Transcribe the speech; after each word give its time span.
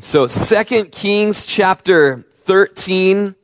So 0.00 0.26
Second 0.26 0.92
Kings 0.92 1.46
chapter 1.46 2.26
13 2.44 3.34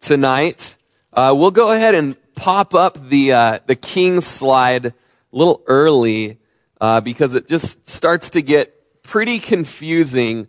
tonight. 0.00 0.76
Uh, 1.10 1.34
we'll 1.34 1.50
go 1.50 1.72
ahead 1.72 1.94
and 1.94 2.14
pop 2.34 2.74
up 2.74 3.08
the, 3.08 3.32
uh, 3.32 3.58
the 3.66 3.74
Kings 3.74 4.26
slide 4.26 4.84
a 4.86 4.94
little 5.32 5.62
early 5.66 6.38
uh, 6.78 7.00
because 7.00 7.32
it 7.32 7.48
just 7.48 7.88
starts 7.88 8.30
to 8.30 8.42
get 8.42 9.02
pretty 9.02 9.40
confusing. 9.40 10.46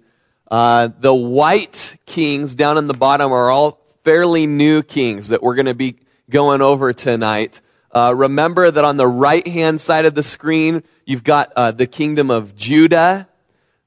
Uh, 0.52 0.90
the 1.00 1.16
white 1.16 1.96
kings 2.06 2.54
down 2.54 2.78
in 2.78 2.88
the 2.88 2.94
bottom 2.94 3.32
are 3.32 3.50
all 3.50 3.80
fairly 4.04 4.46
new 4.46 4.84
kings 4.84 5.30
that 5.30 5.42
we're 5.42 5.56
going 5.56 5.68
to 5.68 5.74
be 5.74 5.96
going 6.30 6.62
over 6.62 6.92
tonight. 6.92 7.62
Uh, 7.94 8.14
remember 8.14 8.70
that 8.70 8.84
on 8.84 8.98
the 8.98 9.08
right 9.08 9.48
hand 9.48 9.80
side 9.80 10.06
of 10.06 10.16
the 10.16 10.24
screen, 10.24 10.84
you've 11.06 11.24
got 11.24 11.54
uh, 11.56 11.72
the 11.72 11.88
kingdom 11.88 12.30
of 12.30 12.58
Judah. 12.58 13.30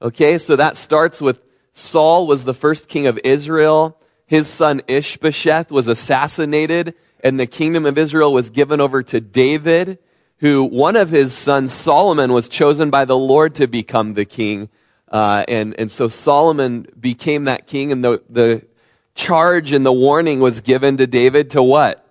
Okay, 0.03 0.39
so 0.39 0.57
that 0.57 0.79
starts 0.79 1.21
with 1.21 1.41
Saul 1.75 2.27
was 2.27 2.45
the 2.45 2.55
first 2.55 2.89
king 2.89 3.07
of 3.07 3.19
Israel. 3.23 3.99
His 4.27 4.49
son 4.49 4.81
Ishbosheth 4.89 5.71
was 5.71 5.89
assassinated, 5.89 6.95
and 7.23 7.39
the 7.39 7.47
kingdom 7.47 7.85
of 7.85 7.99
Israel 7.99 8.33
was 8.33 8.49
given 8.49 8.81
over 8.81 9.03
to 9.03 9.21
David, 9.21 9.99
who 10.39 10.65
one 10.65 10.97
of 10.97 11.11
his 11.11 11.37
sons, 11.37 11.73
Solomon, 11.73 12.33
was 12.33 12.49
chosen 12.49 12.89
by 12.89 13.05
the 13.05 13.17
Lord 13.17 13.57
to 13.57 13.67
become 13.67 14.15
the 14.15 14.25
king. 14.25 14.71
Uh, 15.07 15.45
and, 15.49 15.79
and 15.79 15.93
so 15.93 16.09
Solomon 16.09 16.87
became 16.99 17.45
that 17.45 17.67
king, 17.67 17.93
and 17.93 18.03
the, 18.03 18.23
the 18.31 18.65
charge 19.15 19.73
and 19.73 19.85
the 19.85 19.93
warning 19.93 20.41
was 20.41 20.63
given 20.63 20.97
to 20.97 21.07
David 21.07 21.51
to 21.51 21.63
what? 21.63 22.07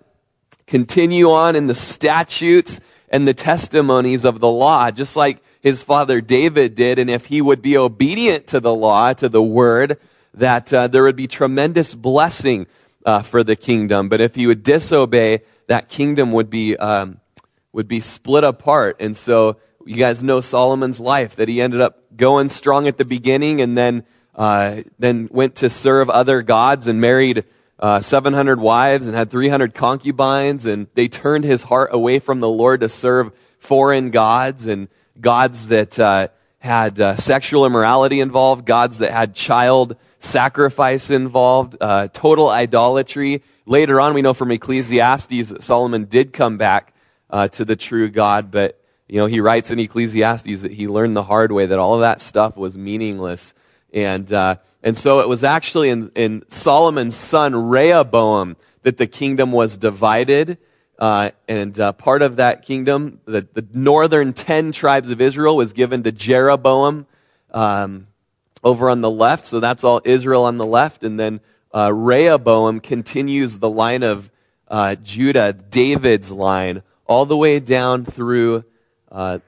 Continue 0.68 1.32
on 1.32 1.56
in 1.56 1.66
the 1.66 1.74
statutes 1.74 2.78
and 3.08 3.26
the 3.26 3.34
testimonies 3.34 4.24
of 4.24 4.38
the 4.38 4.48
law, 4.48 4.92
just 4.92 5.16
like 5.16 5.42
his 5.60 5.82
father 5.82 6.20
David 6.20 6.74
did, 6.74 6.98
and 6.98 7.10
if 7.10 7.26
he 7.26 7.40
would 7.40 7.62
be 7.62 7.76
obedient 7.76 8.48
to 8.48 8.60
the 8.60 8.74
law, 8.74 9.12
to 9.12 9.28
the 9.28 9.42
word, 9.42 9.98
that 10.34 10.72
uh, 10.72 10.86
there 10.86 11.02
would 11.02 11.16
be 11.16 11.26
tremendous 11.26 11.94
blessing 11.94 12.66
uh, 13.04 13.22
for 13.22 13.44
the 13.44 13.56
kingdom. 13.56 14.08
But 14.08 14.20
if 14.20 14.34
he 14.34 14.46
would 14.46 14.62
disobey, 14.62 15.42
that 15.66 15.88
kingdom 15.88 16.32
would 16.32 16.50
be 16.50 16.76
um, 16.76 17.20
would 17.72 17.88
be 17.88 18.00
split 18.00 18.44
apart. 18.44 18.96
And 19.00 19.16
so 19.16 19.58
you 19.84 19.96
guys 19.96 20.22
know 20.22 20.40
Solomon's 20.40 21.00
life 21.00 21.36
that 21.36 21.48
he 21.48 21.60
ended 21.60 21.80
up 21.80 22.16
going 22.16 22.48
strong 22.48 22.88
at 22.88 22.98
the 22.98 23.04
beginning, 23.04 23.60
and 23.60 23.76
then 23.76 24.04
uh, 24.34 24.82
then 24.98 25.28
went 25.30 25.56
to 25.56 25.70
serve 25.70 26.10
other 26.10 26.42
gods 26.42 26.88
and 26.88 27.00
married. 27.00 27.44
Uh, 27.78 27.98
700 27.98 28.60
wives 28.60 29.06
and 29.06 29.16
had 29.16 29.30
300 29.30 29.72
concubines, 29.72 30.66
and 30.66 30.86
they 30.92 31.08
turned 31.08 31.44
his 31.44 31.62
heart 31.62 31.88
away 31.94 32.18
from 32.18 32.40
the 32.40 32.48
Lord 32.48 32.80
to 32.80 32.90
serve 32.90 33.32
foreign 33.58 34.10
gods. 34.10 34.66
And 34.66 34.88
gods 35.20 35.68
that 35.68 35.98
uh, 35.98 36.28
had 36.58 37.00
uh, 37.00 37.16
sexual 37.16 37.66
immorality 37.66 38.20
involved, 38.20 38.66
gods 38.66 38.98
that 38.98 39.10
had 39.10 39.34
child 39.34 39.96
sacrifice 40.20 41.10
involved, 41.10 41.76
uh, 41.80 42.08
total 42.12 42.48
idolatry. 42.48 43.42
Later 43.66 44.00
on, 44.00 44.14
we 44.14 44.22
know 44.22 44.34
from 44.34 44.50
Ecclesiastes 44.50 45.50
that 45.50 45.62
Solomon 45.62 46.04
did 46.04 46.32
come 46.32 46.58
back 46.58 46.92
uh, 47.30 47.48
to 47.48 47.64
the 47.64 47.76
true 47.76 48.08
God, 48.08 48.50
but 48.50 48.80
you 49.08 49.18
know 49.18 49.26
he 49.26 49.40
writes 49.40 49.70
in 49.70 49.78
Ecclesiastes 49.78 50.62
that 50.62 50.72
he 50.72 50.86
learned 50.86 51.16
the 51.16 51.22
hard 51.22 51.52
way 51.52 51.66
that 51.66 51.78
all 51.78 51.94
of 51.94 52.00
that 52.00 52.20
stuff 52.20 52.56
was 52.56 52.76
meaningless, 52.76 53.54
and 53.92 54.30
uh, 54.32 54.56
and 54.82 54.96
so 54.96 55.20
it 55.20 55.28
was 55.28 55.44
actually 55.44 55.88
in, 55.90 56.10
in 56.14 56.42
Solomon's 56.48 57.16
son 57.16 57.68
Rehoboam 57.68 58.56
that 58.82 58.98
the 58.98 59.06
kingdom 59.06 59.52
was 59.52 59.76
divided 59.76 60.58
uh, 61.00 61.30
and 61.48 61.80
uh, 61.80 61.92
part 61.92 62.20
of 62.20 62.36
that 62.36 62.66
kingdom, 62.66 63.20
the, 63.24 63.46
the, 63.54 63.66
northern 63.72 64.34
10 64.34 64.72
tribes 64.72 65.08
of 65.08 65.22
Israel, 65.22 65.56
was 65.56 65.72
given 65.72 66.02
to 66.02 66.12
Jeroboam 66.12 67.06
um, 67.52 68.06
over 68.62 68.90
on 68.90 69.00
the 69.00 69.10
left. 69.10 69.46
So 69.46 69.60
that's 69.60 69.82
all 69.82 70.02
Israel 70.04 70.44
on 70.44 70.58
the 70.58 70.66
left. 70.66 71.02
And 71.02 71.18
then 71.18 71.40
uh, 71.74 71.90
Rehoboam 71.90 72.80
continues 72.80 73.58
the 73.58 73.70
line 73.70 74.02
of 74.02 74.30
uh, 74.68 74.96
Judah, 74.96 75.54
David's 75.54 76.30
line, 76.30 76.82
all 77.06 77.24
the 77.24 77.36
way 77.36 77.60
down 77.60 78.04
through 78.04 78.64
uh, 79.10 79.38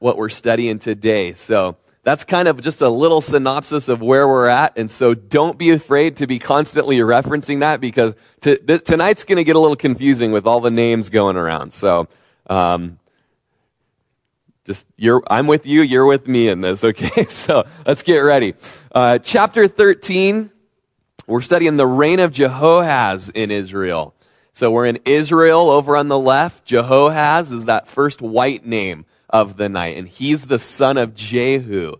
what 0.00 0.16
we're 0.16 0.28
studying 0.28 0.80
today. 0.80 1.34
So 1.34 1.76
that's 2.06 2.22
kind 2.22 2.46
of 2.46 2.62
just 2.62 2.82
a 2.82 2.88
little 2.88 3.20
synopsis 3.20 3.88
of 3.88 4.00
where 4.00 4.28
we're 4.28 4.46
at. 4.46 4.78
And 4.78 4.88
so 4.88 5.12
don't 5.12 5.58
be 5.58 5.70
afraid 5.70 6.18
to 6.18 6.28
be 6.28 6.38
constantly 6.38 6.98
referencing 6.98 7.60
that 7.60 7.80
because 7.80 8.14
th- 8.42 8.60
tonight's 8.84 9.24
going 9.24 9.38
to 9.38 9.42
get 9.42 9.56
a 9.56 9.58
little 9.58 9.74
confusing 9.74 10.30
with 10.30 10.46
all 10.46 10.60
the 10.60 10.70
names 10.70 11.08
going 11.08 11.34
around. 11.34 11.72
So, 11.74 12.06
um, 12.48 13.00
just 14.64 14.86
you're, 14.96 15.20
I'm 15.28 15.48
with 15.48 15.66
you, 15.66 15.82
you're 15.82 16.06
with 16.06 16.28
me 16.28 16.46
in 16.46 16.60
this, 16.60 16.84
okay? 16.90 17.26
So 17.26 17.64
let's 17.84 18.02
get 18.02 18.18
ready. 18.18 18.54
Uh, 18.94 19.18
chapter 19.18 19.66
13, 19.66 20.52
we're 21.26 21.40
studying 21.40 21.76
the 21.76 21.88
reign 21.88 22.20
of 22.20 22.30
Jehoahaz 22.30 23.30
in 23.30 23.50
Israel. 23.50 24.14
So 24.52 24.70
we're 24.70 24.86
in 24.86 25.00
Israel 25.06 25.70
over 25.70 25.96
on 25.96 26.06
the 26.06 26.18
left. 26.18 26.66
Jehoahaz 26.66 27.50
is 27.50 27.64
that 27.64 27.88
first 27.88 28.22
white 28.22 28.64
name 28.64 29.06
of 29.40 29.58
the 29.58 29.68
night. 29.68 29.98
And 29.98 30.08
he's 30.08 30.46
the 30.46 30.58
son 30.58 30.96
of 30.96 31.14
Jehu. 31.14 31.96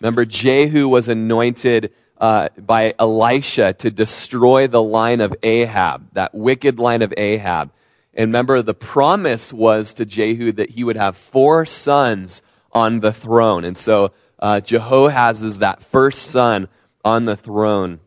Remember, 0.00 0.26
Jehu 0.26 0.86
was 0.86 1.08
anointed 1.08 1.94
uh, 2.18 2.48
by 2.58 2.94
Elisha 2.98 3.72
to 3.72 3.90
destroy 3.90 4.66
the 4.66 4.82
line 4.82 5.22
of 5.22 5.34
Ahab, 5.42 6.12
that 6.12 6.34
wicked 6.34 6.78
line 6.78 7.00
of 7.00 7.14
Ahab. 7.16 7.70
And 8.12 8.28
remember, 8.28 8.60
the 8.60 8.74
promise 8.74 9.50
was 9.50 9.94
to 9.94 10.04
Jehu 10.04 10.52
that 10.52 10.70
he 10.70 10.84
would 10.84 10.96
have 10.96 11.16
four 11.16 11.64
sons 11.64 12.42
on 12.70 13.00
the 13.00 13.12
throne. 13.12 13.64
And 13.64 13.78
so 13.78 14.12
uh, 14.38 14.60
Jehoahaz 14.60 15.42
is 15.42 15.60
that 15.60 15.82
first 15.84 16.26
son 16.26 16.68
on 17.02 17.24
the 17.24 17.36
throne 17.36 18.00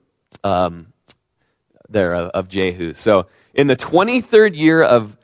um, 0.44 0.94
there 1.90 2.14
of, 2.14 2.30
of 2.30 2.48
Jehu. 2.48 2.94
So 2.94 3.26
in 3.56 3.66
the 3.66 3.76
23rd 3.76 4.56
year 4.56 4.84
of 4.84 5.17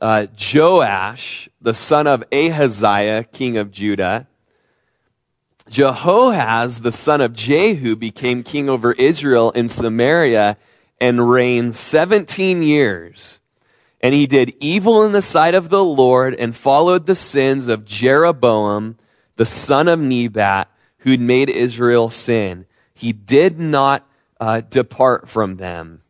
uh, 0.00 0.26
Joash, 0.54 1.48
the 1.60 1.74
son 1.74 2.06
of 2.06 2.24
Ahaziah, 2.32 3.24
king 3.24 3.56
of 3.56 3.70
Judah, 3.70 4.26
Jehoahaz, 5.68 6.82
the 6.82 6.92
son 6.92 7.20
of 7.20 7.32
Jehu, 7.32 7.94
became 7.94 8.42
king 8.42 8.68
over 8.68 8.92
Israel 8.92 9.52
in 9.52 9.68
Samaria 9.68 10.56
and 11.00 11.30
reigned 11.30 11.76
17 11.76 12.62
years. 12.62 13.38
And 14.00 14.12
he 14.14 14.26
did 14.26 14.54
evil 14.60 15.04
in 15.04 15.12
the 15.12 15.22
sight 15.22 15.54
of 15.54 15.68
the 15.68 15.84
Lord 15.84 16.34
and 16.34 16.56
followed 16.56 17.06
the 17.06 17.14
sins 17.14 17.68
of 17.68 17.84
Jeroboam, 17.84 18.98
the 19.36 19.46
son 19.46 19.86
of 19.86 20.00
Nebat, 20.00 20.68
who'd 20.98 21.20
made 21.20 21.48
Israel 21.48 22.10
sin. 22.10 22.66
He 22.94 23.12
did 23.12 23.60
not 23.60 24.06
uh, 24.40 24.62
depart 24.62 25.28
from 25.28 25.56
them. 25.56 26.02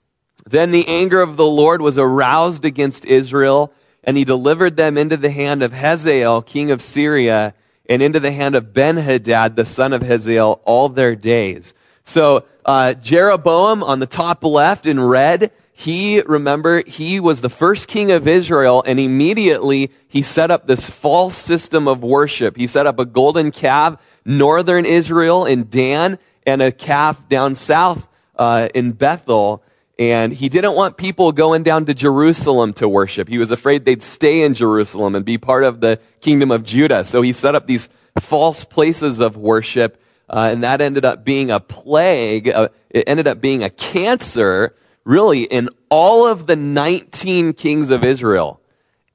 Then 0.47 0.71
the 0.71 0.89
anger 0.89 1.21
of 1.21 1.37
the 1.37 1.47
Lord 1.47 1.83
was 1.83 1.99
aroused 1.99 2.65
against 2.65 3.05
Israel 3.05 3.73
and 4.05 4.17
he 4.17 4.25
delivered 4.25 4.77
them 4.77 4.97
into 4.97 5.17
the 5.17 5.31
hand 5.31 5.63
of 5.63 5.73
Hazael, 5.73 6.43
king 6.43 6.71
of 6.71 6.81
Syria, 6.81 7.55
and 7.89 8.03
into 8.03 8.21
the 8.21 8.31
hand 8.31 8.55
of 8.55 8.73
Ben-Hadad, 8.73 9.57
the 9.57 9.65
son 9.65 9.93
of 9.93 10.03
Hazael, 10.03 10.61
all 10.65 10.89
their 10.89 11.15
days. 11.17 11.75
So, 12.05 12.45
uh, 12.65 12.95
Jeroboam 12.95 13.83
on 13.83 13.99
the 13.99 14.07
top 14.07 14.45
left 14.45 14.87
in 14.87 15.01
red, 15.01 15.51
he, 15.73 16.21
remember, 16.21 16.83
he 16.87 17.21
was 17.21 17.41
the 17.41 17.49
first 17.49 17.89
king 17.89 18.11
of 18.11 18.29
Israel, 18.29 18.83
and 18.87 19.01
immediately 19.01 19.91
he 20.09 20.23
set 20.23 20.51
up 20.51 20.67
this 20.67 20.85
false 20.85 21.37
system 21.37 21.89
of 21.89 22.03
worship. 22.03 22.57
He 22.57 22.67
set 22.67 22.87
up 22.87 22.99
a 22.99 23.07
golden 23.07 23.51
calf, 23.51 23.99
northern 24.25 24.85
Israel 24.85 25.47
in 25.47 25.69
Dan, 25.69 26.19
and 26.47 26.61
a 26.61 26.71
calf 26.71 27.29
down 27.29 27.55
south 27.55 28.07
uh, 28.37 28.69
in 28.75 28.93
Bethel. 28.93 29.63
And 30.01 30.33
he 30.33 30.49
didn't 30.49 30.75
want 30.75 30.97
people 30.97 31.31
going 31.31 31.63
down 31.63 31.85
to 31.85 31.93
Jerusalem 31.93 32.73
to 32.75 32.89
worship. 32.89 33.29
He 33.29 33.37
was 33.37 33.51
afraid 33.51 33.85
they'd 33.85 34.03
stay 34.03 34.41
in 34.41 34.55
Jerusalem 34.55 35.15
and 35.15 35.27
be 35.27 35.37
part 35.37 35.63
of 35.63 35.83
the 35.83 36.01
kingdom 36.23 36.51
of 36.51 36.65
Judah. 36.65 37.05
So 37.05 37.21
he 37.21 37.35
set 37.35 37.55
up 37.55 37.67
these 37.67 37.91
false 38.19 38.65
places 38.65 39.21
of 39.21 39.37
worship, 39.37 40.03
uh, 40.31 40.49
and 40.53 40.63
that 40.63 40.81
ended 40.81 41.05
up 41.05 41.23
being 41.23 41.51
a 41.51 41.61
plague. 41.61 42.49
Uh, 42.49 42.71
it 42.89 43.05
ended 43.07 43.27
up 43.27 43.43
being 43.43 43.63
a 43.63 43.69
cancer, 43.69 44.75
really, 45.05 45.43
in 45.43 45.69
all 45.91 46.27
of 46.27 46.47
the 46.47 46.57
19 46.57 47.53
kings 47.53 47.91
of 47.91 48.03
Israel. 48.03 48.59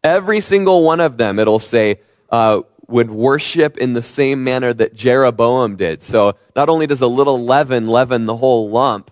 Every 0.03 0.39
single 0.39 0.83
one 0.83 0.99
of 0.99 1.17
them, 1.17 1.39
it'll 1.39 1.59
say, 1.59 1.99
uh, 2.29 2.61
would 2.87 3.09
worship 3.09 3.79
in 3.79 3.93
the 3.93 4.03
same 4.03 4.43
manner 4.43 4.71
that 4.71 4.93
Jeroboam 4.93 5.77
did. 5.77 6.03
So 6.03 6.35
not 6.55 6.69
only 6.69 6.85
does 6.85 7.01
a 7.01 7.07
little 7.07 7.43
leaven 7.43 7.87
leaven 7.87 8.27
the 8.27 8.37
whole 8.37 8.69
lump, 8.69 9.09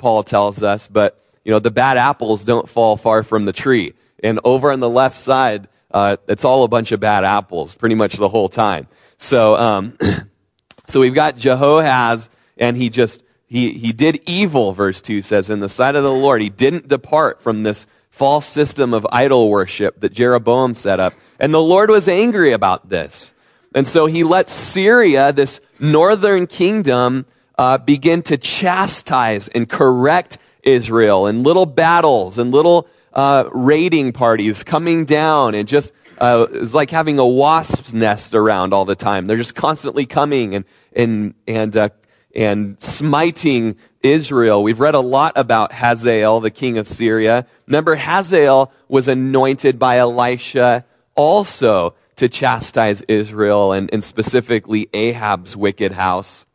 Paul 0.00 0.24
tells 0.24 0.64
us, 0.64 0.88
but 0.88 1.22
you 1.44 1.52
know, 1.52 1.60
the 1.60 1.70
bad 1.70 1.96
apples 1.96 2.42
don't 2.42 2.68
fall 2.68 2.96
far 2.96 3.22
from 3.22 3.44
the 3.44 3.52
tree. 3.52 3.94
And 4.22 4.40
over 4.44 4.72
on 4.72 4.80
the 4.80 4.88
left 4.88 5.16
side, 5.16 5.68
uh, 5.90 6.16
it's 6.28 6.44
all 6.44 6.64
a 6.64 6.68
bunch 6.68 6.92
of 6.92 7.00
bad 7.00 7.24
apples 7.24 7.74
pretty 7.74 7.94
much 7.94 8.14
the 8.14 8.28
whole 8.28 8.48
time. 8.48 8.88
So, 9.18 9.54
um, 9.56 9.98
so 10.86 11.00
we've 11.00 11.14
got 11.14 11.36
Jehoahaz, 11.36 12.28
and 12.56 12.76
he 12.76 12.90
just, 12.90 13.22
he, 13.46 13.72
he 13.72 13.92
did 13.92 14.20
evil, 14.26 14.72
verse 14.72 15.00
2 15.00 15.22
says, 15.22 15.50
in 15.50 15.60
the 15.60 15.68
sight 15.68 15.96
of 15.96 16.02
the 16.02 16.12
Lord. 16.12 16.40
He 16.40 16.50
didn't 16.50 16.88
depart 16.88 17.42
from 17.42 17.62
this 17.62 17.86
false 18.10 18.46
system 18.46 18.92
of 18.92 19.06
idol 19.10 19.48
worship 19.48 20.00
that 20.00 20.12
Jeroboam 20.12 20.74
set 20.74 21.00
up. 21.00 21.14
And 21.38 21.54
the 21.54 21.60
Lord 21.60 21.90
was 21.90 22.08
angry 22.08 22.52
about 22.52 22.88
this. 22.88 23.32
And 23.74 23.86
so 23.86 24.06
he 24.06 24.24
let 24.24 24.48
Syria, 24.48 25.32
this 25.32 25.60
northern 25.78 26.46
kingdom, 26.46 27.26
uh, 27.60 27.76
begin 27.76 28.22
to 28.22 28.38
chastise 28.38 29.48
and 29.48 29.68
correct 29.68 30.38
Israel 30.62 31.26
and 31.26 31.44
little 31.44 31.66
battles 31.66 32.38
and 32.38 32.52
little 32.52 32.88
uh, 33.12 33.44
raiding 33.52 34.14
parties 34.14 34.62
coming 34.62 35.04
down 35.04 35.54
and 35.54 35.68
just 35.68 35.92
uh, 36.16 36.46
it's 36.52 36.72
like 36.72 36.88
having 36.88 37.18
a 37.18 37.26
wasp's 37.26 37.92
nest 37.92 38.34
around 38.34 38.72
all 38.72 38.86
the 38.86 38.96
time. 38.96 39.26
They're 39.26 39.36
just 39.36 39.54
constantly 39.54 40.06
coming 40.06 40.54
and 40.54 40.64
and 40.94 41.34
and 41.46 41.76
uh, 41.76 41.90
and 42.34 42.80
smiting 42.80 43.76
Israel. 44.02 44.62
We've 44.62 44.80
read 44.80 44.94
a 44.94 45.00
lot 45.00 45.34
about 45.36 45.70
Hazael, 45.70 46.40
the 46.40 46.50
king 46.50 46.78
of 46.78 46.88
Syria. 46.88 47.46
Remember, 47.66 47.94
Hazael 47.94 48.72
was 48.88 49.06
anointed 49.06 49.78
by 49.78 49.98
Elisha 49.98 50.86
also 51.14 51.94
to 52.16 52.30
chastise 52.30 53.02
Israel 53.02 53.72
and, 53.72 53.90
and 53.92 54.02
specifically 54.02 54.88
Ahab's 54.94 55.54
wicked 55.58 55.92
house. 55.92 56.46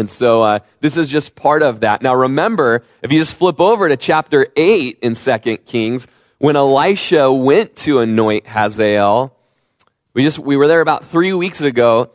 And 0.00 0.10
so 0.10 0.42
uh, 0.42 0.58
this 0.80 0.96
is 0.96 1.08
just 1.08 1.36
part 1.36 1.62
of 1.62 1.80
that. 1.80 2.02
Now 2.02 2.14
remember, 2.14 2.82
if 3.02 3.12
you 3.12 3.20
just 3.20 3.34
flip 3.34 3.60
over 3.60 3.88
to 3.88 3.96
chapter 3.96 4.48
8 4.56 4.98
in 5.02 5.14
2 5.14 5.58
Kings, 5.58 6.08
when 6.38 6.56
Elisha 6.56 7.30
went 7.30 7.76
to 7.76 8.00
anoint 8.00 8.46
Hazael, 8.46 9.36
we 10.14 10.24
just 10.24 10.38
we 10.38 10.56
were 10.56 10.66
there 10.66 10.80
about 10.80 11.04
three 11.04 11.32
weeks 11.32 11.60
ago. 11.60 12.10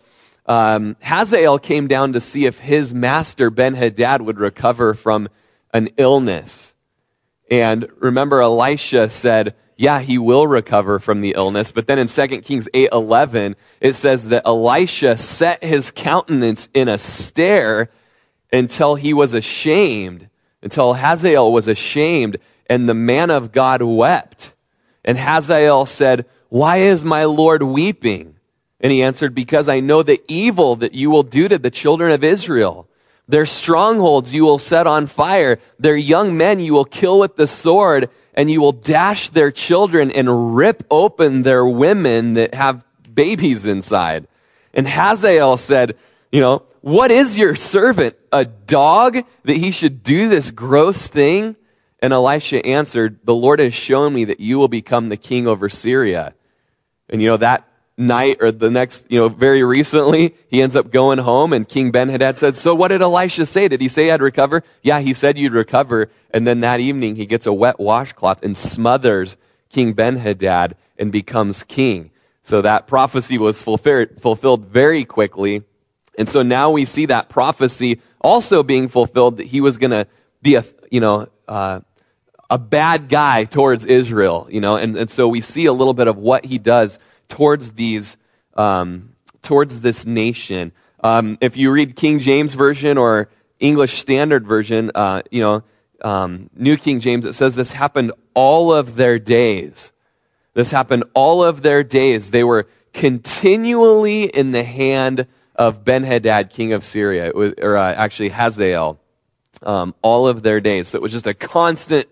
Um, 0.47 0.95
Hazael 1.01 1.59
came 1.59 1.87
down 1.87 2.13
to 2.13 2.21
see 2.21 2.45
if 2.45 2.59
his 2.59 2.93
master 2.93 3.49
Ben 3.49 3.75
Hadad 3.75 4.21
would 4.21 4.39
recover 4.39 4.93
from 4.93 5.29
an 5.73 5.89
illness. 5.97 6.73
And 7.49 7.87
remember, 7.99 8.41
Elisha 8.41 9.09
said, 9.09 9.55
yeah, 9.77 9.99
he 9.99 10.17
will 10.17 10.47
recover 10.47 10.99
from 10.99 11.21
the 11.21 11.33
illness. 11.35 11.71
But 11.71 11.87
then 11.87 11.99
in 11.99 12.07
2 12.07 12.41
Kings 12.41 12.69
8:11, 12.73 13.55
it 13.81 13.93
says 13.93 14.29
that 14.29 14.47
Elisha 14.47 15.17
set 15.17 15.63
his 15.63 15.91
countenance 15.91 16.69
in 16.73 16.87
a 16.87 16.97
stare 16.97 17.89
until 18.53 18.95
he 18.95 19.13
was 19.13 19.33
ashamed, 19.33 20.29
until 20.61 20.93
Hazael 20.93 21.51
was 21.51 21.67
ashamed 21.67 22.37
and 22.67 22.87
the 22.87 22.93
man 22.93 23.29
of 23.29 23.51
God 23.51 23.81
wept. 23.81 24.53
And 25.03 25.17
Hazael 25.17 25.85
said, 25.85 26.25
Why 26.49 26.77
is 26.77 27.05
my 27.05 27.25
Lord 27.25 27.61
weeping? 27.61 28.35
And 28.79 28.91
he 28.91 29.03
answered, 29.03 29.35
Because 29.35 29.69
I 29.69 29.79
know 29.79 30.03
the 30.03 30.21
evil 30.27 30.77
that 30.77 30.93
you 30.93 31.09
will 31.09 31.23
do 31.23 31.47
to 31.47 31.57
the 31.57 31.71
children 31.71 32.11
of 32.11 32.23
Israel. 32.23 32.87
Their 33.27 33.45
strongholds 33.45 34.33
you 34.33 34.43
will 34.43 34.59
set 34.59 34.85
on 34.85 35.07
fire. 35.07 35.59
Their 35.79 35.97
young 35.97 36.37
men 36.37 36.59
you 36.59 36.73
will 36.73 36.85
kill 36.85 37.19
with 37.19 37.35
the 37.35 37.47
sword, 37.47 38.09
and 38.33 38.51
you 38.51 38.61
will 38.61 38.71
dash 38.71 39.29
their 39.29 39.51
children 39.51 40.11
and 40.11 40.55
rip 40.55 40.83
open 40.91 41.41
their 41.41 41.65
women 41.65 42.35
that 42.35 42.53
have 42.53 42.83
babies 43.11 43.65
inside. 43.65 44.27
And 44.73 44.87
Hazael 44.87 45.57
said, 45.57 45.97
You 46.31 46.41
know, 46.41 46.63
what 46.81 47.09
is 47.09 47.37
your 47.37 47.55
servant? 47.55 48.15
A 48.31 48.45
dog 48.45 49.17
that 49.45 49.57
he 49.57 49.71
should 49.71 50.03
do 50.03 50.29
this 50.29 50.51
gross 50.51 51.07
thing? 51.07 51.55
And 51.99 52.13
Elisha 52.13 52.63
answered, 52.63 53.19
The 53.23 53.33
Lord 53.33 53.59
has 53.59 53.73
shown 53.73 54.13
me 54.13 54.25
that 54.25 54.39
you 54.39 54.59
will 54.59 54.67
become 54.67 55.09
the 55.09 55.17
king 55.17 55.47
over 55.47 55.69
Syria. 55.69 56.35
And 57.09 57.21
you 57.21 57.29
know, 57.29 57.37
that 57.37 57.67
night 57.97 58.37
or 58.41 58.51
the 58.51 58.69
next, 58.69 59.05
you 59.09 59.19
know, 59.19 59.29
very 59.29 59.63
recently, 59.63 60.35
he 60.49 60.61
ends 60.61 60.75
up 60.75 60.91
going 60.91 61.19
home 61.19 61.53
and 61.53 61.67
King 61.67 61.91
Ben 61.91 62.09
Hadad 62.09 62.37
said, 62.37 62.55
So 62.55 62.75
what 62.75 62.89
did 62.89 63.01
Elisha 63.01 63.45
say? 63.45 63.67
Did 63.67 63.81
he 63.81 63.87
say 63.87 64.11
I'd 64.11 64.21
recover? 64.21 64.63
Yeah, 64.83 64.99
he 64.99 65.13
said 65.13 65.37
you'd 65.37 65.53
recover. 65.53 66.09
And 66.31 66.45
then 66.45 66.61
that 66.61 66.79
evening, 66.79 67.15
he 67.15 67.25
gets 67.25 67.45
a 67.45 67.53
wet 67.53 67.79
washcloth 67.79 68.43
and 68.43 68.55
smothers 68.55 69.37
King 69.69 69.93
Ben 69.93 70.17
Hadad 70.17 70.75
and 70.97 71.11
becomes 71.11 71.63
king. 71.63 72.11
So 72.43 72.61
that 72.61 72.87
prophecy 72.87 73.37
was 73.37 73.61
fulfilled 73.61 74.65
very 74.65 75.03
quickly. 75.05 75.63
And 76.17 76.29
so 76.29 76.43
now 76.43 76.71
we 76.71 76.85
see 76.85 77.07
that 77.07 77.27
prophecy 77.29 78.01
also 78.21 78.63
being 78.63 78.87
fulfilled 78.87 79.37
that 79.37 79.47
he 79.47 79.61
was 79.61 79.77
going 79.77 79.91
to 79.91 80.07
be 80.41 80.55
a, 80.55 80.63
you 80.91 80.99
know, 80.99 81.27
uh, 81.47 81.79
a 82.49 82.57
bad 82.59 83.09
guy 83.09 83.45
towards 83.45 83.85
Israel, 83.85 84.47
you 84.51 84.61
know, 84.61 84.75
and, 84.75 84.95
and 84.95 85.09
so 85.09 85.27
we 85.27 85.41
see 85.41 85.65
a 85.65 85.73
little 85.73 85.95
bit 85.95 86.07
of 86.07 86.17
what 86.17 86.45
he 86.45 86.59
does 86.59 86.99
towards 87.27 87.73
these, 87.73 88.17
um, 88.55 89.15
towards 89.41 89.81
this 89.81 90.05
nation. 90.05 90.71
Um, 91.03 91.37
if 91.41 91.57
you 91.57 91.71
read 91.71 91.95
King 91.95 92.19
James 92.19 92.53
Version 92.53 92.97
or 92.97 93.29
English 93.59 93.99
Standard 93.99 94.47
Version, 94.47 94.91
uh, 94.95 95.21
you 95.31 95.41
know, 95.41 95.63
um, 96.01 96.49
New 96.55 96.77
King 96.77 96.99
James, 96.99 97.25
it 97.25 97.33
says 97.33 97.55
this 97.55 97.71
happened 97.71 98.11
all 98.33 98.73
of 98.73 98.95
their 98.95 99.19
days. 99.19 99.91
This 100.53 100.71
happened 100.71 101.03
all 101.13 101.43
of 101.43 101.61
their 101.61 101.83
days. 101.83 102.31
They 102.31 102.43
were 102.43 102.67
continually 102.93 104.23
in 104.23 104.51
the 104.51 104.63
hand 104.63 105.27
of 105.55 105.83
Ben 105.83 106.03
Hadad, 106.03 106.49
king 106.49 106.73
of 106.73 106.83
Syria, 106.83 107.29
or 107.29 107.77
uh, 107.77 107.93
actually 107.93 108.29
Hazael, 108.29 108.99
um, 109.63 109.93
all 110.01 110.27
of 110.27 110.43
their 110.43 110.59
days. 110.59 110.89
So 110.89 110.97
it 110.97 111.01
was 111.01 111.11
just 111.11 111.27
a 111.27 111.33
constant 111.33 112.07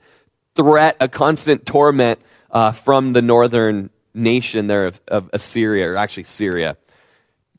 threat, 0.56 0.98
a 1.00 1.08
constant 1.08 1.66
torment 1.66 2.20
uh, 2.52 2.72
from 2.72 3.14
the 3.14 3.22
northern 3.22 3.90
nation 4.14 4.68
there 4.68 4.88
of, 4.88 5.02
of 5.08 5.30
Assyria, 5.34 5.90
or 5.90 5.96
actually 5.96 6.24
Syria. 6.24 6.78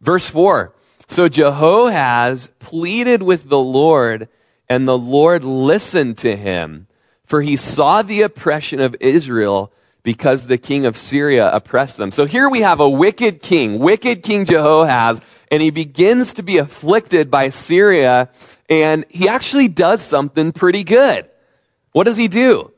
Verse 0.00 0.28
4 0.28 0.74
So 1.08 1.28
Jehoahaz 1.28 2.48
pleaded 2.58 3.22
with 3.22 3.48
the 3.48 3.58
Lord, 3.58 4.28
and 4.68 4.86
the 4.86 4.98
Lord 4.98 5.44
listened 5.44 6.18
to 6.18 6.36
him, 6.36 6.86
for 7.24 7.42
he 7.42 7.56
saw 7.56 8.02
the 8.02 8.22
oppression 8.22 8.80
of 8.80 8.96
Israel 9.00 9.72
because 10.02 10.46
the 10.46 10.58
king 10.58 10.84
of 10.86 10.96
Syria 10.96 11.50
oppressed 11.50 11.96
them. 11.96 12.10
So 12.10 12.26
here 12.26 12.48
we 12.48 12.60
have 12.60 12.78
a 12.78 12.88
wicked 12.88 13.40
king, 13.40 13.78
wicked 13.78 14.22
King 14.22 14.44
Jehoahaz, 14.44 15.20
and 15.50 15.62
he 15.62 15.70
begins 15.70 16.34
to 16.34 16.42
be 16.42 16.58
afflicted 16.58 17.30
by 17.30 17.48
Syria, 17.48 18.28
and 18.68 19.06
he 19.08 19.28
actually 19.28 19.68
does 19.68 20.02
something 20.02 20.52
pretty 20.52 20.84
good. 20.84 21.28
What 21.92 22.04
does 22.04 22.18
he 22.18 22.28
do? 22.28 22.70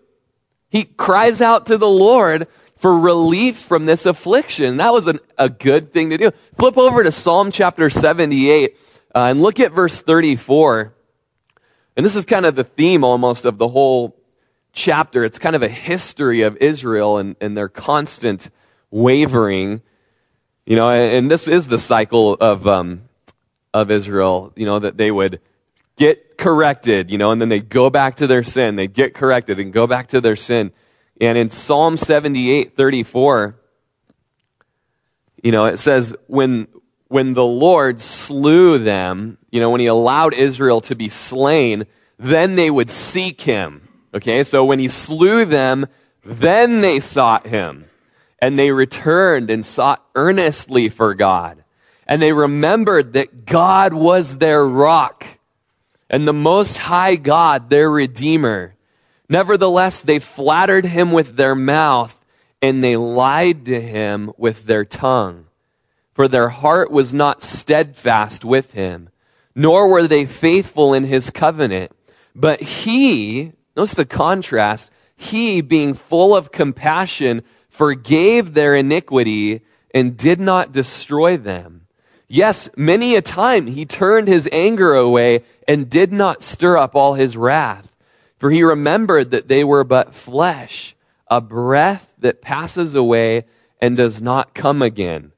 He 0.70 0.84
cries 0.84 1.40
out 1.40 1.66
to 1.66 1.78
the 1.78 1.88
Lord 1.88 2.46
for 2.86 2.96
relief 2.96 3.58
from 3.58 3.84
this 3.84 4.06
affliction. 4.06 4.76
That 4.76 4.92
was 4.92 5.08
an, 5.08 5.18
a 5.36 5.48
good 5.48 5.92
thing 5.92 6.10
to 6.10 6.18
do. 6.18 6.30
Flip 6.56 6.78
over 6.78 7.02
to 7.02 7.10
Psalm 7.10 7.50
chapter 7.50 7.90
78 7.90 8.76
uh, 9.12 9.18
and 9.18 9.42
look 9.42 9.58
at 9.58 9.72
verse 9.72 10.00
34. 10.00 10.94
And 11.96 12.06
this 12.06 12.14
is 12.14 12.24
kind 12.24 12.46
of 12.46 12.54
the 12.54 12.62
theme 12.62 13.02
almost 13.02 13.44
of 13.44 13.58
the 13.58 13.66
whole 13.66 14.16
chapter. 14.72 15.24
It's 15.24 15.40
kind 15.40 15.56
of 15.56 15.64
a 15.64 15.68
history 15.68 16.42
of 16.42 16.58
Israel 16.58 17.18
and, 17.18 17.34
and 17.40 17.56
their 17.56 17.68
constant 17.68 18.50
wavering. 18.92 19.82
You 20.64 20.76
know, 20.76 20.88
and, 20.88 21.12
and 21.12 21.28
this 21.28 21.48
is 21.48 21.66
the 21.66 21.78
cycle 21.78 22.34
of, 22.34 22.68
um, 22.68 23.02
of 23.74 23.90
Israel, 23.90 24.52
you 24.54 24.64
know, 24.64 24.78
that 24.78 24.96
they 24.96 25.10
would 25.10 25.40
get 25.96 26.38
corrected, 26.38 27.10
you 27.10 27.18
know, 27.18 27.32
and 27.32 27.40
then 27.40 27.48
they 27.48 27.58
go 27.58 27.90
back 27.90 28.14
to 28.18 28.28
their 28.28 28.44
sin. 28.44 28.76
They 28.76 28.86
get 28.86 29.12
corrected 29.12 29.58
and 29.58 29.72
go 29.72 29.88
back 29.88 30.06
to 30.10 30.20
their 30.20 30.36
sin. 30.36 30.70
And 31.20 31.38
in 31.38 31.50
Psalm 31.50 31.96
78, 31.96 32.76
34, 32.76 33.56
you 35.42 35.52
know, 35.52 35.64
it 35.64 35.78
says, 35.78 36.14
when, 36.26 36.68
when 37.08 37.32
the 37.34 37.44
Lord 37.44 38.00
slew 38.00 38.78
them, 38.78 39.38
you 39.50 39.60
know, 39.60 39.70
when 39.70 39.80
he 39.80 39.86
allowed 39.86 40.34
Israel 40.34 40.80
to 40.82 40.94
be 40.94 41.08
slain, 41.08 41.86
then 42.18 42.56
they 42.56 42.70
would 42.70 42.90
seek 42.90 43.40
him. 43.40 43.88
Okay, 44.14 44.44
so 44.44 44.64
when 44.64 44.78
he 44.78 44.88
slew 44.88 45.44
them, 45.44 45.86
then 46.24 46.80
they 46.80 47.00
sought 47.00 47.46
him. 47.46 47.86
And 48.38 48.58
they 48.58 48.70
returned 48.70 49.50
and 49.50 49.64
sought 49.64 50.04
earnestly 50.14 50.88
for 50.88 51.14
God. 51.14 51.64
And 52.06 52.20
they 52.20 52.32
remembered 52.32 53.14
that 53.14 53.46
God 53.46 53.92
was 53.92 54.38
their 54.38 54.64
rock 54.64 55.26
and 56.08 56.26
the 56.26 56.32
Most 56.32 56.78
High 56.78 57.16
God, 57.16 57.68
their 57.70 57.90
Redeemer. 57.90 58.75
Nevertheless, 59.28 60.02
they 60.02 60.18
flattered 60.18 60.86
him 60.86 61.12
with 61.12 61.36
their 61.36 61.54
mouth, 61.54 62.18
and 62.62 62.82
they 62.82 62.96
lied 62.96 63.66
to 63.66 63.80
him 63.80 64.32
with 64.36 64.66
their 64.66 64.84
tongue. 64.84 65.46
For 66.14 66.28
their 66.28 66.48
heart 66.48 66.90
was 66.90 67.12
not 67.12 67.42
steadfast 67.42 68.44
with 68.44 68.72
him, 68.72 69.10
nor 69.54 69.88
were 69.88 70.06
they 70.06 70.24
faithful 70.24 70.94
in 70.94 71.04
his 71.04 71.30
covenant. 71.30 71.92
But 72.34 72.60
he, 72.62 73.52
notice 73.76 73.94
the 73.94 74.04
contrast, 74.04 74.90
he, 75.16 75.60
being 75.60 75.94
full 75.94 76.36
of 76.36 76.52
compassion, 76.52 77.42
forgave 77.68 78.54
their 78.54 78.74
iniquity 78.74 79.62
and 79.92 80.16
did 80.16 80.40
not 80.40 80.72
destroy 80.72 81.36
them. 81.36 81.86
Yes, 82.28 82.68
many 82.76 83.14
a 83.14 83.22
time 83.22 83.66
he 83.66 83.86
turned 83.86 84.28
his 84.28 84.48
anger 84.50 84.94
away 84.94 85.44
and 85.68 85.88
did 85.88 86.12
not 86.12 86.42
stir 86.42 86.76
up 86.76 86.94
all 86.94 87.14
his 87.14 87.36
wrath. 87.36 87.85
For 88.38 88.50
he 88.50 88.62
remembered 88.62 89.30
that 89.30 89.48
they 89.48 89.64
were 89.64 89.84
but 89.84 90.14
flesh, 90.14 90.94
a 91.28 91.40
breath 91.40 92.12
that 92.18 92.42
passes 92.42 92.94
away 92.94 93.44
and 93.80 93.96
does 93.96 94.20
not 94.20 94.54
come 94.54 94.82
again. 94.82 95.32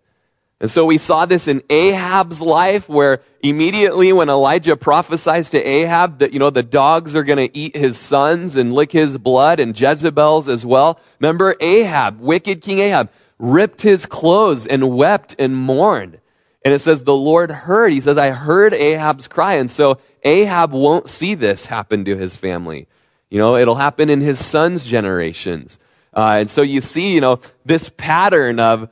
And 0.61 0.69
so 0.69 0.85
we 0.85 0.99
saw 0.99 1.25
this 1.25 1.47
in 1.47 1.63
Ahab's 1.71 2.41
life 2.41 2.89
where 2.89 3.23
immediately 3.43 4.13
when 4.13 4.29
Elijah 4.29 4.77
prophesies 4.77 5.51
to 5.51 5.63
Ahab 5.63 6.19
that, 6.19 6.33
you 6.33 6.41
know, 6.41 6.51
the 6.51 6.65
dogs 6.65 7.15
are 7.15 7.23
going 7.23 7.49
to 7.49 7.57
eat 7.57 7.77
his 7.77 7.97
sons 7.97 8.57
and 8.57 8.75
lick 8.75 8.91
his 8.91 9.17
blood 9.19 9.61
and 9.61 9.79
Jezebel's 9.79 10.49
as 10.49 10.67
well. 10.67 10.99
Remember 11.21 11.55
Ahab, 11.61 12.21
wicked 12.21 12.61
King 12.61 12.81
Ahab, 12.81 13.11
ripped 13.39 13.83
his 13.83 14.05
clothes 14.05 14.67
and 14.67 14.97
wept 14.97 15.37
and 15.39 15.57
mourned. 15.57 16.19
And 16.65 16.75
it 16.75 16.81
says, 16.81 17.03
the 17.03 17.15
Lord 17.15 17.51
heard. 17.51 17.93
He 17.93 18.01
says, 18.01 18.19
I 18.19 18.31
heard 18.31 18.75
Ahab's 18.75 19.29
cry. 19.29 19.55
And 19.55 19.71
so 19.71 19.99
Ahab 20.25 20.73
won't 20.73 21.09
see 21.09 21.35
this 21.35 21.67
happen 21.67 22.05
to 22.05 22.17
his 22.17 22.37
family. 22.37 22.89
You 23.31 23.39
know, 23.39 23.57
it'll 23.57 23.75
happen 23.75 24.11
in 24.11 24.21
his 24.21 24.45
son's 24.45 24.85
generations. 24.85 25.79
Uh, 26.15 26.39
and 26.41 26.51
so 26.51 26.63
you 26.63 26.81
see, 26.81 27.15
you 27.15 27.21
know, 27.21 27.41
this 27.65 27.91
pattern 27.97 28.59
of 28.59 28.89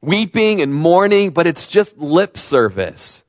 weeping 0.00 0.60
and 0.60 0.74
mourning, 0.74 1.30
but 1.30 1.46
it's 1.46 1.66
just 1.66 1.96
lip 1.96 2.36
service. 2.36 3.24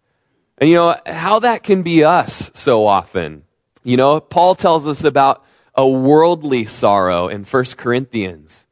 And 0.57 0.69
you 0.69 0.75
know, 0.75 0.95
how 1.05 1.39
that 1.39 1.63
can 1.63 1.83
be 1.83 2.03
us 2.03 2.51
so 2.53 2.85
often. 2.85 3.43
You 3.83 3.97
know, 3.97 4.19
Paul 4.19 4.55
tells 4.55 4.87
us 4.87 5.03
about 5.03 5.45
a 5.73 5.87
worldly 5.87 6.65
sorrow 6.65 7.29
in 7.29 7.45
1 7.45 7.65
Corinthians 7.77 8.65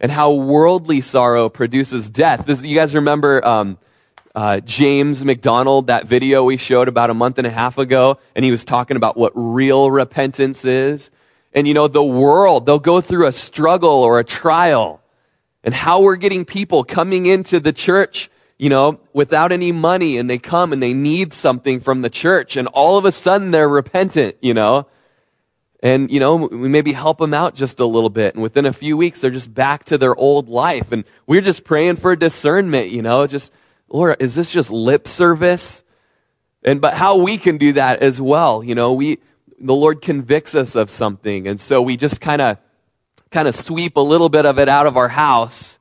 and 0.00 0.10
how 0.10 0.32
worldly 0.32 1.00
sorrow 1.00 1.48
produces 1.48 2.10
death. 2.10 2.46
This, 2.46 2.62
you 2.62 2.76
guys 2.76 2.94
remember 2.94 3.44
um, 3.46 3.78
uh, 4.38 4.60
James 4.60 5.24
McDonald, 5.24 5.88
that 5.88 6.06
video 6.06 6.44
we 6.44 6.58
showed 6.58 6.86
about 6.86 7.10
a 7.10 7.14
month 7.14 7.38
and 7.38 7.46
a 7.46 7.50
half 7.50 7.76
ago, 7.76 8.18
and 8.36 8.44
he 8.44 8.52
was 8.52 8.64
talking 8.64 8.96
about 8.96 9.16
what 9.16 9.32
real 9.34 9.90
repentance 9.90 10.64
is. 10.64 11.10
And 11.52 11.66
you 11.66 11.74
know, 11.74 11.88
the 11.88 12.04
world, 12.04 12.64
they'll 12.64 12.78
go 12.78 13.00
through 13.00 13.26
a 13.26 13.32
struggle 13.32 13.90
or 13.90 14.20
a 14.20 14.24
trial, 14.24 15.02
and 15.64 15.74
how 15.74 16.02
we're 16.02 16.14
getting 16.14 16.44
people 16.44 16.84
coming 16.84 17.26
into 17.26 17.58
the 17.58 17.72
church, 17.72 18.30
you 18.58 18.68
know, 18.68 19.00
without 19.12 19.50
any 19.50 19.72
money, 19.72 20.18
and 20.18 20.30
they 20.30 20.38
come 20.38 20.72
and 20.72 20.80
they 20.80 20.94
need 20.94 21.32
something 21.32 21.80
from 21.80 22.02
the 22.02 22.10
church, 22.10 22.56
and 22.56 22.68
all 22.68 22.96
of 22.96 23.04
a 23.04 23.10
sudden 23.10 23.50
they're 23.50 23.68
repentant, 23.68 24.36
you 24.40 24.54
know. 24.54 24.86
And, 25.82 26.12
you 26.12 26.20
know, 26.20 26.36
we 26.36 26.68
maybe 26.68 26.92
help 26.92 27.18
them 27.18 27.34
out 27.34 27.56
just 27.56 27.80
a 27.80 27.86
little 27.86 28.10
bit. 28.10 28.34
And 28.34 28.42
within 28.42 28.66
a 28.66 28.72
few 28.72 28.96
weeks, 28.96 29.20
they're 29.20 29.32
just 29.32 29.52
back 29.52 29.84
to 29.86 29.98
their 29.98 30.14
old 30.14 30.48
life. 30.48 30.90
And 30.92 31.04
we're 31.26 31.40
just 31.40 31.62
praying 31.64 31.96
for 31.96 32.16
discernment, 32.16 32.90
you 32.90 33.00
know, 33.00 33.28
just, 33.28 33.52
Lord, 33.88 34.16
is 34.20 34.34
this 34.34 34.50
just 34.50 34.70
lip 34.70 35.08
service? 35.08 35.82
And, 36.62 36.80
but 36.80 36.94
how 36.94 37.18
we 37.18 37.38
can 37.38 37.58
do 37.58 37.74
that 37.74 38.02
as 38.02 38.20
well, 38.20 38.62
you 38.64 38.74
know, 38.74 38.92
we, 38.92 39.18
the 39.60 39.74
Lord 39.74 40.02
convicts 40.02 40.54
us 40.54 40.74
of 40.74 40.90
something. 40.90 41.46
And 41.46 41.60
so 41.60 41.80
we 41.80 41.96
just 41.96 42.20
kind 42.20 42.40
of, 42.42 42.58
kind 43.30 43.48
of 43.48 43.54
sweep 43.54 43.96
a 43.96 44.00
little 44.00 44.28
bit 44.28 44.46
of 44.46 44.58
it 44.58 44.68
out 44.68 44.86
of 44.86 44.96
our 44.96 45.08
house, 45.08 45.78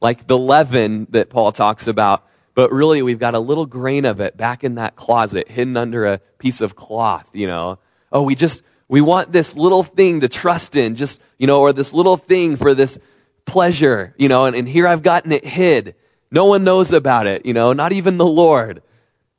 like 0.00 0.26
the 0.26 0.38
leaven 0.38 1.06
that 1.10 1.30
Paul 1.30 1.52
talks 1.52 1.86
about. 1.86 2.26
But 2.54 2.72
really, 2.72 3.02
we've 3.02 3.18
got 3.18 3.34
a 3.34 3.38
little 3.38 3.66
grain 3.66 4.04
of 4.04 4.20
it 4.20 4.36
back 4.36 4.64
in 4.64 4.74
that 4.76 4.96
closet, 4.96 5.48
hidden 5.48 5.76
under 5.76 6.06
a 6.06 6.18
piece 6.38 6.60
of 6.60 6.74
cloth, 6.76 7.28
you 7.32 7.46
know. 7.46 7.78
Oh, 8.12 8.22
we 8.22 8.34
just, 8.34 8.62
we 8.88 9.00
want 9.00 9.32
this 9.32 9.54
little 9.56 9.82
thing 9.82 10.20
to 10.20 10.28
trust 10.28 10.74
in, 10.74 10.96
just, 10.96 11.20
you 11.38 11.46
know, 11.46 11.60
or 11.60 11.72
this 11.72 11.92
little 11.92 12.16
thing 12.16 12.56
for 12.56 12.74
this 12.74 12.98
pleasure, 13.44 14.14
you 14.18 14.28
know, 14.28 14.46
and, 14.46 14.56
and 14.56 14.68
here 14.68 14.86
I've 14.86 15.02
gotten 15.02 15.32
it 15.32 15.44
hid. 15.44 15.94
No 16.30 16.44
one 16.44 16.64
knows 16.64 16.92
about 16.92 17.26
it, 17.26 17.44
you 17.44 17.52
know, 17.52 17.72
not 17.72 17.92
even 17.92 18.16
the 18.16 18.26
Lord. 18.26 18.82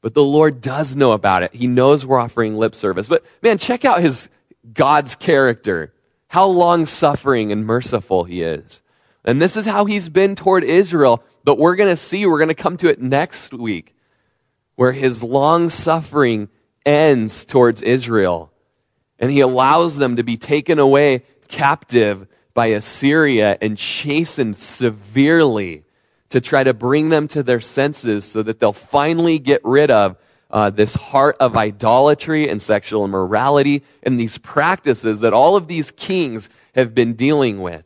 But 0.02 0.14
the 0.14 0.24
Lord 0.24 0.62
does 0.62 0.96
know 0.96 1.12
about 1.12 1.44
it. 1.44 1.54
He 1.54 1.68
knows 1.68 2.06
we're 2.06 2.20
offering 2.20 2.58
lip 2.58 2.74
service. 2.74 3.08
But 3.08 3.24
man, 3.42 3.58
check 3.58 3.86
out 3.86 4.02
his 4.02 4.30
God's 4.74 5.16
character. 5.16 5.94
How 6.28 6.48
long 6.48 6.86
suffering 6.86 7.52
and 7.52 7.66
merciful 7.66 8.24
he 8.24 8.42
is. 8.42 8.82
And 9.24 9.42
this 9.42 9.58
is 9.58 9.66
how 9.66 9.86
he's 9.86 10.10
been 10.10 10.36
toward 10.36 10.64
Israel. 10.64 11.24
But 11.44 11.60
we're 11.60 11.76
going 11.76 11.90
to 11.90 12.02
see, 12.02 12.26
we're 12.26 12.40
going 12.40 12.48
to 12.50 12.56
come 12.56 12.78
to 12.78 12.90
it 12.90 13.02
next 13.02 13.54
week, 13.54 13.96
where 14.76 14.92
his 14.92 15.22
long 15.22 15.70
suffering 15.70 16.50
ends 16.86 17.46
towards 17.46 17.82
Israel 17.82 18.52
and 19.22 19.30
he 19.30 19.40
allows 19.40 19.98
them 19.98 20.16
to 20.16 20.24
be 20.24 20.36
taken 20.36 20.80
away 20.80 21.24
captive 21.48 22.28
by 22.56 22.68
Assyria 22.68 23.56
and 23.62 23.78
chastened 23.78 24.58
severely 24.58 25.86
to 26.32 26.42
try 26.42 26.64
to 26.64 26.74
bring 26.74 27.10
them 27.10 27.28
to 27.30 27.44
their 27.44 27.62
senses 27.62 28.26
so 28.26 28.42
that 28.44 28.60
they'll 28.60 28.74
finally 28.74 29.40
get 29.40 29.62
rid 29.64 29.92
of 29.92 30.18
uh, 30.50 30.70
this 30.70 30.96
heart 30.96 31.38
of 31.40 31.56
idolatry 31.56 32.50
and 32.50 32.62
sexual 32.62 33.06
immorality 33.06 33.84
and 34.04 34.20
these 34.20 34.38
practices 34.38 35.22
that 35.22 35.34
all 35.34 35.56
of 35.56 35.68
these 35.68 35.92
kings 35.92 36.50
have 36.76 36.94
been 36.94 37.14
dealing 37.14 37.62
with. 37.62 37.86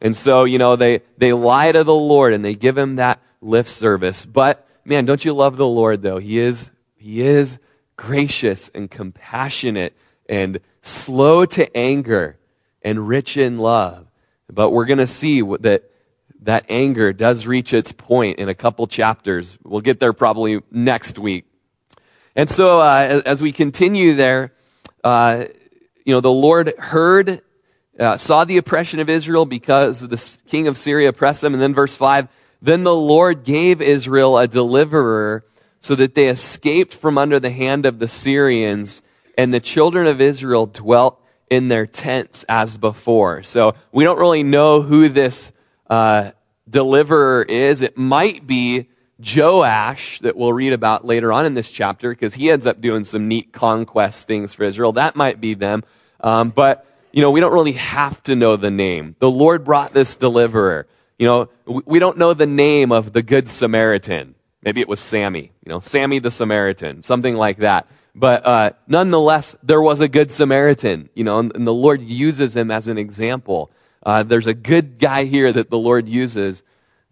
And 0.00 0.16
so, 0.16 0.44
you 0.44 0.58
know, 0.58 0.74
they, 0.74 1.02
they 1.18 1.32
lie 1.32 1.70
to 1.70 1.84
the 1.84 1.94
Lord 1.94 2.32
and 2.32 2.44
they 2.44 2.54
give 2.54 2.76
him 2.76 2.96
that 2.96 3.20
lift 3.40 3.70
service. 3.70 4.26
But 4.26 4.66
man, 4.84 5.04
don't 5.04 5.24
you 5.24 5.32
love 5.32 5.56
the 5.56 5.66
Lord 5.66 6.02
though? 6.02 6.18
He 6.18 6.38
is, 6.38 6.70
he 6.96 7.22
is 7.22 7.58
gracious 7.96 8.70
and 8.74 8.90
compassionate 8.90 9.96
and 10.28 10.60
slow 10.82 11.44
to 11.44 11.76
anger 11.76 12.36
and 12.82 13.06
rich 13.06 13.36
in 13.36 13.58
love. 13.58 14.06
But 14.50 14.70
we're 14.70 14.86
going 14.86 14.98
to 14.98 15.06
see 15.06 15.42
that 15.60 15.91
that 16.42 16.66
anger 16.68 17.12
does 17.12 17.46
reach 17.46 17.72
its 17.72 17.92
point 17.92 18.38
in 18.38 18.48
a 18.48 18.54
couple 18.54 18.86
chapters. 18.86 19.56
We'll 19.62 19.80
get 19.80 20.00
there 20.00 20.12
probably 20.12 20.60
next 20.70 21.18
week. 21.18 21.44
And 22.34 22.48
so, 22.48 22.80
uh, 22.80 23.22
as, 23.24 23.42
we 23.42 23.52
continue 23.52 24.14
there, 24.14 24.52
uh, 25.04 25.44
you 26.04 26.14
know, 26.14 26.20
the 26.20 26.30
Lord 26.30 26.72
heard, 26.78 27.42
uh, 27.98 28.16
saw 28.16 28.44
the 28.44 28.56
oppression 28.56 29.00
of 29.00 29.08
Israel 29.08 29.44
because 29.44 30.00
the 30.00 30.38
king 30.48 30.66
of 30.66 30.76
Syria 30.76 31.10
oppressed 31.10 31.42
them. 31.42 31.52
And 31.52 31.62
then 31.62 31.74
verse 31.74 31.94
5 31.94 32.28
Then 32.60 32.82
the 32.82 32.94
Lord 32.94 33.44
gave 33.44 33.80
Israel 33.80 34.38
a 34.38 34.48
deliverer 34.48 35.44
so 35.80 35.94
that 35.94 36.14
they 36.14 36.28
escaped 36.28 36.94
from 36.94 37.18
under 37.18 37.38
the 37.38 37.50
hand 37.50 37.86
of 37.86 37.98
the 37.98 38.08
Syrians 38.08 39.02
and 39.36 39.52
the 39.52 39.60
children 39.60 40.06
of 40.06 40.20
Israel 40.20 40.66
dwelt 40.66 41.22
in 41.50 41.68
their 41.68 41.86
tents 41.86 42.44
as 42.48 42.78
before. 42.78 43.42
So 43.42 43.74
we 43.92 44.04
don't 44.04 44.18
really 44.18 44.42
know 44.42 44.80
who 44.80 45.08
this 45.08 45.52
uh, 45.92 46.30
deliverer 46.70 47.42
is. 47.42 47.82
It 47.82 47.98
might 47.98 48.46
be 48.46 48.88
Joash 49.18 50.20
that 50.20 50.36
we'll 50.36 50.54
read 50.54 50.72
about 50.72 51.04
later 51.04 51.30
on 51.34 51.44
in 51.44 51.52
this 51.52 51.70
chapter 51.70 52.08
because 52.10 52.32
he 52.32 52.50
ends 52.50 52.66
up 52.66 52.80
doing 52.80 53.04
some 53.04 53.28
neat 53.28 53.52
conquest 53.52 54.26
things 54.26 54.54
for 54.54 54.64
Israel. 54.64 54.92
That 54.92 55.16
might 55.16 55.38
be 55.38 55.52
them. 55.52 55.84
Um, 56.20 56.48
but, 56.48 56.86
you 57.12 57.20
know, 57.20 57.30
we 57.30 57.40
don't 57.40 57.52
really 57.52 57.72
have 57.72 58.22
to 58.22 58.34
know 58.34 58.56
the 58.56 58.70
name. 58.70 59.16
The 59.18 59.30
Lord 59.30 59.64
brought 59.64 59.92
this 59.92 60.16
deliverer. 60.16 60.86
You 61.18 61.26
know, 61.26 61.50
we 61.66 61.98
don't 61.98 62.16
know 62.16 62.32
the 62.32 62.46
name 62.46 62.90
of 62.90 63.12
the 63.12 63.22
Good 63.22 63.50
Samaritan. 63.50 64.34
Maybe 64.62 64.80
it 64.80 64.88
was 64.88 64.98
Sammy, 64.98 65.52
you 65.62 65.70
know, 65.70 65.80
Sammy 65.80 66.20
the 66.20 66.30
Samaritan, 66.30 67.02
something 67.02 67.36
like 67.36 67.58
that. 67.58 67.86
But 68.14 68.46
uh, 68.46 68.70
nonetheless, 68.88 69.56
there 69.62 69.82
was 69.82 70.00
a 70.00 70.08
good 70.08 70.30
Samaritan, 70.30 71.10
you 71.14 71.24
know, 71.24 71.38
and, 71.38 71.54
and 71.54 71.66
the 71.66 71.74
Lord 71.74 72.00
uses 72.00 72.56
him 72.56 72.70
as 72.70 72.88
an 72.88 72.96
example. 72.96 73.70
Uh, 74.02 74.22
there's 74.22 74.46
a 74.46 74.54
good 74.54 74.98
guy 74.98 75.24
here 75.24 75.52
that 75.52 75.70
the 75.70 75.78
Lord 75.78 76.08
uses 76.08 76.62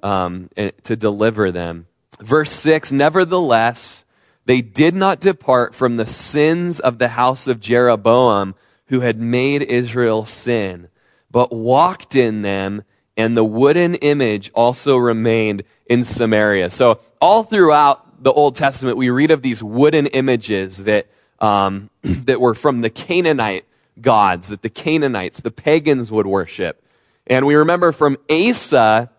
um, 0.02 0.50
to 0.84 0.96
deliver 0.96 1.52
them. 1.52 1.86
Verse 2.20 2.50
6 2.50 2.92
Nevertheless, 2.92 4.04
they 4.46 4.60
did 4.60 4.94
not 4.94 5.20
depart 5.20 5.74
from 5.74 5.96
the 5.96 6.06
sins 6.06 6.80
of 6.80 6.98
the 6.98 7.08
house 7.08 7.46
of 7.46 7.60
Jeroboam, 7.60 8.54
who 8.86 9.00
had 9.00 9.20
made 9.20 9.62
Israel 9.62 10.26
sin, 10.26 10.88
but 11.30 11.52
walked 11.52 12.16
in 12.16 12.42
them, 12.42 12.82
and 13.16 13.36
the 13.36 13.44
wooden 13.44 13.94
image 13.96 14.50
also 14.54 14.96
remained 14.96 15.62
in 15.86 16.02
Samaria. 16.02 16.70
So, 16.70 17.00
all 17.20 17.44
throughout 17.44 18.24
the 18.24 18.32
Old 18.32 18.56
Testament, 18.56 18.96
we 18.96 19.10
read 19.10 19.30
of 19.30 19.42
these 19.42 19.62
wooden 19.62 20.06
images 20.06 20.78
that, 20.84 21.06
um, 21.38 21.90
that 22.02 22.40
were 22.40 22.54
from 22.54 22.80
the 22.80 22.90
Canaanite 22.90 23.64
gods, 24.00 24.48
that 24.48 24.62
the 24.62 24.70
Canaanites, 24.70 25.40
the 25.40 25.50
pagans 25.50 26.10
would 26.10 26.26
worship. 26.26 26.82
And 27.26 27.46
we 27.46 27.54
remember 27.54 27.92
from 27.92 28.18
Asa 28.30 29.10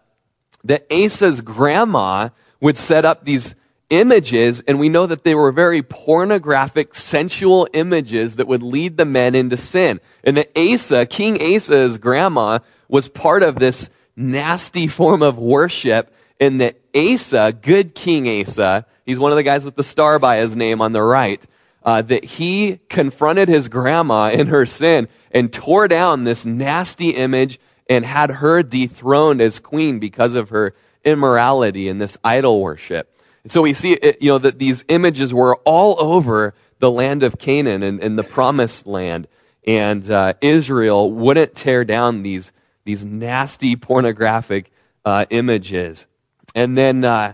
that 0.64 0.86
Asa's 0.92 1.42
grandma 1.42 2.30
would 2.60 2.78
set 2.78 3.06
up 3.06 3.26
these 3.26 3.56
images, 3.90 4.62
and 4.68 4.80
we 4.80 4.90
know 4.90 5.06
that 5.06 5.24
they 5.24 5.36
were 5.36 5.52
very 5.52 5.84
pornographic, 5.84 6.96
sensual 6.96 7.68
images 7.74 8.38
that 8.38 8.48
would 8.48 8.64
lead 8.64 8.98
the 8.98 9.06
men 9.06 9.36
into 9.36 9.58
sin. 9.58 10.00
And 10.24 10.38
that 10.38 10.58
Asa, 10.58 11.06
King 11.06 11.42
Asa's 11.42 11.98
grandma, 11.98 12.60
was 12.88 13.10
part 13.10 13.44
of 13.44 13.56
this 13.56 13.90
nasty 14.16 14.88
form 14.88 15.22
of 15.22 15.38
worship, 15.38 16.14
and 16.40 16.62
that 16.62 16.78
Asa, 16.96 17.54
good 17.62 17.94
King 17.96 18.42
Asa, 18.42 18.86
he's 19.06 19.20
one 19.20 19.32
of 19.32 19.36
the 19.36 19.44
guys 19.44 19.66
with 19.66 19.76
the 19.76 19.84
star 19.84 20.20
by 20.20 20.38
his 20.38 20.56
name 20.56 20.82
on 20.82 20.94
the 20.94 21.02
right, 21.02 21.42
uh, 21.84 22.02
that 22.04 22.24
he 22.24 22.80
confronted 22.90 23.50
his 23.50 23.68
grandma 23.68 24.30
in 24.30 24.48
her 24.48 24.66
sin 24.66 25.08
and 25.32 25.52
tore 25.52 25.88
down 25.88 26.24
this 26.24 26.46
nasty 26.46 27.12
image 27.12 27.60
and 27.90 28.06
had 28.06 28.30
her 28.30 28.64
dethroned 28.64 29.42
as 29.42 29.60
queen 29.60 30.00
because 30.00 30.34
of 30.34 30.50
her 30.50 30.74
immorality 31.04 31.88
and 31.90 32.00
this 32.00 32.18
idol 32.24 32.62
worship. 32.62 33.14
And 33.44 33.52
so 33.52 33.62
we 33.62 33.74
see, 33.74 33.94
it, 33.94 34.22
you 34.22 34.30
know, 34.30 34.38
that 34.38 34.60
these 34.60 34.84
images 34.88 35.34
were 35.34 35.56
all 35.66 35.96
over 36.00 36.54
the 36.80 36.92
land 36.92 37.24
of 37.24 37.38
Canaan 37.38 37.84
and, 37.84 38.02
and 38.02 38.18
the 38.18 38.24
promised 38.24 38.86
land. 38.86 39.28
And 39.66 40.10
uh, 40.10 40.34
Israel 40.42 41.12
wouldn't 41.12 41.56
tear 41.56 41.84
down 41.84 42.24
these, 42.24 42.52
these 42.86 43.06
nasty 43.06 43.76
pornographic 43.76 44.72
uh, 45.06 45.26
images. 45.30 46.06
And 46.54 46.78
then 46.78 47.04
uh, 47.04 47.34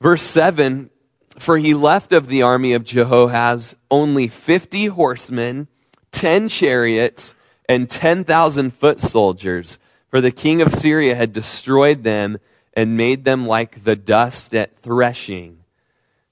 verse 0.00 0.22
7 0.22 0.90
For 1.38 1.58
he 1.58 1.74
left 1.74 2.12
of 2.12 2.26
the 2.26 2.42
army 2.42 2.72
of 2.72 2.84
Jehoahaz 2.84 3.76
only 3.90 4.28
50 4.28 4.86
horsemen, 4.86 5.68
10 6.12 6.48
chariots, 6.48 7.34
and 7.68 7.90
10,000 7.90 8.70
foot 8.72 9.00
soldiers. 9.00 9.78
For 10.08 10.20
the 10.20 10.30
king 10.30 10.62
of 10.62 10.74
Syria 10.74 11.14
had 11.14 11.32
destroyed 11.32 12.04
them 12.04 12.38
and 12.74 12.96
made 12.96 13.24
them 13.24 13.46
like 13.46 13.84
the 13.84 13.96
dust 13.96 14.54
at 14.54 14.78
threshing. 14.78 15.58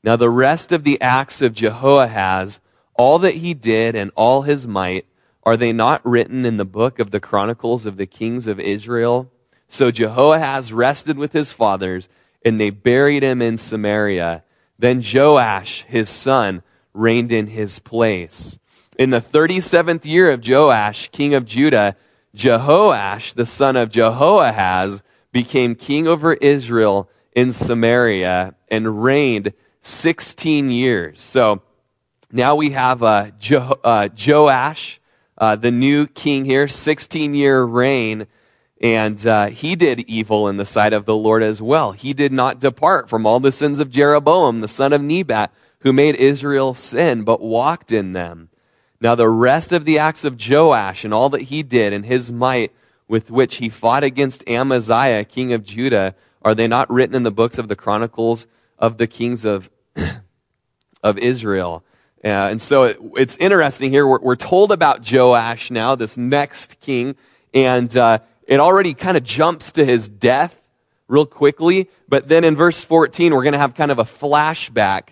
Now 0.02 0.16
the 0.16 0.30
rest 0.30 0.72
of 0.72 0.84
the 0.84 1.00
acts 1.00 1.40
of 1.42 1.54
Jehoahaz, 1.54 2.60
all 2.94 3.18
that 3.20 3.36
he 3.36 3.54
did 3.54 3.96
and 3.96 4.10
all 4.14 4.42
his 4.42 4.66
might, 4.66 5.06
are 5.42 5.56
they 5.56 5.72
not 5.72 6.04
written 6.06 6.44
in 6.44 6.56
the 6.56 6.64
book 6.64 6.98
of 6.98 7.10
the 7.10 7.20
Chronicles 7.20 7.86
of 7.86 7.96
the 7.96 8.06
kings 8.06 8.46
of 8.46 8.60
Israel? 8.60 9.30
So 9.68 9.90
Jehoahaz 9.90 10.72
rested 10.72 11.18
with 11.18 11.32
his 11.32 11.52
fathers, 11.52 12.08
and 12.44 12.60
they 12.60 12.70
buried 12.70 13.22
him 13.22 13.42
in 13.42 13.56
Samaria. 13.56 14.44
Then 14.78 15.02
Joash, 15.02 15.84
his 15.88 16.08
son, 16.08 16.62
reigned 16.92 17.32
in 17.32 17.48
his 17.48 17.78
place. 17.78 18.58
In 18.98 19.10
the 19.10 19.20
37th 19.20 20.04
year 20.04 20.30
of 20.30 20.46
Joash, 20.46 21.08
king 21.10 21.34
of 21.34 21.44
Judah, 21.44 21.96
Jehoash, 22.34 23.34
the 23.34 23.46
son 23.46 23.76
of 23.76 23.90
Jehoahaz, 23.90 25.02
became 25.32 25.74
king 25.74 26.06
over 26.06 26.34
Israel 26.34 27.08
in 27.34 27.52
Samaria 27.52 28.54
and 28.68 29.02
reigned 29.02 29.52
16 29.80 30.70
years. 30.70 31.20
So 31.20 31.62
now 32.32 32.54
we 32.54 32.70
have 32.70 33.02
uh, 33.02 33.30
uh, 33.82 34.08
Joash, 34.16 35.00
uh, 35.36 35.56
the 35.56 35.70
new 35.70 36.06
king 36.06 36.44
here, 36.44 36.68
16 36.68 37.34
year 37.34 37.62
reign. 37.62 38.26
And 38.84 39.26
uh, 39.26 39.46
he 39.46 39.76
did 39.76 40.00
evil 40.00 40.46
in 40.46 40.58
the 40.58 40.66
sight 40.66 40.92
of 40.92 41.06
the 41.06 41.16
Lord 41.16 41.42
as 41.42 41.62
well. 41.62 41.92
He 41.92 42.12
did 42.12 42.32
not 42.32 42.60
depart 42.60 43.08
from 43.08 43.24
all 43.24 43.40
the 43.40 43.50
sins 43.50 43.80
of 43.80 43.88
Jeroboam, 43.88 44.60
the 44.60 44.68
son 44.68 44.92
of 44.92 45.00
Nebat, 45.00 45.54
who 45.80 45.90
made 45.94 46.16
Israel 46.16 46.74
sin, 46.74 47.22
but 47.22 47.40
walked 47.40 47.92
in 47.92 48.12
them. 48.12 48.50
Now, 49.00 49.14
the 49.14 49.28
rest 49.28 49.72
of 49.72 49.86
the 49.86 49.98
acts 49.98 50.22
of 50.22 50.38
Joash 50.38 51.02
and 51.02 51.14
all 51.14 51.30
that 51.30 51.40
he 51.40 51.62
did 51.62 51.94
and 51.94 52.04
his 52.04 52.30
might 52.30 52.72
with 53.08 53.30
which 53.30 53.56
he 53.56 53.70
fought 53.70 54.04
against 54.04 54.46
Amaziah, 54.46 55.24
king 55.24 55.54
of 55.54 55.64
Judah, 55.64 56.14
are 56.42 56.54
they 56.54 56.68
not 56.68 56.90
written 56.90 57.16
in 57.16 57.22
the 57.22 57.30
books 57.30 57.56
of 57.56 57.68
the 57.68 57.76
Chronicles 57.76 58.46
of 58.78 58.98
the 58.98 59.06
kings 59.06 59.46
of, 59.46 59.70
of 61.02 61.16
Israel? 61.16 61.84
Uh, 62.22 62.28
and 62.28 62.60
so 62.60 62.82
it, 62.82 62.98
it's 63.16 63.38
interesting 63.38 63.90
here. 63.90 64.06
We're, 64.06 64.20
we're, 64.20 64.36
told 64.36 64.72
about 64.72 65.10
Joash 65.10 65.70
now, 65.70 65.94
this 65.94 66.18
next 66.18 66.80
king, 66.80 67.16
and 67.54 67.94
uh, 67.96 68.18
it 68.46 68.60
already 68.60 68.94
kind 68.94 69.16
of 69.16 69.24
jumps 69.24 69.72
to 69.72 69.84
his 69.84 70.08
death 70.08 70.58
real 71.08 71.26
quickly. 71.26 71.88
But 72.08 72.28
then 72.28 72.44
in 72.44 72.56
verse 72.56 72.80
14, 72.80 73.34
we're 73.34 73.42
going 73.42 73.52
to 73.52 73.58
have 73.58 73.74
kind 73.74 73.90
of 73.90 73.98
a 73.98 74.04
flashback 74.04 75.08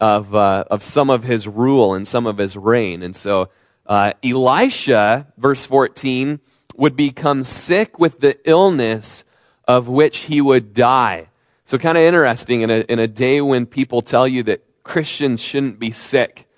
of, 0.00 0.34
uh, 0.34 0.64
of 0.70 0.82
some 0.82 1.10
of 1.10 1.24
his 1.24 1.46
rule 1.46 1.94
and 1.94 2.06
some 2.06 2.26
of 2.26 2.38
his 2.38 2.56
reign. 2.56 3.02
And 3.02 3.14
so 3.14 3.50
uh, 3.86 4.12
Elisha, 4.22 5.26
verse 5.36 5.64
14, 5.66 6.40
would 6.76 6.96
become 6.96 7.44
sick 7.44 7.98
with 7.98 8.20
the 8.20 8.38
illness 8.48 9.24
of 9.66 9.88
which 9.88 10.18
he 10.18 10.40
would 10.40 10.72
die. 10.72 11.28
So, 11.66 11.78
kind 11.78 11.96
of 11.96 12.02
interesting 12.02 12.62
in 12.62 12.70
a, 12.70 12.80
in 12.80 12.98
a 12.98 13.06
day 13.06 13.40
when 13.40 13.66
people 13.66 14.02
tell 14.02 14.26
you 14.26 14.42
that 14.44 14.64
Christians 14.82 15.40
shouldn't 15.40 15.78
be 15.78 15.92
sick 15.92 16.48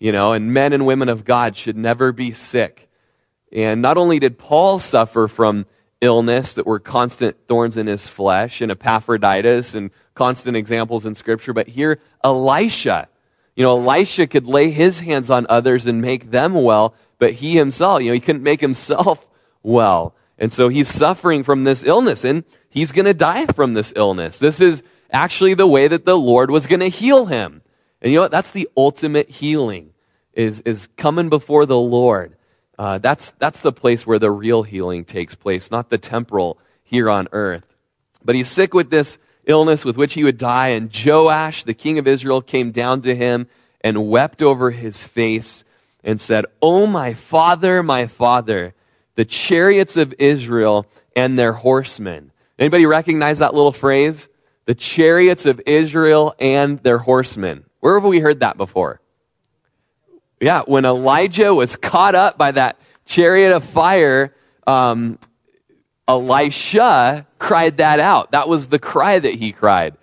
you 0.00 0.12
know, 0.12 0.32
and 0.32 0.52
men 0.52 0.72
and 0.72 0.86
women 0.86 1.08
of 1.08 1.24
God 1.24 1.56
should 1.56 1.76
never 1.76 2.10
be 2.10 2.32
sick. 2.32 2.88
And 3.52 3.82
not 3.82 3.96
only 3.96 4.18
did 4.18 4.38
Paul 4.38 4.78
suffer 4.78 5.28
from 5.28 5.66
illness 6.00 6.54
that 6.54 6.66
were 6.66 6.78
constant 6.78 7.36
thorns 7.46 7.76
in 7.76 7.86
his 7.86 8.06
flesh 8.06 8.60
and 8.60 8.70
Epaphroditus 8.70 9.74
and 9.74 9.90
constant 10.14 10.56
examples 10.56 11.04
in 11.04 11.14
Scripture, 11.14 11.52
but 11.52 11.68
here 11.68 12.00
Elisha, 12.24 13.08
you 13.56 13.64
know, 13.64 13.78
Elisha 13.78 14.26
could 14.26 14.46
lay 14.46 14.70
his 14.70 15.00
hands 15.00 15.30
on 15.30 15.46
others 15.48 15.86
and 15.86 16.00
make 16.00 16.30
them 16.30 16.54
well, 16.54 16.94
but 17.18 17.34
he 17.34 17.56
himself, 17.56 18.02
you 18.02 18.08
know, 18.08 18.14
he 18.14 18.20
couldn't 18.20 18.42
make 18.42 18.60
himself 18.60 19.26
well. 19.62 20.14
And 20.38 20.52
so 20.52 20.68
he's 20.68 20.88
suffering 20.88 21.42
from 21.42 21.64
this 21.64 21.84
illness 21.84 22.24
and 22.24 22.44
he's 22.70 22.92
going 22.92 23.04
to 23.04 23.14
die 23.14 23.46
from 23.46 23.74
this 23.74 23.92
illness. 23.94 24.38
This 24.38 24.60
is 24.60 24.82
actually 25.12 25.54
the 25.54 25.66
way 25.66 25.88
that 25.88 26.06
the 26.06 26.16
Lord 26.16 26.50
was 26.50 26.66
going 26.66 26.80
to 26.80 26.88
heal 26.88 27.26
him. 27.26 27.60
And 28.00 28.10
you 28.10 28.16
know 28.16 28.22
what? 28.22 28.30
That's 28.30 28.52
the 28.52 28.68
ultimate 28.76 29.28
healing 29.28 29.92
is, 30.32 30.60
is 30.60 30.88
coming 30.96 31.28
before 31.28 31.66
the 31.66 31.78
Lord. 31.78 32.36
Uh, 32.80 32.96
that's, 32.96 33.32
that's 33.32 33.60
the 33.60 33.72
place 33.72 34.06
where 34.06 34.18
the 34.18 34.30
real 34.30 34.62
healing 34.62 35.04
takes 35.04 35.34
place, 35.34 35.70
not 35.70 35.90
the 35.90 35.98
temporal 35.98 36.58
here 36.82 37.10
on 37.10 37.28
earth. 37.30 37.66
But 38.24 38.36
he's 38.36 38.48
sick 38.48 38.72
with 38.72 38.88
this 38.88 39.18
illness 39.44 39.84
with 39.84 39.98
which 39.98 40.14
he 40.14 40.24
would 40.24 40.38
die, 40.38 40.68
and 40.68 40.90
Joash, 40.90 41.64
the 41.64 41.74
king 41.74 41.98
of 41.98 42.06
Israel, 42.06 42.40
came 42.40 42.72
down 42.72 43.02
to 43.02 43.14
him 43.14 43.48
and 43.82 44.08
wept 44.08 44.42
over 44.42 44.70
his 44.70 45.04
face 45.04 45.62
and 46.02 46.18
said, 46.18 46.46
Oh, 46.62 46.86
my 46.86 47.12
father, 47.12 47.82
my 47.82 48.06
father, 48.06 48.72
the 49.14 49.26
chariots 49.26 49.98
of 49.98 50.14
Israel 50.18 50.86
and 51.14 51.38
their 51.38 51.52
horsemen. 51.52 52.32
Anybody 52.58 52.86
recognize 52.86 53.40
that 53.40 53.52
little 53.52 53.72
phrase? 53.72 54.26
The 54.64 54.74
chariots 54.74 55.44
of 55.44 55.60
Israel 55.66 56.34
and 56.38 56.78
their 56.78 56.96
horsemen. 56.96 57.66
Where 57.80 58.00
have 58.00 58.08
we 58.08 58.20
heard 58.20 58.40
that 58.40 58.56
before? 58.56 59.02
Yeah, 60.40 60.62
when 60.64 60.86
Elijah 60.86 61.54
was 61.54 61.76
caught 61.76 62.14
up 62.14 62.38
by 62.38 62.52
that 62.52 62.78
chariot 63.04 63.54
of 63.54 63.62
fire, 63.64 64.34
um, 64.66 65.18
Elisha 66.08 67.26
cried 67.38 67.76
that 67.76 68.00
out. 68.00 68.32
That 68.32 68.48
was 68.48 68.68
the 68.68 68.78
cry 68.78 69.18
that 69.18 69.34
he 69.34 69.52
cried. 69.52 69.96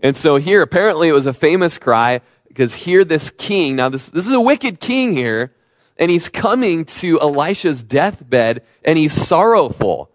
And 0.00 0.16
so 0.16 0.36
here, 0.36 0.62
apparently 0.62 1.08
it 1.08 1.12
was 1.12 1.26
a 1.26 1.32
famous 1.32 1.78
cry 1.78 2.22
because 2.48 2.74
here 2.74 3.04
this 3.04 3.30
king, 3.30 3.76
now 3.76 3.88
this, 3.88 4.08
this 4.10 4.26
is 4.26 4.32
a 4.32 4.40
wicked 4.40 4.80
king 4.80 5.14
here, 5.14 5.52
and 5.96 6.10
he's 6.10 6.28
coming 6.28 6.84
to 6.86 7.20
Elisha's 7.20 7.82
deathbed 7.82 8.62
and 8.84 8.98
he's 8.98 9.12
sorrowful. 9.12 10.10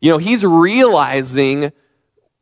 You 0.00 0.10
know, 0.10 0.18
he's 0.18 0.44
realizing 0.44 1.72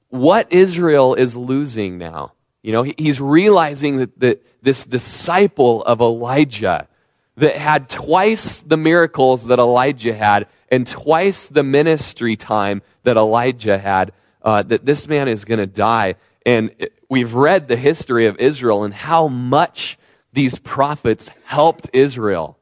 what 0.09 0.53
Israel 0.53 1.14
is 1.14 1.37
losing 1.37 1.98
now. 1.98 2.33
You 2.62 2.73
know, 2.73 2.83
he's 2.83 3.20
realizing 3.20 3.99
that, 3.99 4.20
that 4.20 4.46
this 4.62 4.85
disciple 4.85 5.83
of 5.83 6.01
Elijah 6.01 6.88
that 7.37 7.57
had 7.57 7.88
twice 7.88 8.61
the 8.61 8.77
miracles 8.77 9.46
that 9.46 9.59
Elijah 9.59 10.14
had 10.14 10.46
and 10.70 10.87
twice 10.87 11.49
the 11.49 11.62
ministry 11.62 12.37
time 12.37 12.83
that 13.03 13.16
Elijah 13.16 13.79
had, 13.79 14.12
uh, 14.42 14.62
that 14.62 14.85
this 14.85 15.09
man 15.09 15.27
is 15.29 15.44
going 15.44 15.59
to 15.59 15.66
die. 15.66 16.16
And 16.44 16.70
we've 17.09 17.35
read 17.35 17.68
the 17.68 17.77
history 17.77 18.27
of 18.27 18.38
Israel 18.38 18.85
and 18.85 18.92
how 18.92 19.27
much 19.29 19.99
these 20.33 20.59
prophets 20.59 21.31
helped 21.44 21.90
Israel. 21.92 22.59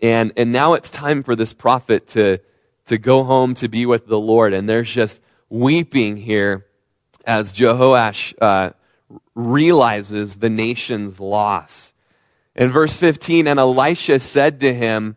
And, 0.00 0.32
and 0.36 0.52
now 0.52 0.74
it's 0.74 0.90
time 0.90 1.22
for 1.22 1.34
this 1.34 1.52
prophet 1.52 2.08
to, 2.08 2.38
to 2.86 2.98
go 2.98 3.24
home 3.24 3.54
to 3.54 3.68
be 3.68 3.84
with 3.86 4.06
the 4.06 4.18
Lord. 4.18 4.52
And 4.52 4.68
there's 4.68 4.90
just 4.90 5.22
weeping 5.48 6.16
here 6.16 6.66
as 7.26 7.52
Jehoash 7.52 8.34
uh, 8.40 8.70
realizes 9.34 10.36
the 10.36 10.50
nation's 10.50 11.20
loss. 11.20 11.92
In 12.54 12.70
verse 12.70 12.96
15, 12.96 13.46
and 13.46 13.60
Elisha 13.60 14.18
said 14.18 14.60
to 14.60 14.74
him, 14.74 15.16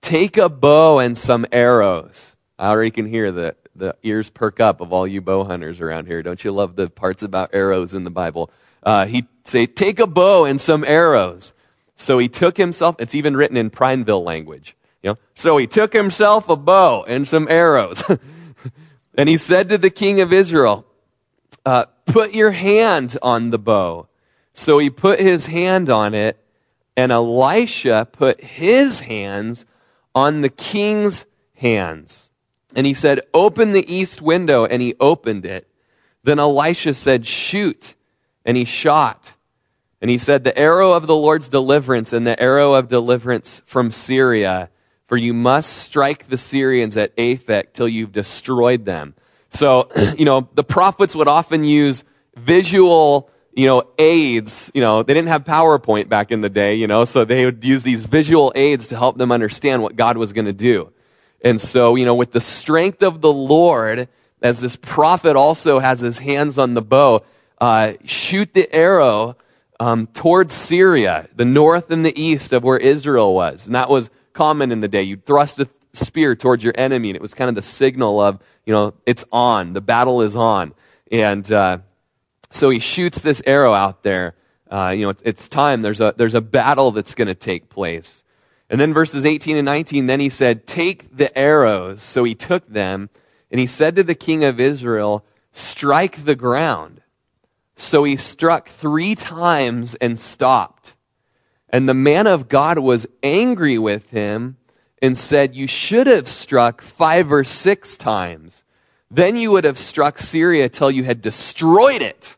Take 0.00 0.36
a 0.36 0.48
bow 0.48 0.98
and 0.98 1.16
some 1.16 1.46
arrows. 1.52 2.36
I 2.58 2.70
already 2.70 2.90
can 2.90 3.06
hear 3.06 3.32
the, 3.32 3.56
the 3.74 3.96
ears 4.02 4.28
perk 4.30 4.60
up 4.60 4.80
of 4.80 4.92
all 4.92 5.06
you 5.06 5.20
bow 5.20 5.44
hunters 5.44 5.80
around 5.80 6.06
here. 6.06 6.22
Don't 6.22 6.42
you 6.44 6.52
love 6.52 6.76
the 6.76 6.90
parts 6.90 7.22
about 7.22 7.50
arrows 7.54 7.94
in 7.94 8.02
the 8.02 8.10
Bible? 8.10 8.50
Uh, 8.82 9.06
he 9.06 9.26
say, 9.44 9.66
Take 9.66 10.00
a 10.00 10.06
bow 10.06 10.44
and 10.44 10.60
some 10.60 10.84
arrows. 10.84 11.52
So 11.96 12.18
he 12.18 12.28
took 12.28 12.56
himself, 12.56 12.96
it's 12.98 13.14
even 13.14 13.36
written 13.36 13.56
in 13.56 13.70
Prineville 13.70 14.24
language. 14.24 14.76
You 15.02 15.10
know, 15.10 15.18
so 15.34 15.56
he 15.56 15.66
took 15.66 15.92
himself 15.92 16.48
a 16.48 16.56
bow 16.56 17.04
and 17.04 17.26
some 17.26 17.48
arrows. 17.48 18.02
and 19.14 19.28
he 19.28 19.36
said 19.36 19.68
to 19.68 19.78
the 19.78 19.90
king 19.90 20.20
of 20.20 20.32
Israel, 20.32 20.84
uh, 21.64 21.84
Put 22.06 22.34
your 22.34 22.50
hand 22.50 23.16
on 23.22 23.50
the 23.50 23.58
bow. 23.58 24.08
So 24.54 24.78
he 24.78 24.90
put 24.90 25.18
his 25.18 25.46
hand 25.46 25.88
on 25.88 26.14
it, 26.14 26.38
and 26.96 27.10
Elisha 27.10 28.08
put 28.12 28.42
his 28.42 29.00
hands 29.00 29.64
on 30.14 30.42
the 30.42 30.48
king's 30.48 31.24
hands. 31.54 32.30
And 32.74 32.86
he 32.86 32.94
said, 32.94 33.20
Open 33.32 33.72
the 33.72 33.92
east 33.92 34.22
window. 34.22 34.64
And 34.64 34.82
he 34.82 34.94
opened 35.00 35.44
it. 35.44 35.68
Then 36.24 36.38
Elisha 36.38 36.94
said, 36.94 37.26
Shoot. 37.26 37.94
And 38.44 38.56
he 38.56 38.64
shot. 38.64 39.34
And 40.00 40.10
he 40.10 40.18
said, 40.18 40.44
The 40.44 40.58
arrow 40.58 40.92
of 40.92 41.06
the 41.06 41.16
Lord's 41.16 41.48
deliverance 41.48 42.12
and 42.12 42.26
the 42.26 42.40
arrow 42.40 42.74
of 42.74 42.88
deliverance 42.88 43.62
from 43.66 43.90
Syria. 43.90 44.70
For 45.06 45.16
you 45.16 45.34
must 45.34 45.76
strike 45.76 46.28
the 46.28 46.38
Syrians 46.38 46.96
at 46.96 47.14
Aphek 47.16 47.74
till 47.74 47.88
you've 47.88 48.12
destroyed 48.12 48.84
them. 48.84 49.14
So, 49.52 49.88
you 50.18 50.24
know, 50.24 50.48
the 50.54 50.64
prophets 50.64 51.14
would 51.14 51.28
often 51.28 51.64
use 51.64 52.04
visual, 52.36 53.30
you 53.54 53.66
know, 53.66 53.84
aids. 53.98 54.70
You 54.74 54.80
know, 54.80 55.02
they 55.02 55.14
didn't 55.14 55.28
have 55.28 55.44
PowerPoint 55.44 56.08
back 56.08 56.30
in 56.30 56.40
the 56.40 56.50
day, 56.50 56.76
you 56.76 56.86
know, 56.86 57.04
so 57.04 57.24
they 57.24 57.44
would 57.44 57.64
use 57.64 57.82
these 57.82 58.06
visual 58.06 58.52
aids 58.54 58.88
to 58.88 58.96
help 58.96 59.18
them 59.18 59.32
understand 59.32 59.82
what 59.82 59.96
God 59.96 60.16
was 60.16 60.32
going 60.32 60.46
to 60.46 60.52
do. 60.52 60.92
And 61.44 61.60
so, 61.60 61.96
you 61.96 62.04
know, 62.04 62.14
with 62.14 62.32
the 62.32 62.40
strength 62.40 63.02
of 63.02 63.20
the 63.20 63.32
Lord, 63.32 64.08
as 64.40 64.60
this 64.60 64.76
prophet 64.76 65.36
also 65.36 65.78
has 65.78 66.00
his 66.00 66.18
hands 66.18 66.58
on 66.58 66.74
the 66.74 66.82
bow, 66.82 67.24
uh, 67.60 67.94
shoot 68.04 68.54
the 68.54 68.72
arrow 68.74 69.36
um, 69.78 70.06
towards 70.08 70.54
Syria, 70.54 71.28
the 71.34 71.44
north 71.44 71.90
and 71.90 72.04
the 72.04 72.20
east 72.20 72.52
of 72.52 72.62
where 72.62 72.78
Israel 72.78 73.34
was. 73.34 73.66
And 73.66 73.74
that 73.74 73.88
was 73.88 74.10
common 74.32 74.72
in 74.72 74.80
the 74.80 74.88
day. 74.88 75.02
You'd 75.02 75.26
thrust 75.26 75.58
a 75.58 75.68
spear 75.92 76.34
towards 76.34 76.64
your 76.64 76.74
enemy, 76.76 77.10
and 77.10 77.16
it 77.16 77.22
was 77.22 77.34
kind 77.34 77.48
of 77.48 77.54
the 77.54 77.62
signal 77.62 78.20
of, 78.20 78.40
you 78.64 78.72
know, 78.72 78.94
it's 79.06 79.24
on, 79.32 79.72
the 79.72 79.80
battle 79.80 80.22
is 80.22 80.36
on. 80.36 80.74
And 81.10 81.50
uh, 81.52 81.78
so 82.50 82.70
he 82.70 82.78
shoots 82.78 83.20
this 83.20 83.42
arrow 83.46 83.72
out 83.72 84.02
there. 84.02 84.34
Uh, 84.70 84.90
you 84.90 85.04
know, 85.04 85.14
it's, 85.22 85.48
time. 85.48 85.82
There's 85.82 86.00
a, 86.00 86.14
there's 86.16 86.34
a 86.34 86.40
battle 86.40 86.92
that's 86.92 87.14
going 87.14 87.28
to 87.28 87.34
take 87.34 87.68
place. 87.68 88.22
And 88.70 88.80
then 88.80 88.94
verses 88.94 89.26
18 89.26 89.58
and 89.58 89.66
19, 89.66 90.06
then 90.06 90.18
he 90.18 90.30
said, 90.30 90.66
Take 90.66 91.14
the 91.14 91.36
arrows. 91.36 92.02
So 92.02 92.24
he 92.24 92.34
took 92.34 92.66
them, 92.66 93.10
and 93.50 93.60
he 93.60 93.66
said 93.66 93.96
to 93.96 94.02
the 94.02 94.14
king 94.14 94.44
of 94.44 94.58
Israel, 94.58 95.26
Strike 95.52 96.24
the 96.24 96.34
ground. 96.34 97.02
So 97.76 98.04
he 98.04 98.16
struck 98.16 98.68
three 98.68 99.14
times 99.14 99.94
and 99.96 100.18
stopped. 100.18 100.94
And 101.68 101.86
the 101.86 101.94
man 101.94 102.26
of 102.26 102.48
God 102.48 102.78
was 102.78 103.06
angry 103.22 103.76
with 103.76 104.08
him 104.08 104.56
and 105.02 105.18
said, 105.18 105.54
You 105.54 105.66
should 105.66 106.06
have 106.06 106.28
struck 106.28 106.80
five 106.80 107.30
or 107.32 107.44
six 107.44 107.98
times. 107.98 108.62
Then 109.10 109.36
you 109.36 109.50
would 109.50 109.64
have 109.64 109.76
struck 109.76 110.18
Syria 110.18 110.70
till 110.70 110.90
you 110.90 111.04
had 111.04 111.20
destroyed 111.20 112.00
it. 112.00 112.36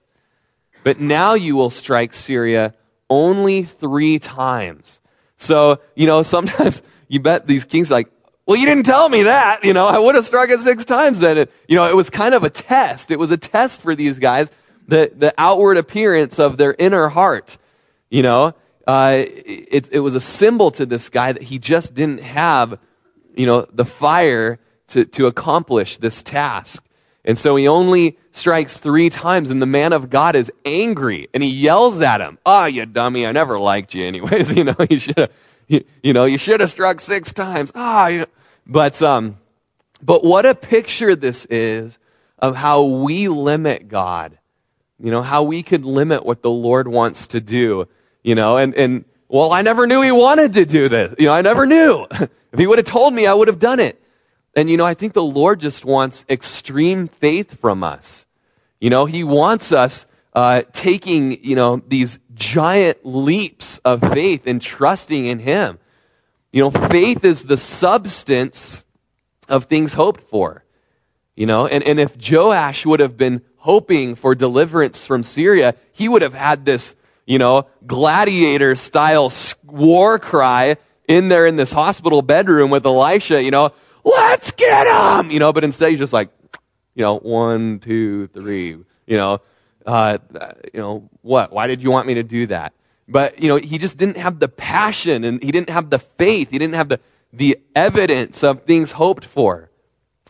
But 0.83 0.99
now 0.99 1.35
you 1.35 1.55
will 1.55 1.71
strike 1.71 2.13
Syria 2.15 2.75
only 3.09 3.63
three 3.63 4.19
times. 4.19 5.01
So, 5.37 5.81
you 5.95 6.07
know, 6.07 6.23
sometimes 6.35 6.83
you 7.07 7.21
bet 7.21 7.47
these 7.47 7.65
kings 7.65 7.91
like, 7.91 8.09
well, 8.47 8.59
you 8.59 8.67
didn't 8.67 8.85
tell 8.85 9.09
me 9.09 9.23
that. 9.23 9.65
You 9.65 9.73
know, 9.73 9.87
I 9.87 9.99
would 9.99 10.15
have 10.17 10.27
struck 10.27 10.51
it 10.51 10.61
six 10.61 10.85
times 10.85 11.21
then. 11.21 11.39
It, 11.39 11.53
you 11.69 11.77
know, 11.77 11.87
it 11.89 11.97
was 11.97 12.11
kind 12.11 12.35
of 12.35 12.45
a 12.45 12.51
test. 12.51 13.11
It 13.11 13.19
was 13.19 13.31
a 13.31 13.39
test 13.39 13.81
for 13.81 13.95
these 13.95 14.19
guys, 14.19 14.51
the, 14.87 15.11
the 15.17 15.33
outward 15.39 15.79
appearance 15.79 16.39
of 16.39 16.59
their 16.59 16.75
inner 16.79 17.09
heart. 17.09 17.57
You 18.11 18.23
know, 18.23 18.55
uh, 18.87 19.15
it, 19.17 19.89
it 19.93 20.01
was 20.01 20.15
a 20.15 20.21
symbol 20.21 20.71
to 20.73 20.87
this 20.87 21.09
guy 21.09 21.33
that 21.33 21.43
he 21.43 21.59
just 21.59 21.95
didn't 21.95 22.21
have, 22.21 22.79
you 23.35 23.47
know, 23.47 23.67
the 23.73 23.85
fire 23.85 24.59
to, 24.89 25.05
to 25.07 25.27
accomplish 25.27 25.97
this 25.97 26.23
task. 26.23 26.85
And 27.25 27.39
so 27.39 27.57
he 27.57 27.67
only 27.67 28.19
strikes 28.33 28.77
three 28.77 29.09
times, 29.09 29.51
and 29.51 29.63
the 29.63 29.67
man 29.67 29.95
of 29.95 30.11
God 30.11 30.37
is 30.37 30.53
angry, 30.67 31.29
and 31.33 31.43
he 31.43 31.49
yells 31.49 32.03
at 32.03 32.21
him, 32.21 32.39
"Ah, 32.45 32.65
oh, 32.65 32.67
you 32.67 32.85
dummy! 32.85 33.27
I 33.27 33.33
never 33.33 33.59
liked 33.59 33.95
you, 33.95 34.07
anyways. 34.07 34.51
You 34.57 34.65
know, 34.65 34.77
you 34.91 34.99
should 34.99 35.19
have, 35.19 35.33
you, 35.67 35.85
you, 36.03 36.13
know, 36.13 36.27
you 36.27 36.37
should 36.37 36.61
have 36.61 36.71
struck 36.71 37.01
six 37.01 37.33
times. 37.33 37.73
Ah, 37.75 38.27
but 38.67 39.01
um, 39.01 39.39
but 40.03 40.23
what 40.23 40.45
a 40.45 40.55
picture 40.55 41.17
this 41.17 41.47
is 41.47 41.99
of 42.39 42.57
how 42.57 42.83
we 42.83 43.29
limit 43.29 43.89
God. 43.89 44.39
You 45.01 45.11
know, 45.11 45.23
how 45.23 45.45
we 45.45 45.63
could 45.63 45.85
limit 45.85 46.27
what 46.27 46.43
the 46.43 46.51
Lord 46.51 46.89
wants 46.89 47.29
to 47.29 47.41
do. 47.41 47.89
You 48.25 48.35
know, 48.35 48.57
and 48.57 48.75
and 48.75 49.05
well, 49.29 49.53
I 49.53 49.63
never 49.63 49.87
knew 49.87 50.03
He 50.03 50.11
wanted 50.11 50.55
to 50.55 50.67
do 50.67 50.89
this. 50.89 51.15
You 51.19 51.27
know, 51.27 51.33
I 51.33 51.43
never 51.43 51.67
knew. 51.67 52.07
if 52.11 52.59
He 52.59 52.67
would 52.67 52.79
have 52.79 52.87
told 52.87 53.15
me, 53.15 53.29
I 53.29 53.35
would 53.35 53.47
have 53.47 53.61
done 53.61 53.79
it. 53.79 54.03
And 54.57 54.69
you 54.69 54.77
know, 54.77 54.85
I 54.85 54.95
think 54.95 55.13
the 55.13 55.23
Lord 55.23 55.61
just 55.61 55.85
wants 55.85 56.25
extreme 56.29 57.07
faith 57.07 57.61
from 57.61 57.85
us. 57.85 58.27
You 58.81 58.91
know, 58.91 59.07
He 59.07 59.23
wants 59.23 59.71
us 59.71 60.07
uh, 60.33 60.63
taking, 60.73 61.45
you 61.45 61.55
know, 61.55 61.81
these 61.87 62.19
giant 62.35 63.05
leaps 63.05 63.79
of 63.79 64.01
faith 64.01 64.47
and 64.47 64.61
trusting 64.61 65.27
in 65.27 65.39
Him. 65.39 65.79
You 66.53 66.63
know, 66.63 66.71
faith 66.71 67.25
is 67.25 67.43
the 67.45 67.57
substance 67.57 68.85
of 69.49 69.65
things 69.65 69.93
hoped 69.93 70.23
for. 70.23 70.65
You 71.37 71.47
know, 71.47 71.67
and, 71.67 71.83
and 71.83 71.99
if 71.99 72.17
Joash 72.31 72.87
would 72.87 73.01
have 73.01 73.17
been 73.17 73.43
hoping 73.57 74.15
for 74.15 74.35
deliverance 74.35 75.05
from 75.05 75.25
Syria, 75.25 75.75
he 75.93 76.09
would 76.09 76.23
have 76.23 76.35
had 76.35 76.65
this, 76.65 76.95
you 77.27 77.39
know, 77.39 77.67
gladiator 77.87 78.75
style 78.75 79.33
war 79.65 80.19
cry 80.19 80.77
in 81.09 81.29
there 81.29 81.47
in 81.47 81.57
this 81.57 81.73
hospital 81.73 82.23
bedroom 82.23 82.71
with 82.71 82.87
Elisha, 82.87 83.43
you 83.43 83.51
know, 83.51 83.73
let's 84.05 84.51
get 84.53 84.87
him, 84.87 85.31
you 85.31 85.39
know, 85.39 85.53
but 85.53 85.65
instead 85.65 85.91
he's 85.91 85.99
just 85.99 86.13
like, 86.13 86.31
you 86.95 87.03
know, 87.03 87.19
one, 87.19 87.81
two, 87.81 88.29
three, 88.29 88.77
you 89.07 89.17
know, 89.17 89.41
uh, 89.87 90.19
you 90.73 90.81
know, 90.81 91.09
what? 91.23 91.53
Why 91.53 91.67
did 91.67 91.83
you 91.83 91.91
want 91.91 92.07
me 92.07 92.15
to 92.15 92.23
do 92.23 92.47
that? 92.47 92.73
But, 93.07 93.43
you 93.43 93.49
know, 93.49 93.57
he 93.57 93.79
just 93.79 93.99
didn't 93.99 94.17
have 94.17 94.41
the 94.41 94.49
passion 94.49 95.25
and 95.25 95.43
he 95.43 95.53
didn't 95.53 95.71
have 95.71 95.91
the 95.91 95.99
faith. 95.99 96.51
He 96.51 96.59
didn't 96.59 96.75
have 96.75 96.89
the, 96.89 97.01
the 97.33 97.59
evidence 97.75 98.43
of 98.43 98.63
things 98.63 98.93
hoped 98.93 99.25
for. 99.25 99.71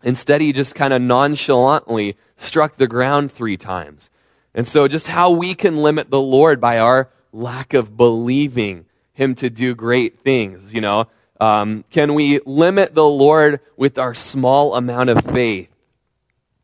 Instead, 0.03 0.41
he 0.41 0.53
just 0.53 0.75
kind 0.75 0.93
of 0.93 1.01
nonchalantly 1.01 2.17
struck 2.37 2.77
the 2.77 2.89
ground 2.89 3.31
three 3.31 3.57
times. 3.57 4.11
And 4.55 4.69
so, 4.69 4.87
just 4.89 5.09
how 5.09 5.31
we 5.31 5.55
can 5.55 5.79
limit 5.79 6.11
the 6.11 6.21
Lord 6.21 6.61
by 6.61 6.79
our 6.79 7.11
lack 7.33 7.75
of 7.75 7.97
believing 7.97 8.87
him 9.13 9.35
to 9.37 9.51
do 9.51 9.75
great 9.75 10.21
things, 10.21 10.73
you 10.73 10.81
know? 10.81 11.09
Um, 11.41 11.85
can 11.91 12.15
we 12.15 12.41
limit 12.47 12.95
the 12.95 13.05
Lord 13.05 13.61
with 13.77 13.99
our 13.99 14.15
small 14.15 14.77
amount 14.77 15.11
of 15.11 15.25
faith? 15.25 15.69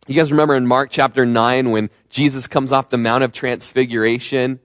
You 0.07 0.14
guys 0.14 0.31
remember 0.31 0.55
in 0.55 0.66
Mark 0.66 0.90
chapter 0.90 1.26
9 1.26 1.70
when 1.70 1.90
Jesus 2.09 2.46
comes 2.46 2.72
off 2.72 2.90
the 2.90 2.98
Mount 2.98 3.24
of 3.24 3.33
Transfiguration 3.33 4.61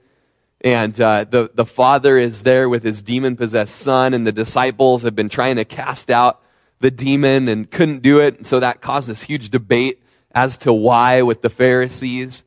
and 0.61 0.99
uh, 0.99 1.25
the, 1.25 1.51
the 1.53 1.65
father 1.65 2.17
is 2.17 2.43
there 2.43 2.67
with 2.67 2.81
his 2.81 3.03
demon 3.03 3.35
possessed 3.35 3.75
son, 3.75 4.15
and 4.15 4.25
the 4.25 4.31
disciples 4.31 5.03
have 5.03 5.15
been 5.15 5.29
trying 5.29 5.57
to 5.57 5.65
cast 5.65 6.09
out 6.09 6.41
the 6.79 6.89
demon 6.89 7.47
and 7.47 7.69
couldn't 7.69 8.01
do 8.01 8.19
it. 8.19 8.37
And 8.37 8.47
so 8.47 8.59
that 8.59 8.81
caused 8.81 9.07
this 9.07 9.21
huge 9.21 9.51
debate 9.51 10.01
as 10.31 10.57
to 10.59 10.73
why 10.73 11.21
with 11.21 11.43
the 11.43 11.51
Pharisees. 11.51 12.43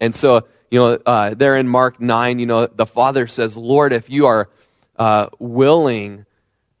And 0.00 0.14
so, 0.14 0.46
you 0.70 0.80
know, 0.80 0.98
uh, 1.04 1.34
there 1.34 1.56
in 1.56 1.68
Mark 1.68 2.00
9, 2.00 2.38
you 2.38 2.46
know, 2.46 2.66
the 2.66 2.86
father 2.86 3.26
says, 3.26 3.56
Lord, 3.56 3.92
if 3.92 4.08
you 4.08 4.26
are 4.26 4.48
uh, 4.96 5.28
willing, 5.38 6.24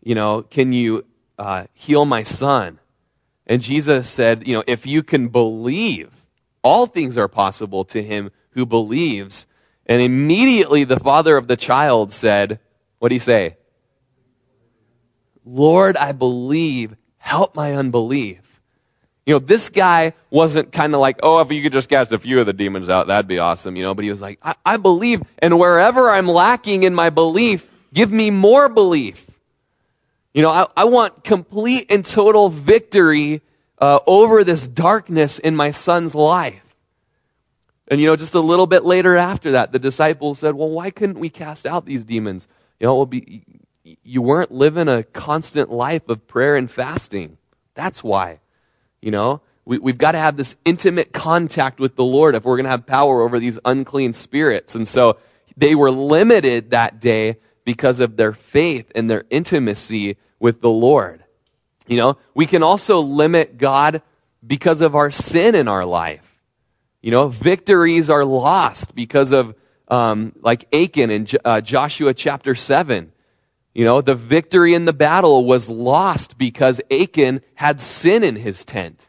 you 0.02 0.14
know, 0.14 0.42
can 0.42 0.72
you 0.72 1.04
uh, 1.38 1.64
heal 1.74 2.04
my 2.04 2.22
son? 2.22 2.78
And 3.46 3.60
Jesus 3.60 4.08
said, 4.08 4.46
you 4.46 4.54
know, 4.54 4.64
if 4.66 4.86
you 4.86 5.02
can 5.02 5.28
believe, 5.28 6.10
all 6.62 6.86
things 6.86 7.16
are 7.16 7.28
possible 7.28 7.84
to 7.86 8.02
him 8.02 8.30
who 8.50 8.66
believes. 8.66 9.46
And 9.86 10.00
immediately 10.00 10.84
the 10.84 11.00
father 11.00 11.36
of 11.36 11.48
the 11.48 11.56
child 11.56 12.12
said, 12.12 12.60
What 12.98 13.08
do 13.08 13.14
you 13.14 13.20
say? 13.20 13.56
Lord, 15.44 15.96
I 15.96 16.12
believe, 16.12 16.94
help 17.16 17.54
my 17.54 17.72
unbelief. 17.74 18.40
You 19.30 19.36
know, 19.36 19.46
this 19.46 19.68
guy 19.68 20.14
wasn't 20.28 20.72
kind 20.72 20.92
of 20.92 20.98
like, 20.98 21.20
oh, 21.22 21.38
if 21.38 21.52
you 21.52 21.62
could 21.62 21.72
just 21.72 21.88
cast 21.88 22.10
a 22.10 22.18
few 22.18 22.40
of 22.40 22.46
the 22.46 22.52
demons 22.52 22.88
out, 22.88 23.06
that'd 23.06 23.28
be 23.28 23.38
awesome, 23.38 23.76
you 23.76 23.84
know, 23.84 23.94
but 23.94 24.04
he 24.04 24.10
was 24.10 24.20
like, 24.20 24.40
I, 24.42 24.56
I 24.66 24.76
believe, 24.76 25.22
and 25.38 25.56
wherever 25.56 26.10
I'm 26.10 26.26
lacking 26.26 26.82
in 26.82 26.96
my 26.96 27.10
belief, 27.10 27.64
give 27.94 28.10
me 28.10 28.32
more 28.32 28.68
belief. 28.68 29.24
You 30.34 30.42
know, 30.42 30.50
I, 30.50 30.66
I 30.76 30.82
want 30.82 31.22
complete 31.22 31.92
and 31.92 32.04
total 32.04 32.48
victory 32.48 33.42
uh, 33.78 34.00
over 34.04 34.42
this 34.42 34.66
darkness 34.66 35.38
in 35.38 35.54
my 35.54 35.70
son's 35.70 36.12
life. 36.12 36.64
And 37.86 38.00
you 38.00 38.08
know, 38.08 38.16
just 38.16 38.34
a 38.34 38.40
little 38.40 38.66
bit 38.66 38.84
later 38.84 39.16
after 39.16 39.52
that, 39.52 39.70
the 39.70 39.78
disciples 39.78 40.40
said, 40.40 40.56
Well, 40.56 40.70
why 40.70 40.90
couldn't 40.90 41.20
we 41.20 41.30
cast 41.30 41.66
out 41.66 41.86
these 41.86 42.02
demons? 42.02 42.48
You 42.80 42.88
know, 42.88 43.06
be, 43.06 43.44
you 44.02 44.22
weren't 44.22 44.50
living 44.50 44.88
a 44.88 45.04
constant 45.04 45.70
life 45.70 46.08
of 46.08 46.26
prayer 46.26 46.56
and 46.56 46.68
fasting. 46.68 47.38
That's 47.74 48.02
why. 48.02 48.40
You 49.02 49.10
know, 49.10 49.40
we, 49.64 49.78
we've 49.78 49.98
got 49.98 50.12
to 50.12 50.18
have 50.18 50.36
this 50.36 50.56
intimate 50.64 51.12
contact 51.12 51.80
with 51.80 51.96
the 51.96 52.04
Lord 52.04 52.34
if 52.34 52.44
we're 52.44 52.56
going 52.56 52.64
to 52.64 52.70
have 52.70 52.86
power 52.86 53.22
over 53.22 53.38
these 53.38 53.58
unclean 53.64 54.12
spirits. 54.12 54.74
And 54.74 54.86
so 54.86 55.18
they 55.56 55.74
were 55.74 55.90
limited 55.90 56.70
that 56.70 57.00
day 57.00 57.36
because 57.64 58.00
of 58.00 58.16
their 58.16 58.32
faith 58.32 58.90
and 58.94 59.08
their 59.08 59.24
intimacy 59.30 60.16
with 60.38 60.60
the 60.60 60.70
Lord. 60.70 61.24
You 61.86 61.96
know, 61.96 62.18
we 62.34 62.46
can 62.46 62.62
also 62.62 63.00
limit 63.00 63.58
God 63.58 64.02
because 64.46 64.80
of 64.80 64.94
our 64.94 65.10
sin 65.10 65.54
in 65.54 65.68
our 65.68 65.84
life. 65.84 66.26
You 67.02 67.10
know, 67.10 67.28
victories 67.28 68.10
are 68.10 68.24
lost 68.24 68.94
because 68.94 69.32
of, 69.32 69.54
um, 69.88 70.32
like 70.40 70.72
Achan 70.74 71.10
in 71.10 71.26
uh, 71.44 71.60
Joshua 71.60 72.14
chapter 72.14 72.54
7. 72.54 73.12
You 73.80 73.86
know, 73.86 74.02
the 74.02 74.14
victory 74.14 74.74
in 74.74 74.84
the 74.84 74.92
battle 74.92 75.46
was 75.46 75.66
lost 75.66 76.36
because 76.36 76.82
Achan 76.90 77.40
had 77.54 77.80
sin 77.80 78.24
in 78.24 78.36
his 78.36 78.62
tent. 78.62 79.08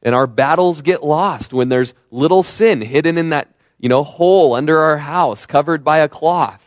And 0.00 0.14
our 0.14 0.28
battles 0.28 0.80
get 0.80 1.02
lost 1.02 1.52
when 1.52 1.68
there's 1.68 1.92
little 2.12 2.44
sin 2.44 2.82
hidden 2.82 3.18
in 3.18 3.30
that, 3.30 3.52
you 3.80 3.88
know, 3.88 4.04
hole 4.04 4.54
under 4.54 4.78
our 4.78 4.98
house 4.98 5.44
covered 5.44 5.82
by 5.82 5.98
a 5.98 6.08
cloth. 6.08 6.62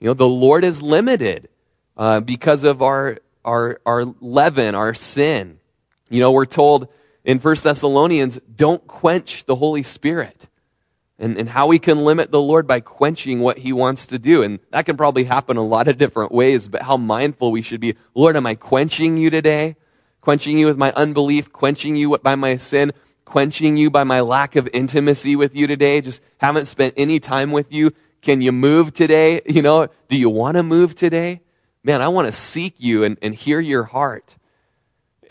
You 0.00 0.06
know, 0.06 0.14
the 0.14 0.26
Lord 0.26 0.64
is 0.64 0.80
limited 0.80 1.50
uh, 1.94 2.20
because 2.20 2.64
of 2.64 2.80
our, 2.80 3.18
our, 3.44 3.78
our 3.84 4.06
leaven, 4.22 4.74
our 4.74 4.94
sin. 4.94 5.58
You 6.08 6.20
know, 6.20 6.32
we're 6.32 6.46
told 6.46 6.88
in 7.22 7.38
1 7.38 7.56
Thessalonians, 7.62 8.40
don't 8.56 8.86
quench 8.86 9.44
the 9.44 9.56
Holy 9.56 9.82
Spirit. 9.82 10.48
And, 11.22 11.38
and 11.38 11.48
how 11.48 11.68
we 11.68 11.78
can 11.78 12.04
limit 12.04 12.32
the 12.32 12.42
Lord 12.42 12.66
by 12.66 12.80
quenching 12.80 13.38
what 13.38 13.58
he 13.58 13.72
wants 13.72 14.06
to 14.08 14.18
do. 14.18 14.42
And 14.42 14.58
that 14.72 14.86
can 14.86 14.96
probably 14.96 15.22
happen 15.22 15.56
a 15.56 15.62
lot 15.62 15.86
of 15.86 15.96
different 15.96 16.32
ways, 16.32 16.66
but 16.66 16.82
how 16.82 16.96
mindful 16.96 17.52
we 17.52 17.62
should 17.62 17.80
be. 17.80 17.94
Lord, 18.12 18.36
am 18.36 18.44
I 18.44 18.56
quenching 18.56 19.16
you 19.16 19.30
today? 19.30 19.76
Quenching 20.20 20.58
you 20.58 20.66
with 20.66 20.76
my 20.76 20.92
unbelief, 20.92 21.52
quenching 21.52 21.94
you 21.94 22.18
by 22.18 22.34
my 22.34 22.56
sin, 22.56 22.92
quenching 23.24 23.76
you 23.76 23.88
by 23.88 24.02
my 24.02 24.20
lack 24.20 24.56
of 24.56 24.68
intimacy 24.72 25.36
with 25.36 25.54
you 25.54 25.68
today. 25.68 26.00
Just 26.00 26.20
haven't 26.38 26.66
spent 26.66 26.94
any 26.96 27.20
time 27.20 27.52
with 27.52 27.72
you. 27.72 27.92
Can 28.20 28.40
you 28.40 28.50
move 28.50 28.92
today? 28.92 29.42
You 29.46 29.62
know, 29.62 29.88
do 30.08 30.16
you 30.16 30.28
want 30.28 30.56
to 30.56 30.64
move 30.64 30.96
today? 30.96 31.40
Man, 31.84 32.02
I 32.02 32.08
want 32.08 32.26
to 32.26 32.32
seek 32.32 32.74
you 32.78 33.04
and, 33.04 33.16
and 33.22 33.32
hear 33.32 33.60
your 33.60 33.84
heart. 33.84 34.36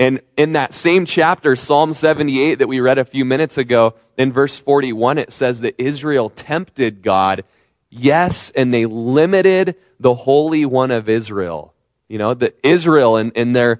And 0.02 0.22
in 0.36 0.54
that 0.54 0.74
same 0.74 1.06
chapter, 1.06 1.56
Psalm 1.56 1.94
78 1.94 2.56
that 2.56 2.68
we 2.68 2.80
read 2.80 2.98
a 2.98 3.06
few 3.06 3.24
minutes 3.24 3.60
ago, 3.60 3.94
in 4.18 4.34
verse 4.34 4.58
41, 4.58 5.20
it 5.20 5.32
says 5.32 5.62
that 5.62 5.80
Israel 5.80 6.32
tempted 6.32 7.04
God. 7.04 7.44
Yes, 7.92 8.50
and 8.56 8.74
they 8.74 8.88
limited 8.88 9.76
the 10.00 10.16
Holy 10.16 10.66
One 10.66 10.90
of 10.90 11.08
Israel. 11.08 11.76
You 12.08 12.18
know, 12.18 12.34
the 12.34 12.52
Israel 12.68 13.18
and, 13.18 13.32
and 13.36 13.56
their, 13.56 13.80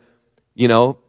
you 0.54 0.68
know, 0.68 1.00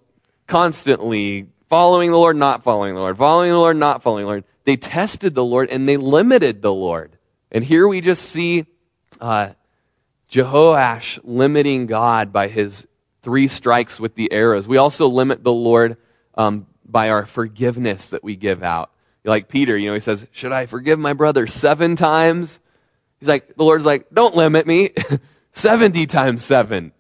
constantly 0.47 1.47
following 1.69 2.11
the 2.11 2.17
Lord, 2.17 2.39
not 2.39 2.65
following 2.65 2.95
the 2.95 3.01
Lord, 3.01 3.19
following 3.19 3.51
the 3.51 3.59
Lord, 3.59 3.77
not 3.77 4.03
following 4.03 4.25
the 4.25 4.31
Lord. 4.31 4.45
They 4.65 4.79
tested 4.79 5.35
the 5.35 5.45
Lord 5.45 5.69
and 5.69 5.87
they 5.87 5.99
limited 5.99 6.63
the 6.63 6.73
Lord. 6.73 7.19
And 7.51 7.63
here 7.63 7.87
we 7.87 8.01
just 8.01 8.23
see 8.23 8.65
uh, 9.21 9.51
Jehoash 10.31 11.19
limiting 11.23 11.85
God 11.85 12.33
by 12.33 12.49
his 12.49 12.87
three 13.23 13.49
strikes 13.49 13.99
with 13.99 14.15
the 14.15 14.33
arrows. 14.33 14.69
We 14.69 14.77
also 14.77 15.07
limit 15.09 15.43
the 15.43 15.53
Lord 15.53 15.97
um, 16.35 16.67
by 16.85 17.11
our 17.11 17.27
forgiveness 17.27 18.11
that 18.11 18.23
we 18.23 18.37
give 18.37 18.63
out. 18.63 18.91
Like 19.25 19.49
Peter, 19.49 19.77
you 19.77 19.89
know, 19.89 19.95
he 19.95 20.01
says, 20.01 20.27
Should 20.33 20.53
I 20.53 20.67
forgive 20.67 20.99
my 20.99 21.13
brother 21.13 21.47
seven 21.47 21.95
times? 21.97 22.59
He's 23.21 23.29
like, 23.29 23.55
The 23.57 23.63
Lord's 23.63 23.87
like, 23.87 24.11
Don't 24.13 24.35
limit 24.35 24.67
me. 24.67 24.91
70 25.53 26.07
times 26.07 26.45
seven. 26.45 26.93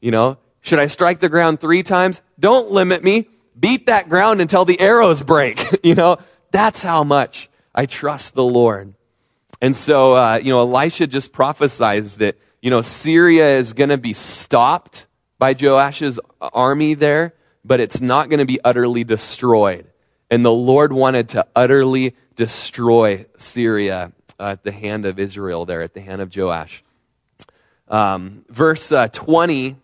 You 0.00 0.10
know, 0.12 0.38
should 0.60 0.78
I 0.78 0.86
strike 0.86 1.20
the 1.20 1.28
ground 1.28 1.60
three 1.60 1.82
times? 1.82 2.20
Don't 2.38 2.70
limit 2.70 3.02
me. 3.02 3.28
Beat 3.58 3.86
that 3.86 4.08
ground 4.08 4.40
until 4.40 4.64
the 4.64 4.80
arrows 4.80 5.22
break. 5.22 5.80
you 5.84 5.94
know, 5.94 6.18
that's 6.52 6.82
how 6.82 7.04
much 7.04 7.50
I 7.74 7.86
trust 7.86 8.34
the 8.34 8.44
Lord. 8.44 8.94
And 9.60 9.76
so, 9.76 10.12
uh, 10.12 10.36
you 10.36 10.50
know, 10.50 10.60
Elisha 10.60 11.08
just 11.08 11.32
prophesies 11.32 12.18
that, 12.18 12.36
you 12.62 12.70
know, 12.70 12.80
Syria 12.80 13.56
is 13.56 13.72
going 13.72 13.90
to 13.90 13.98
be 13.98 14.12
stopped 14.12 15.06
by 15.38 15.54
Joash's 15.54 16.18
army 16.40 16.94
there, 16.94 17.34
but 17.64 17.80
it's 17.80 18.00
not 18.00 18.28
going 18.28 18.38
to 18.38 18.46
be 18.46 18.60
utterly 18.64 19.04
destroyed. 19.04 19.86
And 20.30 20.44
the 20.44 20.52
Lord 20.52 20.92
wanted 20.92 21.30
to 21.30 21.46
utterly 21.54 22.14
destroy 22.36 23.26
Syria 23.38 24.12
at 24.38 24.62
the 24.62 24.72
hand 24.72 25.06
of 25.06 25.18
Israel 25.18 25.64
there, 25.64 25.82
at 25.82 25.94
the 25.94 26.00
hand 26.00 26.20
of 26.20 26.34
Joash. 26.34 26.82
Um, 27.88 28.44
verse 28.48 28.92
uh, 28.92 29.08
20 29.08 29.76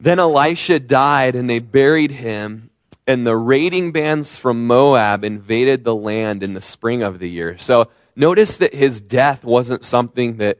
Then 0.00 0.18
Elisha 0.18 0.78
died, 0.78 1.34
and 1.34 1.50
they 1.50 1.58
buried 1.58 2.12
him, 2.12 2.70
and 3.06 3.26
the 3.26 3.36
raiding 3.36 3.92
bands 3.92 4.36
from 4.36 4.66
Moab 4.66 5.24
invaded 5.24 5.84
the 5.84 5.94
land 5.94 6.42
in 6.42 6.54
the 6.54 6.60
spring 6.60 7.02
of 7.02 7.18
the 7.18 7.28
year. 7.28 7.58
So 7.58 7.90
notice 8.14 8.58
that 8.58 8.74
his 8.74 9.00
death 9.00 9.44
wasn't 9.44 9.84
something 9.84 10.36
that, 10.36 10.58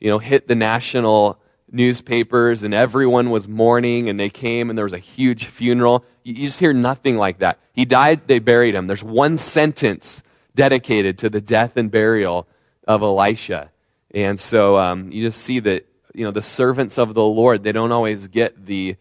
you 0.00 0.10
know, 0.10 0.18
hit 0.18 0.46
the 0.46 0.54
national 0.54 1.38
newspapers 1.74 2.62
and 2.62 2.72
everyone 2.72 3.30
was 3.30 3.48
mourning 3.48 4.08
and 4.08 4.18
they 4.18 4.30
came 4.30 4.70
and 4.70 4.78
there 4.78 4.84
was 4.84 4.92
a 4.92 4.98
huge 4.98 5.46
funeral. 5.46 6.04
You, 6.22 6.34
just 6.34 6.60
hear 6.60 6.72
nothing 6.72 7.16
like 7.16 7.38
that. 7.38 7.58
He 7.72 7.84
died, 7.84 8.26
they 8.26 8.38
buried 8.38 8.74
him. 8.74 8.86
There's 8.86 9.04
one 9.04 9.36
sentence 9.36 10.22
dedicated 10.54 11.18
to 11.18 11.30
the 11.30 11.40
death 11.40 11.76
and 11.76 11.90
burial 11.90 12.46
of 12.86 13.02
Elisha. 13.02 13.70
And 14.14 14.38
so 14.38 14.78
um, 14.78 15.10
you 15.10 15.26
just 15.26 15.42
see 15.42 15.60
that, 15.60 15.86
you 16.14 16.24
know, 16.24 16.30
the 16.30 16.42
servants 16.42 16.96
of 16.96 17.12
the 17.12 17.24
Lord, 17.24 17.64
they 17.64 17.72
don't 17.72 17.90
always 17.90 18.28
get 18.28 18.64
the, 18.64 18.96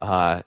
uh, 0.00 0.42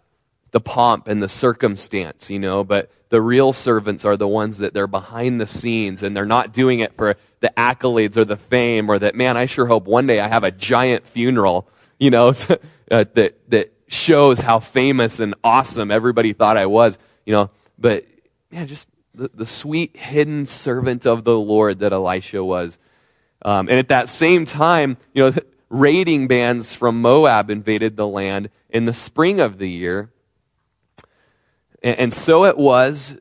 the 0.52 0.62
pomp 0.62 1.08
and 1.08 1.22
the 1.22 1.30
circumstance, 1.30 2.30
you 2.30 2.40
know, 2.40 2.64
but 2.64 2.92
the 3.10 3.22
real 3.22 3.52
servants 3.54 4.06
are 4.06 4.16
the 4.16 4.28
ones 4.28 4.60
that 4.60 4.74
they're 4.74 4.88
behind 4.88 5.40
the 5.40 5.48
scenes 5.48 6.04
and 6.04 6.16
they're 6.16 6.26
not 6.26 6.54
doing 6.54 6.80
it 6.80 6.96
for 6.96 7.16
the 7.42 7.52
accolades 7.58 8.16
or 8.18 8.26
the 8.26 8.38
fame 8.38 8.90
or 8.90 9.00
that, 9.00 9.16
man, 9.16 9.38
I 9.38 9.46
sure 9.46 9.66
hope 9.66 9.86
one 9.86 10.08
day 10.08 10.20
I 10.20 10.28
have 10.28 10.44
a 10.44 10.52
giant 10.52 11.08
funeral, 11.08 11.68
you 12.00 12.10
know, 12.10 12.30
uh, 12.92 13.06
that, 13.14 13.38
that 13.50 13.74
shows 13.88 14.40
how 14.40 14.60
famous 14.60 15.20
and 15.20 15.36
awesome 15.44 15.92
everybody 15.92 16.34
thought 16.34 16.58
I 16.58 16.66
was, 16.68 16.98
you 17.26 17.34
know, 17.34 17.50
but 17.78 18.06
man, 18.52 18.68
just 18.68 18.88
the, 19.14 19.30
the 19.34 19.46
sweet 19.46 19.98
hidden 19.98 20.46
servant 20.46 21.06
of 21.06 21.24
the 21.24 21.38
Lord 21.38 21.80
that 21.80 21.94
Elisha 21.94 22.44
was. 22.44 22.78
Um, 23.44 23.68
and 23.70 23.78
at 23.78 23.90
that 23.90 24.08
same 24.10 24.46
time, 24.46 24.98
you 25.14 25.24
know, 25.24 25.34
raiding 25.70 26.28
bands 26.28 26.74
from 26.74 27.02
Moab 27.02 27.50
invaded 27.50 27.96
the 27.96 28.08
land 28.08 28.50
in 28.70 28.86
the 28.86 28.94
spring 28.94 29.40
of 29.40 29.58
the 29.58 29.70
year. 29.70 30.10
And, 31.82 31.98
and 31.98 32.14
so 32.14 32.46
it 32.46 32.58
was, 32.58 33.18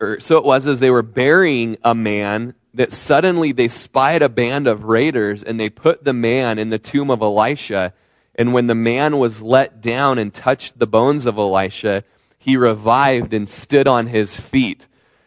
or 0.00 0.20
so 0.20 0.38
it 0.38 0.44
was 0.44 0.66
as 0.66 0.80
they 0.80 0.90
were 0.90 1.02
burying 1.02 1.76
a 1.82 1.94
man 1.94 2.54
that 2.74 2.92
suddenly 2.92 3.52
they 3.52 3.68
spied 3.68 4.22
a 4.22 4.28
band 4.28 4.66
of 4.66 4.84
raiders 4.84 5.42
and 5.42 5.58
they 5.58 5.70
put 5.70 6.04
the 6.04 6.12
man 6.12 6.58
in 6.58 6.70
the 6.70 6.78
tomb 6.78 7.10
of 7.10 7.22
Elisha. 7.22 7.94
And 8.34 8.52
when 8.52 8.66
the 8.66 8.74
man 8.74 9.18
was 9.18 9.40
let 9.40 9.80
down 9.80 10.18
and 10.18 10.32
touched 10.32 10.78
the 10.78 10.86
bones 10.86 11.24
of 11.24 11.38
Elisha, 11.38 12.04
he 12.38 12.56
revived 12.56 13.32
and 13.32 13.48
stood 13.48 13.88
on 13.88 14.06
his 14.06 14.36
feet. 14.36 14.86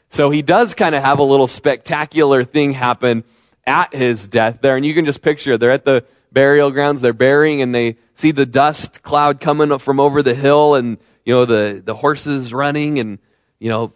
So 0.10 0.30
he 0.30 0.42
does 0.42 0.74
kind 0.74 0.96
of 0.96 1.04
have 1.04 1.20
a 1.20 1.24
little 1.24 1.48
spectacular 1.48 2.44
thing 2.44 2.72
happen 2.72 3.24
at 3.66 3.94
his 3.94 4.28
death 4.28 4.60
there. 4.62 4.76
And 4.76 4.86
you 4.86 4.94
can 4.94 5.06
just 5.06 5.22
picture 5.22 5.58
they're 5.58 5.72
at 5.72 5.86
the 5.86 6.06
burial 6.32 6.72
grounds, 6.72 7.02
they're 7.02 7.14
burying, 7.14 7.62
and 7.62 7.74
they 7.74 7.98
see 8.14 8.32
the 8.32 8.46
dust 8.46 9.02
cloud 9.02 9.40
coming 9.40 9.72
up 9.72 9.82
from 9.82 10.00
over 10.00 10.22
the 10.22 10.36
hill 10.36 10.76
and, 10.76 10.98
you 11.30 11.36
know, 11.36 11.46
the, 11.46 11.80
the 11.86 11.94
horses 11.94 12.52
running 12.52 12.98
and, 12.98 13.20
you 13.60 13.70
know, 13.70 13.94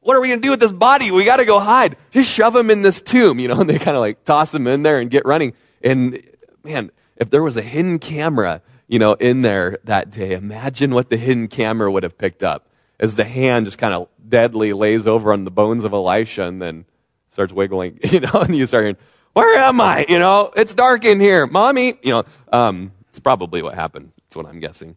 what 0.00 0.16
are 0.16 0.20
we 0.22 0.28
going 0.28 0.40
to 0.40 0.46
do 0.46 0.48
with 0.48 0.60
this 0.60 0.72
body? 0.72 1.10
We 1.10 1.26
got 1.26 1.36
to 1.36 1.44
go 1.44 1.60
hide. 1.60 1.98
Just 2.10 2.30
shove 2.30 2.56
him 2.56 2.70
in 2.70 2.80
this 2.80 3.02
tomb, 3.02 3.38
you 3.38 3.48
know, 3.48 3.56
and 3.60 3.68
they 3.68 3.78
kind 3.78 3.98
of 3.98 4.00
like 4.00 4.24
toss 4.24 4.54
him 4.54 4.66
in 4.66 4.82
there 4.82 4.98
and 4.98 5.10
get 5.10 5.26
running. 5.26 5.52
And 5.82 6.22
man, 6.62 6.90
if 7.18 7.28
there 7.28 7.42
was 7.42 7.58
a 7.58 7.62
hidden 7.62 7.98
camera, 7.98 8.62
you 8.88 8.98
know, 8.98 9.12
in 9.12 9.42
there 9.42 9.78
that 9.84 10.08
day, 10.08 10.32
imagine 10.32 10.94
what 10.94 11.10
the 11.10 11.18
hidden 11.18 11.48
camera 11.48 11.92
would 11.92 12.02
have 12.02 12.16
picked 12.16 12.42
up 12.42 12.66
as 12.98 13.14
the 13.14 13.24
hand 13.24 13.66
just 13.66 13.76
kind 13.76 13.92
of 13.92 14.08
deadly 14.26 14.72
lays 14.72 15.06
over 15.06 15.34
on 15.34 15.44
the 15.44 15.50
bones 15.50 15.84
of 15.84 15.92
Elisha 15.92 16.44
and 16.44 16.62
then 16.62 16.86
starts 17.28 17.52
wiggling, 17.52 18.00
you 18.04 18.20
know, 18.20 18.40
and 18.40 18.56
you 18.56 18.64
start 18.64 18.84
hearing, 18.84 18.96
where 19.34 19.58
am 19.58 19.82
I? 19.82 20.06
You 20.08 20.18
know, 20.18 20.50
it's 20.56 20.74
dark 20.74 21.04
in 21.04 21.20
here. 21.20 21.46
Mommy, 21.46 21.98
you 22.02 22.10
know, 22.10 22.24
um, 22.50 22.90
it's 23.10 23.20
probably 23.20 23.60
what 23.60 23.74
happened. 23.74 24.12
That's 24.16 24.36
what 24.36 24.46
I'm 24.46 24.60
guessing. 24.60 24.96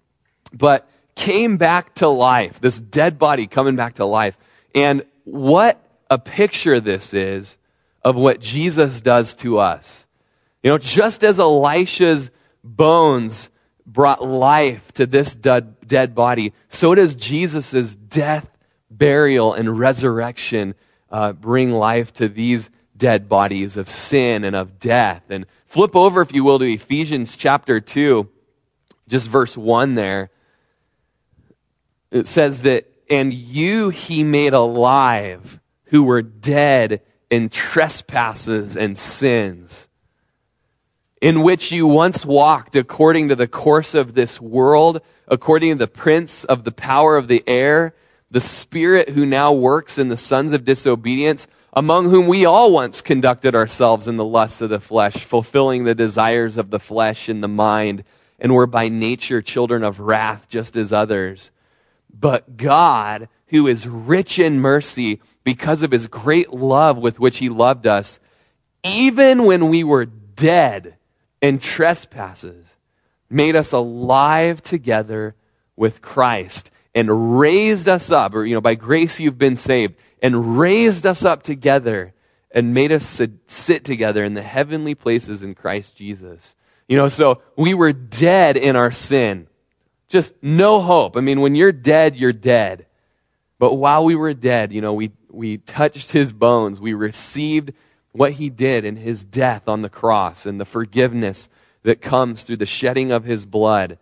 But 0.54 0.88
came 1.18 1.58
back 1.58 1.96
to 1.96 2.08
life, 2.08 2.62
this 2.62 2.80
dead 2.80 3.18
body 3.18 3.48
coming 3.48 3.76
back 3.76 3.96
to 3.96 4.06
life. 4.06 4.38
And 4.76 5.04
what 5.26 5.84
a 6.10 6.20
picture 6.20 6.80
this 6.80 7.14
is 7.14 7.58
of 8.04 8.16
what 8.16 8.40
Jesus 8.40 9.02
does 9.02 9.34
to 9.36 9.58
us. 9.58 10.06
You 10.62 10.70
know, 10.70 10.78
just 10.78 11.24
as 11.24 11.40
Elisha's 11.40 12.30
bones 12.64 13.50
brought 13.86 14.24
life 14.24 14.92
to 14.94 15.08
this 15.08 15.34
dead, 15.34 16.14
body, 16.14 16.54
so 16.70 16.94
does 16.94 17.16
Jesus' 17.16 17.96
death, 17.96 18.48
burial, 18.92 19.54
and 19.54 19.80
resurrection 19.80 20.76
uh, 21.10 21.34
bring 21.34 21.72
life 21.72 22.14
to 22.14 22.30
these 22.30 22.70
dead 22.96 23.28
bodies 23.28 23.76
of 23.76 23.90
sin 23.90 24.44
and 24.44 24.56
of 24.56 24.80
death. 24.80 25.24
And 25.30 25.48
flip 25.66 25.96
over, 25.96 26.22
if 26.22 26.32
you 26.34 26.44
will, 26.44 26.60
to 26.60 26.72
Ephesians 26.72 27.36
chapter 27.36 27.80
2, 27.80 28.30
just 29.08 29.30
verse 29.30 29.58
1 29.58 29.96
there. 29.96 30.30
It 32.12 32.28
says 32.28 32.62
that, 32.62 32.86
and 33.10 33.34
you 33.34 33.90
he 33.90 34.24
made 34.24 34.54
alive 34.54 35.60
who 35.86 36.04
were 36.04 36.22
dead 36.22 37.02
in 37.30 37.50
trespasses 37.50 38.76
and 38.78 38.98
sins, 38.98 39.88
in 41.22 41.42
which 41.42 41.72
you 41.72 41.88
once 41.88 42.26
walked 42.26 42.76
according 42.76 43.30
to 43.30 43.36
the 43.36 43.48
course 43.48 43.94
of 43.94 44.14
this 44.14 44.40
world, 44.40 45.02
according 45.28 45.72
to 45.72 45.78
the 45.78 45.88
prince 45.88 46.44
of 46.44 46.64
the 46.64 46.72
power 46.72 47.18
of 47.18 47.28
the 47.28 47.44
air 47.48 47.94
the 48.30 48.42
Spirit 48.42 49.10
who 49.10 49.26
now 49.26 49.54
works 49.54 49.98
in 49.98 50.10
the 50.10 50.18
sons 50.18 50.52
of 50.52 50.66
disobedience, 50.66 51.48
among 51.74 52.10
whom 52.10 52.28
we 52.28 52.46
all 52.46 52.72
once 52.72 53.02
conducted 53.02 53.56
ourselves 53.56 54.08
in 54.08 54.18
the 54.18 54.26
lusts 54.26 54.62
of 54.62 54.70
the 54.70 54.80
flesh, 54.80 55.24
fulfilling 55.24 55.84
the 55.84 55.96
desires 55.96 56.58
of 56.58 56.70
the 56.70 56.80
flesh 56.80 57.30
and 57.30 57.42
the 57.42 57.48
mind, 57.48 58.04
and 58.40 58.54
were 58.54 58.68
by 58.68 58.90
nature 58.90 59.42
children 59.42 59.84
of 59.84 60.00
wrath, 60.00 60.48
just 60.50 60.76
as 60.76 60.92
others. 60.92 61.52
But 62.20 62.58
God, 62.58 63.30
who 63.48 63.68
is 63.68 63.88
rich 63.88 64.40
in 64.40 64.60
mercy, 64.60 65.22
because 65.44 65.84
of 65.84 65.92
his 65.92 66.08
great 66.08 66.52
love 66.52 66.98
with 66.98 67.20
which 67.20 67.38
he 67.38 67.50
loved 67.50 67.86
us, 67.86 68.20
even 68.84 69.46
when 69.46 69.70
we 69.70 69.84
were 69.84 70.06
dead 70.06 70.96
in 71.42 71.60
trespasses, 71.60 72.66
made 73.30 73.56
us 73.56 73.72
alive 73.72 74.62
together 74.62 75.36
with 75.76 76.02
Christ 76.02 76.72
and 76.96 77.40
raised 77.40 77.88
us 77.88 78.10
up, 78.10 78.34
or, 78.34 78.46
you 78.46 78.56
know, 78.56 78.62
by 78.62 78.76
grace 78.76 79.20
you've 79.20 79.38
been 79.38 79.56
saved, 79.56 79.96
and 80.22 80.58
raised 80.58 81.06
us 81.06 81.24
up 81.24 81.44
together 81.44 82.14
and 82.50 82.74
made 82.74 82.92
us 82.92 83.06
sit, 83.06 83.32
sit 83.46 83.84
together 83.84 84.24
in 84.24 84.34
the 84.34 84.42
heavenly 84.42 84.96
places 84.96 85.44
in 85.44 85.54
Christ 85.54 85.96
Jesus. 85.96 86.56
You 86.88 86.98
know, 86.98 87.10
so 87.10 87.42
we 87.56 87.74
were 87.74 87.94
dead 87.94 88.58
in 88.58 88.76
our 88.76 88.92
sin. 88.92 89.48
Just 90.08 90.34
no 90.42 90.82
hope. 90.82 91.18
I 91.18 91.22
mean, 91.22 91.42
when 91.42 91.56
you're 91.56 91.72
dead, 91.72 92.16
you're 92.16 92.34
dead. 92.34 92.86
But 93.60 93.76
while 93.76 94.06
we 94.06 94.16
were 94.16 94.34
dead, 94.34 94.72
you 94.72 94.82
know, 94.82 94.94
we, 94.94 95.12
we 95.30 95.58
touched 95.58 96.12
his 96.12 96.32
bones. 96.32 96.80
We 96.80 96.94
received 96.94 97.74
what 98.12 98.34
he 98.34 98.50
did 98.50 98.86
in 98.86 98.96
his 98.96 99.26
death 99.26 99.68
on 99.68 99.82
the 99.82 99.90
cross 99.90 100.46
and 100.46 100.60
the 100.60 100.66
forgiveness 100.66 101.50
that 101.84 102.02
comes 102.02 102.44
through 102.44 102.58
the 102.58 102.66
shedding 102.66 103.12
of 103.12 103.24
his 103.24 103.46
blood 103.46 103.98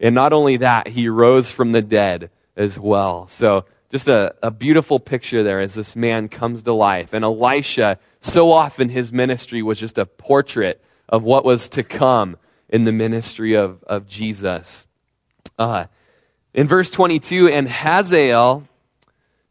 And 0.00 0.14
not 0.14 0.32
only 0.32 0.58
that, 0.58 0.88
he 0.88 1.08
rose 1.08 1.50
from 1.50 1.72
the 1.72 1.82
dead 1.82 2.30
as 2.56 2.78
well. 2.78 3.28
So 3.28 3.64
just 3.90 4.08
a, 4.08 4.34
a 4.42 4.50
beautiful 4.50 4.98
picture 4.98 5.42
there 5.42 5.60
as 5.60 5.74
this 5.74 5.94
man 5.94 6.28
comes 6.28 6.62
to 6.64 6.72
life. 6.72 7.12
And 7.12 7.24
Elisha, 7.24 7.98
so 8.20 8.50
often 8.50 8.88
his 8.88 9.12
ministry 9.12 9.62
was 9.62 9.78
just 9.78 9.98
a 9.98 10.06
portrait 10.06 10.82
of 11.08 11.22
what 11.22 11.44
was 11.44 11.68
to 11.70 11.82
come 11.82 12.36
in 12.68 12.84
the 12.84 12.92
ministry 12.92 13.54
of, 13.54 13.82
of 13.84 14.06
Jesus. 14.06 14.86
Uh, 15.58 15.86
in 16.52 16.68
verse 16.68 16.90
22, 16.90 17.48
and 17.48 17.68
Hazael, 17.68 18.66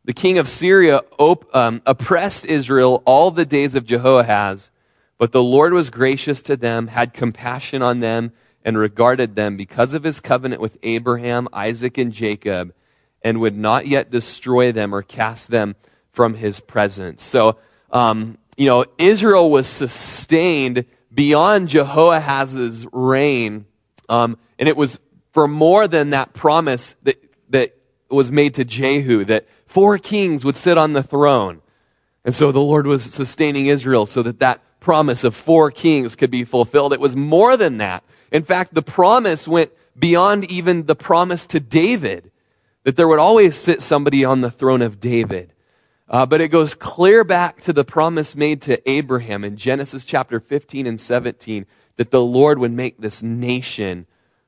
the 0.05 0.13
king 0.13 0.37
of 0.37 0.47
Syria, 0.47 1.01
op- 1.17 1.53
um, 1.55 1.81
oppressed 1.85 2.45
Israel 2.45 3.03
all 3.05 3.31
the 3.31 3.45
days 3.45 3.75
of 3.75 3.85
Jehoahaz, 3.85 4.69
but 5.17 5.31
the 5.31 5.43
Lord 5.43 5.73
was 5.73 5.89
gracious 5.89 6.41
to 6.43 6.57
them, 6.57 6.87
had 6.87 7.13
compassion 7.13 7.81
on 7.81 7.99
them, 7.99 8.31
and 8.65 8.77
regarded 8.77 9.35
them 9.35 9.57
because 9.57 9.93
of 9.93 10.03
his 10.03 10.19
covenant 10.19 10.61
with 10.61 10.77
Abraham, 10.83 11.47
Isaac, 11.53 11.97
and 11.97 12.11
Jacob, 12.11 12.73
and 13.21 13.39
would 13.39 13.57
not 13.57 13.87
yet 13.87 14.11
destroy 14.11 14.71
them 14.71 14.93
or 14.93 15.01
cast 15.01 15.49
them 15.49 15.75
from 16.11 16.33
his 16.33 16.59
presence. 16.59 17.23
So, 17.23 17.57
um, 17.91 18.37
you 18.57 18.65
know, 18.65 18.85
Israel 18.97 19.49
was 19.49 19.67
sustained 19.67 20.85
beyond 21.13 21.69
Jehoahaz's 21.69 22.85
reign, 22.91 23.65
um, 24.09 24.37
and 24.59 24.69
it 24.69 24.77
was 24.77 24.99
for 25.33 25.47
more 25.47 25.87
than 25.87 26.11
that 26.11 26.33
promise 26.33 26.95
that, 27.03 27.21
that 27.49 27.75
was 28.09 28.31
made 28.31 28.53
to 28.55 28.63
Jehu, 28.63 29.25
that 29.25 29.47
four 29.65 29.97
kings 29.97 30.45
would 30.45 30.55
sit 30.55 30.77
on 30.77 30.93
the 30.93 31.03
throne. 31.03 31.61
And 32.23 32.33
so 32.33 32.51
the 32.51 32.61
Lord 32.61 32.87
was 32.87 33.03
sustaining 33.03 33.65
Israel 33.65 34.05
so 34.05 34.23
that 34.23 34.39
that 34.39 34.61
promise 34.79 35.23
of 35.23 35.35
four 35.35 35.71
kings 35.71 36.15
could 36.15 36.31
be 36.31 36.45
fulfilled. 36.45 36.93
It 36.93 36.99
was 36.99 37.15
more 37.15 37.57
than 37.57 37.77
that. 37.77 38.03
In 38.31 38.43
fact, 38.43 38.73
the 38.73 38.81
promise 38.81 39.47
went 39.47 39.71
beyond 39.97 40.49
even 40.51 40.85
the 40.85 40.95
promise 40.95 41.45
to 41.47 41.59
David, 41.59 42.31
that 42.83 42.95
there 42.95 43.07
would 43.07 43.19
always 43.19 43.57
sit 43.57 43.81
somebody 43.81 44.23
on 44.23 44.41
the 44.41 44.51
throne 44.51 44.81
of 44.81 44.99
David. 44.99 45.53
Uh, 46.09 46.25
but 46.25 46.41
it 46.41 46.49
goes 46.49 46.75
clear 46.75 47.23
back 47.23 47.61
to 47.61 47.73
the 47.73 47.83
promise 47.83 48.35
made 48.35 48.61
to 48.63 48.89
Abraham 48.89 49.43
in 49.43 49.57
Genesis 49.57 50.03
chapter 50.03 50.39
15 50.39 50.85
and 50.85 50.99
17 50.99 51.65
that 51.95 52.11
the 52.11 52.21
Lord 52.21 52.59
would 52.59 52.71
make 52.71 52.99
this 52.99 53.23
nation, 53.23 54.05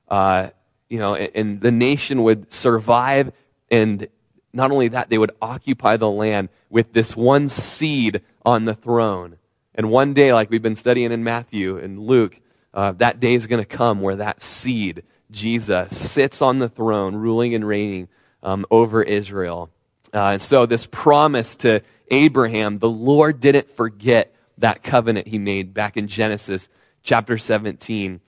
uh, 0.10 0.50
you 0.90 1.00
know, 1.00 1.16
and, 1.16 1.32
and 1.36 1.62
the 1.62 1.72
nation 1.72 2.24
would 2.24 2.52
survive. 2.54 3.32
And 3.70 4.08
not 4.54 4.72
only 4.72 4.90
that, 4.90 5.10
they 5.10 5.18
would 5.18 5.32
occupy 5.42 5.98
the 5.98 6.10
land 6.10 6.50
with 6.70 6.94
this 6.94 7.16
one 7.16 7.50
seed 7.50 8.22
on 8.46 8.66
the 8.66 8.74
throne. 8.74 9.38
And 9.74 9.90
one 9.90 10.14
day, 10.14 10.34
like 10.34 10.50
we've 10.50 10.62
been 10.62 10.76
studying 10.76 11.12
in 11.12 11.24
Matthew 11.24 11.78
and 11.78 12.00
Luke, 12.00 12.40
uh, 12.74 12.94
that 12.94 13.20
day 13.20 13.34
is 13.34 13.48
going 13.48 13.62
to 13.62 13.68
come 13.68 14.02
where 14.02 14.16
that 14.18 14.42
seed, 14.42 15.04
Jesus, 15.32 15.98
sits 15.98 16.42
on 16.42 16.60
the 16.60 16.70
throne, 16.70 17.16
ruling 17.16 17.56
and 17.56 17.68
reigning 17.68 18.08
um, 18.44 18.66
over 18.72 19.04
Israel. 19.04 19.70
Uh, 20.14 20.32
and 20.34 20.42
so, 20.42 20.66
this 20.66 20.86
promise 20.86 21.56
to 21.58 21.82
Abraham, 22.10 22.80
the 22.80 22.90
Lord 22.90 23.40
didn't 23.40 23.70
forget 23.76 24.34
that 24.60 24.84
covenant 24.84 25.28
he 25.28 25.38
made 25.38 25.74
back 25.74 25.98
in 25.98 26.08
Genesis 26.08 26.70
chapter 27.04 27.38
17. 27.38 28.22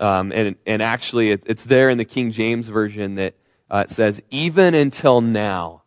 Um, 0.00 0.32
and, 0.32 0.56
and 0.66 0.82
actually, 0.82 1.30
it, 1.30 1.42
it's 1.46 1.64
there 1.64 1.90
in 1.90 1.98
the 1.98 2.04
King 2.04 2.30
James 2.30 2.68
Version 2.68 3.16
that 3.16 3.34
uh, 3.70 3.86
says, 3.86 4.22
even 4.30 4.74
until 4.74 5.20
now. 5.20 5.82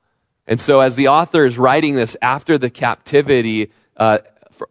And 0.47 0.59
so, 0.59 0.79
as 0.79 0.95
the 0.95 1.07
author 1.07 1.45
is 1.45 1.57
writing 1.57 1.95
this 1.95 2.15
after 2.21 2.57
the 2.57 2.69
captivity 2.69 3.71
uh, 3.97 4.19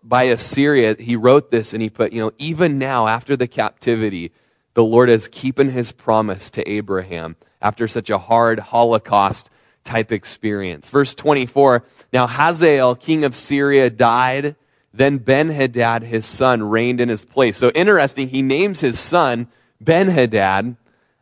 by 0.03 0.25
Assyria, 0.25 0.97
he 0.99 1.17
wrote 1.17 1.51
this 1.51 1.73
and 1.73 1.83
he 1.83 1.91
put, 1.91 2.13
you 2.13 2.21
know, 2.21 2.33
even 2.39 2.79
now, 2.79 3.09
after 3.09 3.37
the 3.37 3.49
captivity, 3.49 4.33
the 4.75 4.85
Lord 4.85 5.09
is 5.11 5.29
keeping 5.29 5.71
his 5.71 5.93
promise 5.93 6.51
to 6.53 6.69
Abraham 6.69 7.37
after 7.61 7.89
such 7.89 8.11
a 8.11 8.19
hard 8.19 8.59
Holocaust 8.59 9.51
type 9.85 10.13
experience. 10.13 10.91
Verse 10.91 11.15
24 11.15 11.85
Now 12.13 12.27
Hazael, 12.27 12.95
king 12.95 13.25
of 13.25 13.35
Syria, 13.35 13.91
died. 13.91 14.57
Then 14.97 15.19
Ben 15.19 15.49
Hadad, 15.49 16.05
his 16.05 16.25
son, 16.25 16.63
reigned 16.63 17.01
in 17.01 17.09
his 17.09 17.25
place. 17.25 17.59
So 17.59 17.71
interesting, 17.71 18.29
he 18.29 18.43
names 18.43 18.79
his 18.79 19.01
son 19.01 19.49
Ben 19.81 20.09
Hadad 20.09 20.77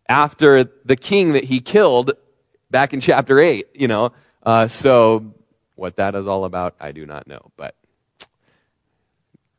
after 0.06 0.64
the 0.84 0.94
king 0.94 1.32
that 1.32 1.44
he 1.44 1.60
killed 1.60 2.12
back 2.70 2.92
in 2.92 3.00
chapter 3.00 3.40
8, 3.40 3.68
you 3.74 3.88
know. 3.88 4.12
Uh, 4.42 4.68
so 4.68 5.32
what 5.74 5.96
that 5.96 6.14
is 6.14 6.26
all 6.26 6.44
about, 6.44 6.74
I 6.78 6.92
do 6.92 7.06
not 7.06 7.26
know, 7.26 7.50
but 7.56 7.74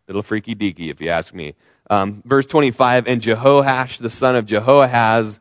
little 0.07 0.21
freaky 0.21 0.53
deaky 0.53 0.91
if 0.91 1.01
you 1.01 1.09
ask 1.09 1.33
me. 1.33 1.55
Um, 1.89 2.21
verse 2.23 2.45
25 2.45 3.07
And 3.07 3.19
Jehoash, 3.19 3.97
the 3.97 4.11
son 4.11 4.35
of 4.35 4.45
Jehoahaz, 4.45 5.39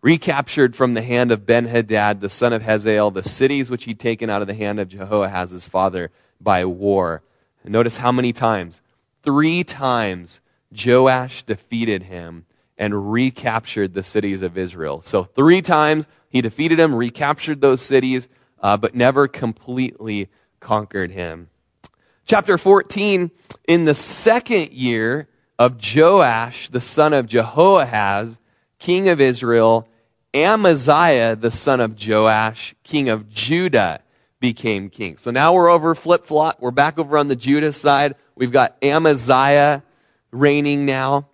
recaptured 0.00 0.76
from 0.76 0.94
the 0.94 1.02
hand 1.02 1.30
of 1.30 1.44
Ben 1.44 1.66
Hadad, 1.66 2.22
the 2.22 2.30
son 2.30 2.54
of 2.54 2.62
Hazael, 2.62 3.10
the 3.10 3.22
cities 3.22 3.70
which 3.70 3.84
he'd 3.84 4.00
taken 4.00 4.30
out 4.30 4.40
of 4.40 4.48
the 4.48 4.54
hand 4.54 4.80
of 4.80 4.88
Jehoahaz, 4.88 5.50
his 5.50 5.68
father, 5.68 6.10
by 6.40 6.64
war. 6.64 7.22
And 7.64 7.72
notice 7.72 7.96
how 7.96 8.12
many 8.12 8.32
times? 8.32 8.80
Three 9.22 9.64
times 9.64 10.40
Joash 10.72 11.42
defeated 11.44 12.04
him 12.04 12.44
and 12.76 13.12
recaptured 13.12 13.94
the 13.94 14.02
cities 14.02 14.42
of 14.42 14.58
Israel. 14.58 15.00
So, 15.00 15.24
three 15.24 15.62
times 15.62 16.06
he 16.28 16.40
defeated 16.40 16.78
him, 16.78 16.94
recaptured 16.94 17.60
those 17.60 17.80
cities, 17.80 18.28
uh, 18.60 18.76
but 18.76 18.94
never 18.94 19.28
completely 19.28 20.28
conquered 20.60 21.10
him. 21.10 21.48
Chapter 22.26 22.58
14, 22.58 23.30
in 23.68 23.84
the 23.84 23.94
second 23.94 24.72
year 24.72 25.28
of 25.58 25.78
Joash, 25.94 26.68
the 26.70 26.80
son 26.80 27.12
of 27.12 27.26
Jehoahaz, 27.26 28.38
king 28.78 29.08
of 29.08 29.20
Israel, 29.20 29.88
Amaziah, 30.32 31.36
the 31.36 31.50
son 31.50 31.80
of 31.80 31.96
Joash, 32.02 32.74
king 32.82 33.08
of 33.08 33.28
Judah, 33.28 34.00
became 34.44 34.90
king. 34.90 35.16
So 35.16 35.30
now 35.30 35.54
we're 35.54 35.70
over 35.70 35.94
flip 35.94 36.26
flop. 36.26 36.60
We're 36.60 36.70
back 36.70 36.98
over 36.98 37.16
on 37.16 37.28
the 37.28 37.34
Judah 37.34 37.72
side. 37.72 38.14
We've 38.34 38.52
got 38.52 38.76
Amaziah 38.82 39.82
reigning 40.32 40.84
now. 40.84 41.28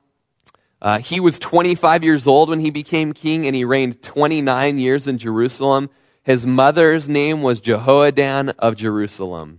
Uh, 0.80 1.00
he 1.00 1.18
was 1.18 1.36
25 1.40 2.04
years 2.04 2.28
old 2.28 2.50
when 2.50 2.60
he 2.60 2.70
became 2.70 3.12
king, 3.12 3.46
and 3.46 3.56
he 3.56 3.64
reigned 3.64 4.00
29 4.00 4.78
years 4.78 5.08
in 5.08 5.18
Jerusalem. 5.18 5.90
His 6.22 6.46
mother's 6.46 7.08
name 7.08 7.42
was 7.42 7.60
Jehoaddan 7.60 8.54
of 8.60 8.76
Jerusalem. 8.76 9.58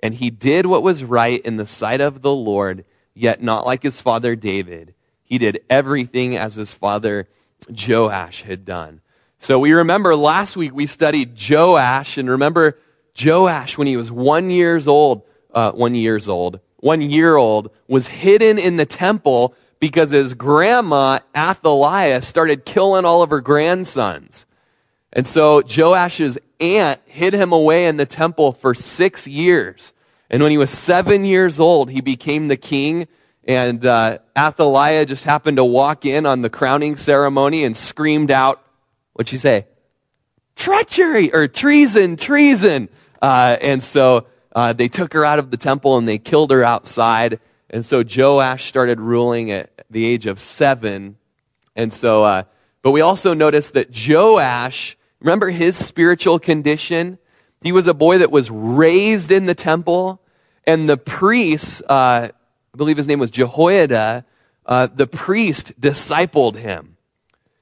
And 0.00 0.12
he 0.12 0.28
did 0.28 0.66
what 0.66 0.82
was 0.82 1.02
right 1.02 1.40
in 1.42 1.56
the 1.56 1.66
sight 1.66 2.02
of 2.02 2.20
the 2.20 2.34
Lord, 2.34 2.84
yet 3.14 3.42
not 3.42 3.64
like 3.64 3.82
his 3.82 4.02
father 4.02 4.36
David. 4.36 4.92
He 5.22 5.38
did 5.38 5.64
everything 5.70 6.36
as 6.36 6.56
his 6.56 6.74
father 6.74 7.26
Joash 7.70 8.42
had 8.42 8.66
done. 8.66 9.00
So 9.38 9.58
we 9.58 9.72
remember 9.72 10.14
last 10.14 10.56
week 10.56 10.72
we 10.72 10.86
studied 10.86 11.36
Joash, 11.50 12.16
and 12.16 12.30
remember 12.30 12.78
Joash 13.20 13.76
when 13.76 13.86
he 13.86 13.96
was 13.96 14.10
one 14.10 14.50
years 14.50 14.88
old, 14.88 15.22
uh, 15.52 15.72
one 15.72 15.94
years 15.94 16.28
old, 16.28 16.60
one 16.78 17.00
year 17.00 17.36
old, 17.36 17.70
was 17.88 18.06
hidden 18.06 18.58
in 18.58 18.76
the 18.76 18.86
temple 18.86 19.54
because 19.80 20.10
his 20.10 20.34
grandma 20.34 21.18
Athaliah 21.36 22.22
started 22.22 22.64
killing 22.64 23.04
all 23.04 23.22
of 23.22 23.30
her 23.30 23.40
grandsons. 23.40 24.46
And 25.12 25.26
so 25.26 25.62
Joash's 25.62 26.38
aunt 26.60 27.00
hid 27.04 27.34
him 27.34 27.52
away 27.52 27.86
in 27.86 27.96
the 27.96 28.06
temple 28.06 28.52
for 28.52 28.74
six 28.74 29.26
years. 29.26 29.92
And 30.30 30.42
when 30.42 30.50
he 30.50 30.58
was 30.58 30.70
seven 30.70 31.24
years 31.24 31.60
old, 31.60 31.90
he 31.90 32.00
became 32.00 32.48
the 32.48 32.56
king 32.56 33.08
and 33.44 33.84
uh, 33.84 34.18
Athaliah 34.36 35.04
just 35.04 35.24
happened 35.24 35.56
to 35.56 35.64
walk 35.64 36.06
in 36.06 36.26
on 36.26 36.42
the 36.42 36.50
crowning 36.50 36.96
ceremony 36.96 37.64
and 37.64 37.76
screamed 37.76 38.30
out, 38.30 38.62
what'd 39.14 39.28
she 39.28 39.38
say? 39.38 39.66
Treachery 40.54 41.32
or 41.32 41.48
treason, 41.48 42.16
treason. 42.16 42.88
Uh, 43.22 43.56
and 43.60 43.82
so 43.82 44.26
uh, 44.54 44.72
they 44.72 44.88
took 44.88 45.12
her 45.12 45.24
out 45.24 45.38
of 45.38 45.50
the 45.50 45.56
temple 45.56 45.96
and 45.96 46.06
they 46.06 46.18
killed 46.18 46.50
her 46.50 46.64
outside. 46.64 47.38
And 47.70 47.86
so 47.86 48.02
Joash 48.04 48.66
started 48.66 49.00
ruling 49.00 49.52
at 49.52 49.70
the 49.88 50.04
age 50.04 50.26
of 50.26 50.40
seven. 50.40 51.16
And 51.76 51.92
so, 51.92 52.24
uh, 52.24 52.42
but 52.82 52.90
we 52.90 53.00
also 53.00 53.32
notice 53.32 53.70
that 53.70 53.88
Joash, 53.96 54.98
remember 55.20 55.50
his 55.50 55.76
spiritual 55.76 56.40
condition? 56.40 57.18
He 57.62 57.70
was 57.72 57.86
a 57.86 57.94
boy 57.94 58.18
that 58.18 58.32
was 58.32 58.50
raised 58.50 59.30
in 59.30 59.46
the 59.46 59.54
temple, 59.54 60.20
and 60.66 60.88
the 60.88 60.96
priest, 60.96 61.82
uh, 61.88 62.28
I 62.28 62.76
believe 62.76 62.96
his 62.96 63.06
name 63.06 63.20
was 63.20 63.30
Jehoiada, 63.30 64.24
uh, 64.66 64.88
the 64.92 65.06
priest 65.06 65.80
discipled 65.80 66.56
him. 66.56 66.96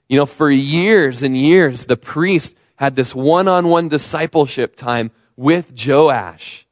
You 0.08 0.16
know, 0.16 0.26
for 0.26 0.50
years 0.50 1.22
and 1.22 1.36
years, 1.36 1.84
the 1.84 1.98
priest 1.98 2.56
had 2.76 2.96
this 2.96 3.14
one 3.14 3.46
on 3.46 3.68
one 3.68 3.88
discipleship 3.88 4.74
time 4.74 5.10
with 5.36 5.72
Joash. 5.86 6.66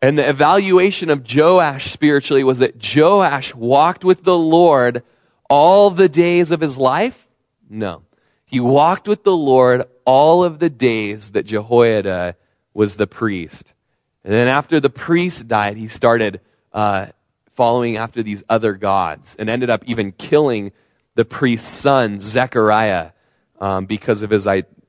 And 0.00 0.18
the 0.18 0.28
evaluation 0.28 1.10
of 1.10 1.26
Joash 1.28 1.92
spiritually 1.92 2.44
was 2.44 2.58
that 2.58 2.76
Joash 2.94 3.54
walked 3.54 4.04
with 4.04 4.22
the 4.22 4.38
Lord 4.38 5.02
all 5.50 5.90
the 5.90 6.08
days 6.08 6.50
of 6.50 6.60
his 6.60 6.78
life? 6.78 7.26
No. 7.68 8.02
He 8.44 8.60
walked 8.60 9.08
with 9.08 9.24
the 9.24 9.36
Lord 9.36 9.84
all 10.04 10.44
of 10.44 10.58
the 10.58 10.70
days 10.70 11.32
that 11.32 11.46
Jehoiada 11.46 12.36
was 12.72 12.96
the 12.96 13.06
priest. 13.06 13.74
And 14.24 14.32
then 14.32 14.48
after 14.48 14.80
the 14.80 14.90
priest 14.90 15.48
died, 15.48 15.76
he 15.76 15.88
started 15.88 16.40
uh, 16.72 17.06
following 17.56 17.96
after 17.96 18.22
these 18.22 18.44
other 18.48 18.74
gods 18.74 19.34
and 19.38 19.50
ended 19.50 19.68
up 19.68 19.82
even 19.86 20.12
killing 20.12 20.72
the 21.14 21.24
priest's 21.24 21.68
son, 21.68 22.20
Zechariah, 22.20 23.10
um, 23.60 23.86
because 23.86 24.22
of 24.22 24.30
his, 24.30 24.46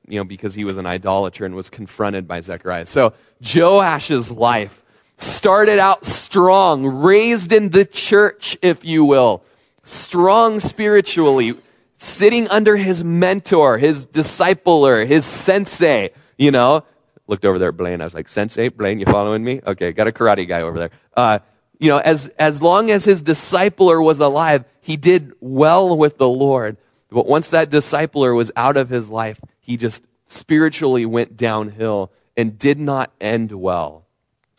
you 0.09 0.19
know, 0.19 0.23
because 0.23 0.53
he 0.53 0.63
was 0.63 0.77
an 0.77 0.85
idolater 0.85 1.45
and 1.45 1.55
was 1.55 1.69
confronted 1.69 2.27
by 2.27 2.41
Zechariah. 2.41 2.85
So 2.85 3.13
Joash's 3.41 4.31
life 4.31 4.83
started 5.17 5.79
out 5.79 6.05
strong, 6.05 6.85
raised 6.85 7.51
in 7.51 7.69
the 7.69 7.85
church, 7.85 8.57
if 8.61 8.83
you 8.83 9.05
will, 9.05 9.43
strong 9.83 10.59
spiritually, 10.59 11.55
sitting 11.97 12.47
under 12.47 12.75
his 12.75 13.03
mentor, 13.03 13.77
his 13.77 14.05
discipler, 14.05 15.05
his 15.05 15.25
sensei, 15.25 16.11
you 16.37 16.51
know. 16.51 16.83
Looked 17.27 17.45
over 17.45 17.59
there 17.59 17.69
at 17.69 17.77
Blaine. 17.77 18.01
I 18.01 18.05
was 18.05 18.15
like, 18.15 18.27
Sensei, 18.27 18.69
Blaine, 18.69 18.99
you 18.99 19.05
following 19.05 19.43
me? 19.43 19.61
Okay, 19.65 19.91
got 19.91 20.07
a 20.07 20.11
karate 20.11 20.47
guy 20.47 20.61
over 20.61 20.79
there. 20.79 20.91
Uh, 21.15 21.39
you 21.77 21.89
know, 21.89 21.97
as, 21.97 22.27
as 22.39 22.61
long 22.61 22.89
as 22.89 23.05
his 23.05 23.21
discipler 23.21 24.03
was 24.03 24.19
alive, 24.19 24.65
he 24.81 24.97
did 24.97 25.33
well 25.39 25.95
with 25.95 26.17
the 26.17 26.27
Lord. 26.27 26.77
But 27.11 27.27
once 27.27 27.49
that 27.49 27.69
discipler 27.69 28.35
was 28.35 28.51
out 28.55 28.77
of 28.77 28.89
his 28.89 29.09
life, 29.09 29.39
he 29.69 29.77
just 29.77 30.01
spiritually 30.25 31.05
went 31.05 31.37
downhill 31.37 32.11
and 32.35 32.57
did 32.57 32.79
not 32.79 33.11
end 33.21 33.51
well. 33.51 34.03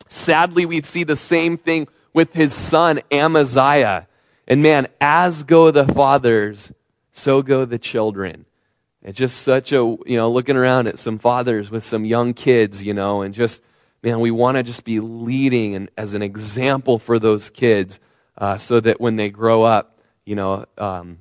Sadly, 0.07 0.65
we 0.65 0.81
see 0.83 1.03
the 1.03 1.17
same 1.17 1.57
thing 1.57 1.89
with 2.13 2.31
his 2.31 2.53
son, 2.53 3.01
Amaziah. 3.11 4.07
And 4.47 4.63
man, 4.63 4.87
as 5.01 5.43
go 5.43 5.69
the 5.69 5.85
fathers, 5.85 6.71
so 7.11 7.41
go 7.41 7.65
the 7.65 7.77
children. 7.77 8.45
It's 9.03 9.17
just 9.17 9.41
such 9.41 9.73
a, 9.73 9.79
you 10.05 10.15
know, 10.15 10.31
looking 10.31 10.55
around 10.55 10.87
at 10.87 10.97
some 10.97 11.19
fathers 11.19 11.69
with 11.69 11.83
some 11.83 12.05
young 12.05 12.33
kids, 12.33 12.81
you 12.81 12.93
know, 12.93 13.21
and 13.21 13.33
just, 13.33 13.61
man, 14.01 14.21
we 14.21 14.31
want 14.31 14.55
to 14.55 14.63
just 14.63 14.85
be 14.85 15.01
leading 15.01 15.75
and 15.75 15.91
as 15.97 16.13
an 16.13 16.21
example 16.21 16.99
for 16.99 17.19
those 17.19 17.49
kids 17.49 17.99
uh, 18.37 18.57
so 18.57 18.79
that 18.79 19.01
when 19.01 19.17
they 19.17 19.29
grow 19.29 19.63
up, 19.63 19.99
you 20.23 20.35
know, 20.37 20.65
um, 20.77 21.17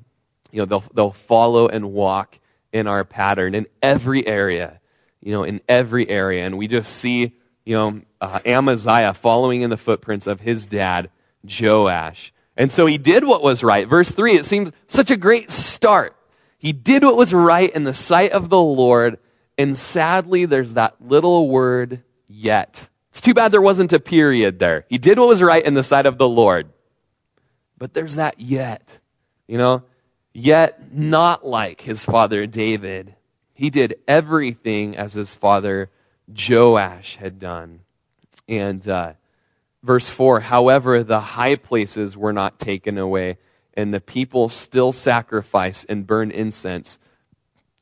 you 0.53 0.61
know, 0.61 0.67
they'll, 0.67 0.85
they'll 0.95 1.11
follow 1.11 1.67
and 1.67 1.93
walk 1.93 2.39
in 2.73 2.87
our 2.87 3.05
pattern 3.05 3.55
in 3.55 3.67
every 3.83 4.27
area, 4.27 4.81
you 5.21 5.33
know, 5.33 5.45
in 5.45 5.61
every 5.69 6.09
area. 6.09 6.45
And 6.45 6.59
we 6.59 6.69
just 6.69 6.93
see, 6.93 7.37
you 7.65 7.77
know, 7.77 8.01
uh, 8.21 8.41
Amaziah 8.45 9.15
following 9.15 9.63
in 9.63 9.71
the 9.71 9.77
footprints 9.77 10.27
of 10.27 10.41
his 10.41 10.67
dad, 10.67 11.11
Joash. 11.45 12.33
And 12.57 12.71
so 12.71 12.87
he 12.87 12.99
did 12.99 13.25
what 13.25 13.43
was 13.43 13.63
right. 13.63 13.89
Verse 13.89 14.11
3, 14.11 14.35
it 14.35 14.45
seems 14.45 14.71
such 14.89 15.11
a 15.11 15.17
great 15.17 15.51
start. 15.51 16.17
He 16.59 16.73
did 16.73 17.03
what 17.03 17.17
was 17.17 17.33
right 17.33 17.75
in 17.75 17.85
the 17.85 17.95
sight 17.95 18.33
of 18.33 18.51
the 18.51 18.61
Lord. 18.61 19.19
And 19.57 19.77
sadly, 19.77 20.45
there's 20.47 20.75
that 20.75 20.97
little 21.01 21.49
word, 21.49 22.03
yet. 22.31 22.89
It's 23.11 23.21
too 23.21 23.35
bad 23.35 23.53
there 23.53 23.61
wasn't 23.61 23.93
a 23.93 24.01
period 24.01 24.59
there. 24.59 24.87
He 24.89 24.99
did 24.99 25.19
what 25.19 25.29
was 25.29 25.43
right 25.43 25.65
in 25.65 25.75
the 25.75 25.83
sight 25.83 26.07
of 26.07 26.17
the 26.17 26.29
Lord. 26.29 26.71
But 27.77 27.93
there's 27.93 28.17
that 28.17 28.41
yet. 28.41 28.99
You 29.49 29.59
know, 29.59 29.83
yet 30.33 30.93
not 30.93 31.47
like 31.47 31.81
his 31.83 32.05
father 32.05 32.47
David. 32.47 33.15
He 33.53 33.71
did 33.71 33.97
everything 34.07 34.97
as 34.97 35.15
his 35.15 35.35
father 35.35 35.91
Joash 36.29 37.17
had 37.17 37.39
done. 37.39 37.81
And 38.49 38.87
uh, 38.89 39.15
verse 39.83 40.09
4 40.09 40.41
however, 40.41 41.03
the 41.03 41.21
high 41.21 41.57
places 41.57 42.17
were 42.17 42.33
not 42.33 42.59
taken 42.59 42.99
away, 42.99 43.39
and 43.75 43.93
the 43.93 44.01
people 44.01 44.49
still 44.49 44.93
sacrifice 44.93 45.85
and 45.89 46.07
burn 46.07 46.31
incense 46.31 46.99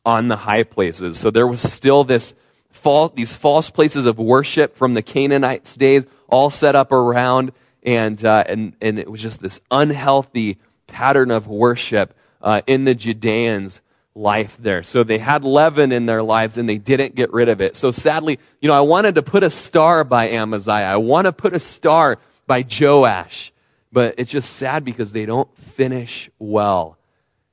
on 0.04 0.28
the 0.28 0.36
high 0.36 0.62
places. 0.62 1.18
So 1.18 1.30
there 1.30 1.46
was 1.46 1.60
still 1.60 2.04
this 2.04 2.34
false, 2.70 3.12
these 3.14 3.36
false 3.36 3.70
places 3.70 4.06
of 4.06 4.18
worship 4.18 4.76
from 4.76 4.94
the 4.94 5.02
Canaanites' 5.02 5.74
days, 5.74 6.06
all 6.28 6.50
set 6.50 6.74
up 6.74 6.92
around, 6.92 7.52
and, 7.82 8.22
uh, 8.24 8.44
and, 8.46 8.74
and 8.80 8.98
it 8.98 9.10
was 9.10 9.22
just 9.22 9.40
this 9.40 9.60
unhealthy 9.70 10.58
pattern 10.86 11.30
of 11.30 11.46
worship 11.46 12.14
uh, 12.40 12.62
in 12.66 12.84
the 12.84 12.94
Judeans' 12.94 13.80
life 14.14 14.56
there. 14.60 14.82
So 14.82 15.04
they 15.04 15.18
had 15.18 15.44
leaven 15.44 15.92
in 15.92 16.06
their 16.06 16.22
lives 16.22 16.58
and 16.58 16.68
they 16.68 16.78
didn't 16.78 17.14
get 17.14 17.32
rid 17.32 17.48
of 17.48 17.60
it. 17.60 17.76
So 17.76 17.90
sadly, 17.90 18.38
you 18.60 18.68
know, 18.68 18.74
I 18.74 18.80
wanted 18.80 19.14
to 19.14 19.22
put 19.22 19.44
a 19.44 19.50
star 19.50 20.04
by 20.04 20.30
Amaziah. 20.30 20.86
I 20.86 20.96
want 20.96 21.26
to 21.26 21.32
put 21.32 21.54
a 21.54 21.60
star 21.60 22.18
by 22.46 22.64
Joash. 22.68 23.52
But 23.90 24.16
it's 24.18 24.30
just 24.30 24.56
sad 24.56 24.84
because 24.84 25.12
they 25.12 25.24
don't 25.24 25.48
finish 25.56 26.30
well. 26.38 26.98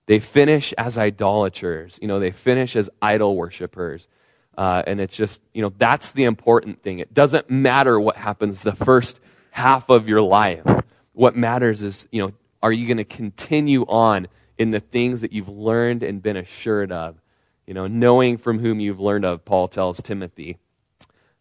They 0.08 0.20
finish 0.20 0.74
as 0.74 0.98
idolaters. 0.98 1.98
You 2.02 2.08
know, 2.08 2.20
they 2.20 2.32
finish 2.32 2.76
as 2.76 2.90
idol 3.02 3.36
worshippers. 3.36 4.08
Uh, 4.58 4.84
and 4.86 5.00
it's 5.00 5.16
just, 5.16 5.42
you 5.54 5.62
know, 5.62 5.72
that's 5.78 6.12
the 6.12 6.26
important 6.26 6.82
thing. 6.82 7.00
It 7.00 7.14
doesn't 7.14 7.50
matter 7.50 8.00
what 8.00 8.16
happens 8.16 8.64
the 8.64 8.76
first 8.76 9.20
half 9.52 9.90
of 9.90 10.10
your 10.10 10.22
life. 10.22 10.66
What 11.14 11.36
matters 11.36 11.84
is, 11.84 12.08
you 12.12 12.22
know, 12.22 12.34
are 12.62 12.72
you 12.72 12.88
going 12.88 12.98
to 12.98 13.04
continue 13.04 13.84
on 13.84 14.28
in 14.58 14.72
the 14.72 14.80
things 14.80 15.22
that 15.22 15.32
you've 15.34 15.50
learned 15.50 16.04
and 16.04 16.22
been 16.22 16.38
assured 16.38 16.92
of. 16.92 17.16
You 17.68 17.74
know, 17.74 17.88
knowing 17.88 18.38
from 18.38 18.60
whom 18.60 18.80
you've 18.80 19.00
learned 19.00 19.26
of, 19.26 19.44
Paul 19.44 19.68
tells 19.68 20.02
Timothy. 20.02 20.58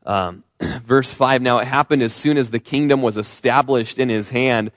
Um, 0.07 0.45
verse 0.61 1.13
5 1.13 1.43
Now 1.43 1.59
it 1.59 1.67
happened 1.67 2.03
as 2.03 2.15
soon 2.15 2.39
as 2.39 2.51
the 2.51 2.59
kingdom 2.59 3.03
was 3.03 3.17
established 3.17 3.99
in 3.99 4.09
his 4.09 4.31
hand 4.31 4.71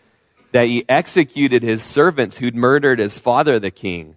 that 0.52 0.68
he 0.68 0.86
executed 0.88 1.64
his 1.64 1.84
servants 1.84 2.38
who'd 2.38 2.56
murdered 2.56 3.00
his 3.00 3.20
father, 3.20 3.60
the 3.60 3.72
king. 3.72 4.16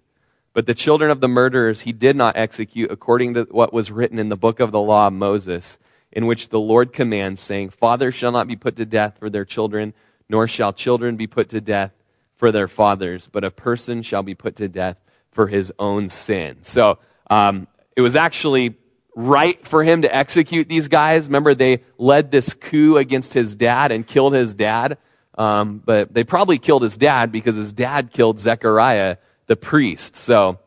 But 0.53 0.65
the 0.65 0.73
children 0.73 1.11
of 1.11 1.21
the 1.21 1.27
murderers 1.27 1.81
he 1.81 1.93
did 1.93 2.15
not 2.15 2.35
execute 2.35 2.91
according 2.91 3.35
to 3.35 3.43
what 3.51 3.73
was 3.73 3.91
written 3.91 4.19
in 4.19 4.29
the 4.29 4.35
book 4.35 4.59
of 4.59 4.71
the 4.71 4.81
law 4.81 5.07
of 5.07 5.13
Moses, 5.13 5.79
in 6.11 6.25
which 6.25 6.49
the 6.49 6.59
Lord 6.59 6.91
commands, 6.91 7.39
saying, 7.39 7.69
Fathers 7.69 8.15
shall 8.15 8.33
not 8.33 8.47
be 8.47 8.57
put 8.57 8.75
to 8.75 8.85
death 8.85 9.17
for 9.17 9.29
their 9.29 9.45
children, 9.45 9.93
nor 10.27 10.47
shall 10.47 10.73
children 10.73 11.15
be 11.15 11.27
put 11.27 11.49
to 11.49 11.61
death 11.61 11.93
for 12.41 12.51
their 12.51 12.67
fathers, 12.67 13.29
but 13.31 13.43
a 13.43 13.51
person 13.51 14.01
shall 14.01 14.23
be 14.23 14.33
put 14.33 14.55
to 14.55 14.67
death 14.67 14.97
for 15.31 15.45
his 15.45 15.71
own 15.77 16.09
sin. 16.09 16.57
So 16.63 16.97
um, 17.29 17.67
it 17.95 18.01
was 18.01 18.15
actually 18.15 18.77
right 19.15 19.63
for 19.63 19.83
him 19.83 20.01
to 20.01 20.13
execute 20.13 20.67
these 20.67 20.87
guys. 20.87 21.27
Remember, 21.27 21.53
they 21.53 21.83
led 21.99 22.31
this 22.31 22.51
coup 22.55 22.97
against 22.97 23.35
his 23.35 23.55
dad 23.55 23.91
and 23.91 24.07
killed 24.07 24.33
his 24.33 24.55
dad. 24.55 24.97
Um, 25.37 25.83
but 25.85 26.15
they 26.15 26.23
probably 26.23 26.57
killed 26.57 26.81
his 26.81 26.97
dad 26.97 27.31
because 27.31 27.53
his 27.53 27.71
dad 27.71 28.09
killed 28.11 28.39
Zechariah, 28.39 29.17
the 29.45 29.55
priest. 29.55 30.15
So, 30.15 30.57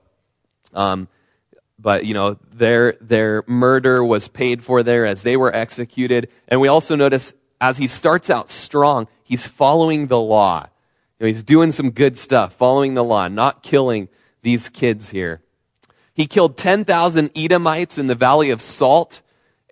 um, 0.74 1.08
but 1.76 2.06
you 2.06 2.14
know, 2.14 2.38
their 2.52 2.92
their 3.00 3.42
murder 3.48 4.04
was 4.04 4.28
paid 4.28 4.62
for 4.62 4.84
there 4.84 5.06
as 5.06 5.24
they 5.24 5.36
were 5.36 5.52
executed. 5.52 6.28
And 6.46 6.60
we 6.60 6.68
also 6.68 6.94
notice 6.94 7.32
as 7.60 7.78
he 7.78 7.88
starts 7.88 8.30
out 8.30 8.48
strong, 8.48 9.08
he's 9.24 9.44
following 9.44 10.06
the 10.06 10.20
law. 10.20 10.68
Know, 11.24 11.28
he's 11.28 11.42
doing 11.42 11.72
some 11.72 11.90
good 11.90 12.18
stuff, 12.18 12.52
following 12.52 12.92
the 12.92 13.02
law, 13.02 13.28
not 13.28 13.62
killing 13.62 14.08
these 14.42 14.68
kids 14.68 15.08
here. 15.08 15.40
He 16.12 16.26
killed 16.26 16.58
10,000 16.58 17.30
Edomites 17.34 17.96
in 17.96 18.08
the 18.08 18.14
Valley 18.14 18.50
of 18.50 18.60
Salt 18.60 19.22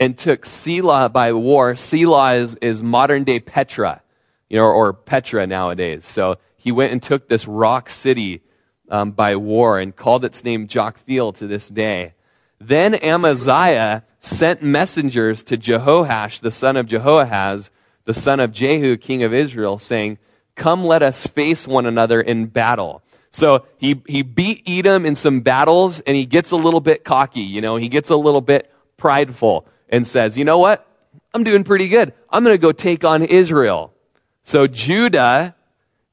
and 0.00 0.16
took 0.16 0.46
Selah 0.46 1.10
by 1.10 1.34
war. 1.34 1.76
Selah 1.76 2.36
is, 2.36 2.54
is 2.62 2.82
modern 2.82 3.24
day 3.24 3.38
Petra, 3.38 4.00
you 4.48 4.56
know, 4.56 4.64
or 4.64 4.94
Petra 4.94 5.46
nowadays. 5.46 6.06
So 6.06 6.38
he 6.56 6.72
went 6.72 6.92
and 6.92 7.02
took 7.02 7.28
this 7.28 7.46
rock 7.46 7.90
city 7.90 8.40
um, 8.88 9.10
by 9.10 9.36
war 9.36 9.78
and 9.78 9.94
called 9.94 10.24
its 10.24 10.44
name 10.44 10.68
Joktheel 10.68 11.36
to 11.36 11.46
this 11.46 11.68
day. 11.68 12.14
Then 12.60 12.94
Amaziah 12.94 14.04
sent 14.20 14.62
messengers 14.62 15.42
to 15.42 15.58
Jehoash, 15.58 16.40
the 16.40 16.50
son 16.50 16.78
of 16.78 16.86
Jehoahaz, 16.86 17.68
the 18.06 18.14
son 18.14 18.40
of 18.40 18.52
Jehu, 18.52 18.96
king 18.96 19.22
of 19.22 19.34
Israel, 19.34 19.78
saying, 19.78 20.16
Come, 20.54 20.84
let 20.84 21.02
us 21.02 21.26
face 21.26 21.66
one 21.66 21.86
another 21.86 22.20
in 22.20 22.46
battle. 22.46 23.02
So 23.30 23.64
he, 23.78 24.02
he 24.06 24.22
beat 24.22 24.62
Edom 24.66 25.06
in 25.06 25.16
some 25.16 25.40
battles 25.40 26.00
and 26.00 26.14
he 26.14 26.26
gets 26.26 26.50
a 26.50 26.56
little 26.56 26.80
bit 26.80 27.04
cocky, 27.04 27.40
you 27.40 27.60
know, 27.60 27.76
he 27.76 27.88
gets 27.88 28.10
a 28.10 28.16
little 28.16 28.42
bit 28.42 28.70
prideful 28.98 29.66
and 29.88 30.06
says, 30.06 30.36
you 30.36 30.44
know 30.44 30.58
what? 30.58 30.86
I'm 31.34 31.44
doing 31.44 31.64
pretty 31.64 31.88
good. 31.88 32.12
I'm 32.28 32.44
going 32.44 32.54
to 32.54 32.60
go 32.60 32.72
take 32.72 33.04
on 33.04 33.22
Israel. 33.22 33.94
So 34.42 34.66
Judah 34.66 35.54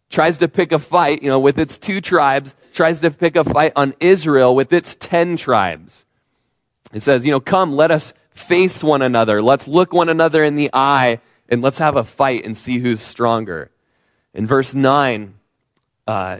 tries 0.10 0.38
to 0.38 0.48
pick 0.48 0.72
a 0.72 0.80
fight, 0.80 1.22
you 1.22 1.30
know, 1.30 1.40
with 1.40 1.60
its 1.60 1.78
two 1.78 2.00
tribes, 2.00 2.56
tries 2.74 3.02
to 3.02 3.12
pick 3.12 3.36
a 3.36 3.44
fight 3.44 3.74
on 3.76 3.94
Israel 4.00 4.56
with 4.56 4.72
its 4.72 4.96
ten 4.96 5.36
tribes. 5.36 6.06
It 6.94 7.02
says, 7.02 7.26
you 7.26 7.32
know, 7.32 7.40
come, 7.40 7.76
let 7.76 7.92
us 7.92 8.14
face 8.32 8.84
one 8.84 9.02
another. 9.02 9.42
Let's 9.42 9.68
look 9.68 9.94
one 9.94 10.10
another 10.10 10.44
in 10.44 10.56
the 10.56 10.70
eye 10.74 11.20
and 11.50 11.62
let's 11.62 11.80
have 11.80 11.98
a 11.98 12.04
fight 12.04 12.46
and 12.46 12.58
see 12.58 12.80
who's 12.80 13.02
stronger. 13.02 13.72
In 14.34 14.46
verse 14.46 14.76
9, 14.76 15.34
uh, 16.08 16.40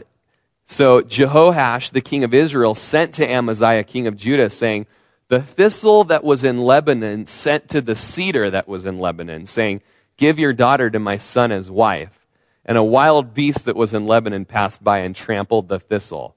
so 0.64 1.00
Jehoash, 1.00 1.90
the 1.90 2.00
king 2.00 2.22
of 2.22 2.32
Israel, 2.32 2.74
sent 2.74 3.14
to 3.14 3.28
Amaziah, 3.28 3.82
king 3.82 4.06
of 4.06 4.16
Judah, 4.16 4.50
saying, 4.50 4.86
The 5.28 5.42
thistle 5.42 6.04
that 6.04 6.22
was 6.22 6.44
in 6.44 6.60
Lebanon 6.60 7.26
sent 7.26 7.68
to 7.70 7.80
the 7.80 7.96
cedar 7.96 8.50
that 8.50 8.68
was 8.68 8.86
in 8.86 9.00
Lebanon, 9.00 9.46
saying, 9.46 9.82
Give 10.16 10.38
your 10.38 10.52
daughter 10.52 10.88
to 10.88 10.98
my 10.98 11.16
son 11.16 11.50
as 11.50 11.70
wife. 11.70 12.26
And 12.64 12.78
a 12.78 12.84
wild 12.84 13.34
beast 13.34 13.64
that 13.64 13.74
was 13.74 13.94
in 13.94 14.06
Lebanon 14.06 14.44
passed 14.44 14.84
by 14.84 14.98
and 14.98 15.16
trampled 15.16 15.68
the 15.68 15.80
thistle. 15.80 16.36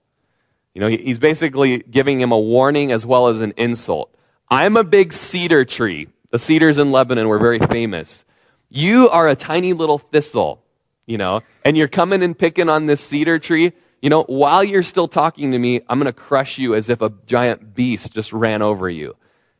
You 0.73 0.81
know, 0.81 0.87
he's 0.87 1.19
basically 1.19 1.79
giving 1.79 2.19
him 2.19 2.31
a 2.31 2.39
warning 2.39 2.91
as 2.91 3.05
well 3.05 3.27
as 3.27 3.41
an 3.41 3.53
insult. 3.57 4.09
I'm 4.49 4.77
a 4.77 4.83
big 4.83 5.13
cedar 5.13 5.65
tree. 5.65 6.07
The 6.31 6.39
cedars 6.39 6.79
in 6.79 6.91
Lebanon 6.91 7.27
were 7.27 7.37
very 7.37 7.59
famous. 7.59 8.25
You 8.69 9.09
are 9.09 9.27
a 9.27 9.35
tiny 9.35 9.73
little 9.73 9.99
thistle 9.99 10.62
you 11.05 11.17
know, 11.17 11.41
and 11.65 11.77
you're 11.77 11.87
coming 11.87 12.23
and 12.23 12.37
picking 12.37 12.69
on 12.69 12.85
this 12.85 13.01
cedar 13.01 13.39
tree, 13.39 13.73
you 14.01 14.09
know, 14.09 14.23
while 14.23 14.63
you're 14.63 14.83
still 14.83 15.07
talking 15.07 15.51
to 15.51 15.59
me, 15.59 15.81
I'm 15.87 15.99
going 15.99 16.11
to 16.11 16.13
crush 16.13 16.57
you 16.57 16.75
as 16.75 16.89
if 16.89 17.01
a 17.01 17.11
giant 17.25 17.73
beast 17.73 18.13
just 18.13 18.33
ran 18.33 18.61
over 18.61 18.89
you. 18.89 19.15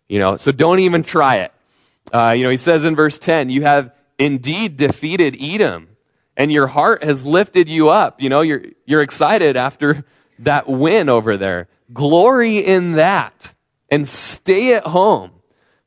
You 0.07 0.19
know, 0.19 0.37
so 0.37 0.51
don't 0.51 0.79
even 0.79 1.03
try 1.03 1.37
it. 1.37 1.53
Uh, 2.11 2.31
you 2.31 2.43
know, 2.43 2.49
he 2.49 2.57
says 2.57 2.83
in 2.85 2.95
verse 2.95 3.17
10, 3.19 3.49
you 3.49 3.61
have 3.61 3.91
indeed 4.19 4.77
defeated 4.77 5.37
Edom, 5.41 5.87
and 6.35 6.51
your 6.51 6.67
heart 6.67 7.03
has 7.03 7.25
lifted 7.25 7.69
you 7.69 7.89
up. 7.89 8.21
You 8.21 8.29
know, 8.29 8.41
you're, 8.41 8.63
you're 8.85 9.01
excited 9.01 9.55
after 9.55 10.03
that 10.39 10.67
win 10.67 11.09
over 11.09 11.37
there. 11.37 11.67
Glory 11.93 12.57
in 12.59 12.93
that 12.93 13.53
and 13.89 14.07
stay 14.07 14.73
at 14.75 14.87
home. 14.87 15.31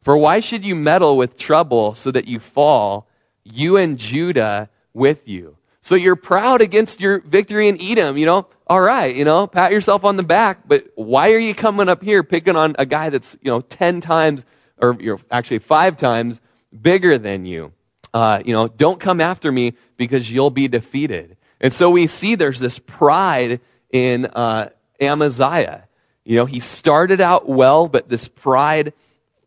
For 0.02 0.16
why 0.16 0.40
should 0.40 0.64
you 0.64 0.74
meddle 0.74 1.16
with 1.16 1.36
trouble 1.36 1.94
so 1.94 2.10
that 2.12 2.26
you 2.26 2.38
fall, 2.38 3.08
you 3.44 3.76
and 3.76 3.98
Judah 3.98 4.70
with 4.96 5.28
you? 5.28 5.56
So 5.82 5.94
you're 5.94 6.16
proud 6.16 6.62
against 6.62 7.00
your 7.00 7.20
victory 7.20 7.68
in 7.68 7.80
Edom, 7.80 8.16
you 8.16 8.26
know? 8.26 8.48
All 8.66 8.80
right, 8.80 9.14
you 9.14 9.24
know, 9.24 9.46
pat 9.46 9.70
yourself 9.70 10.04
on 10.04 10.16
the 10.16 10.24
back, 10.24 10.66
but 10.66 10.88
why 10.96 11.32
are 11.32 11.38
you 11.38 11.54
coming 11.54 11.88
up 11.88 12.02
here 12.02 12.24
picking 12.24 12.56
on 12.56 12.74
a 12.80 12.86
guy 12.86 13.10
that's, 13.10 13.36
you 13.40 13.52
know, 13.52 13.60
10 13.60 14.00
times 14.00 14.44
or 14.78 14.96
you're 14.98 15.20
actually 15.30 15.60
5 15.60 15.96
times 15.96 16.40
bigger 16.82 17.18
than 17.18 17.44
you? 17.44 17.72
Uh, 18.12 18.42
you 18.44 18.52
know, 18.52 18.66
don't 18.66 18.98
come 18.98 19.20
after 19.20 19.52
me 19.52 19.74
because 19.96 20.28
you'll 20.28 20.50
be 20.50 20.66
defeated. 20.66 21.36
And 21.60 21.72
so 21.72 21.90
we 21.90 22.08
see 22.08 22.34
there's 22.34 22.58
this 22.58 22.78
pride 22.80 23.60
in 23.90 24.26
uh, 24.26 24.70
Amaziah. 25.00 25.84
You 26.24 26.36
know, 26.36 26.46
he 26.46 26.58
started 26.58 27.20
out 27.20 27.48
well, 27.48 27.86
but 27.86 28.08
this 28.08 28.26
pride 28.26 28.92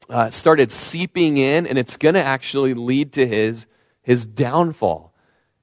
uh, 0.10 0.30
started 0.30 0.72
seeping 0.72 1.38
in, 1.38 1.68
and 1.68 1.78
it's 1.78 1.98
going 1.98 2.16
to 2.16 2.24
actually 2.24 2.74
lead 2.74 3.14
to 3.14 3.28
his 3.28 3.66
his 4.02 4.26
downfall. 4.26 5.09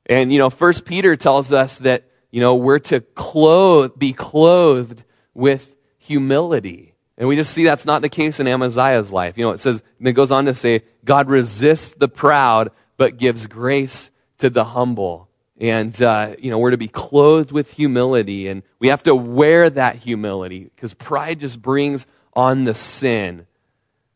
And 0.06 0.32
you 0.32 0.38
know, 0.38 0.50
First 0.50 0.84
Peter 0.84 1.16
tells 1.16 1.52
us 1.52 1.78
that 1.78 2.04
you 2.30 2.40
know 2.40 2.54
we're 2.54 2.78
to 2.80 3.00
clothe, 3.00 3.98
be 3.98 4.12
clothed 4.12 5.02
with 5.34 5.74
humility. 5.98 6.94
And 7.18 7.28
we 7.28 7.36
just 7.36 7.52
see 7.52 7.64
that's 7.64 7.86
not 7.86 8.02
the 8.02 8.08
case 8.08 8.40
in 8.40 8.46
Amaziah's 8.46 9.10
life. 9.10 9.38
You 9.38 9.44
know, 9.44 9.52
it 9.52 9.60
says, 9.60 9.82
and 9.98 10.06
it 10.06 10.12
goes 10.12 10.30
on 10.30 10.44
to 10.46 10.54
say, 10.54 10.82
God 11.04 11.28
resists 11.28 11.94
the 11.94 12.08
proud, 12.08 12.70
but 12.98 13.16
gives 13.16 13.46
grace 13.46 14.10
to 14.38 14.50
the 14.50 14.64
humble. 14.64 15.28
And, 15.58 16.00
uh, 16.02 16.36
you 16.38 16.50
know, 16.50 16.58
we're 16.58 16.72
to 16.72 16.76
be 16.76 16.88
clothed 16.88 17.52
with 17.52 17.72
humility, 17.72 18.48
and 18.48 18.62
we 18.78 18.88
have 18.88 19.02
to 19.04 19.14
wear 19.14 19.70
that 19.70 19.96
humility 19.96 20.64
because 20.64 20.92
pride 20.92 21.40
just 21.40 21.62
brings 21.62 22.06
on 22.34 22.64
the 22.64 22.74
sin. 22.74 23.46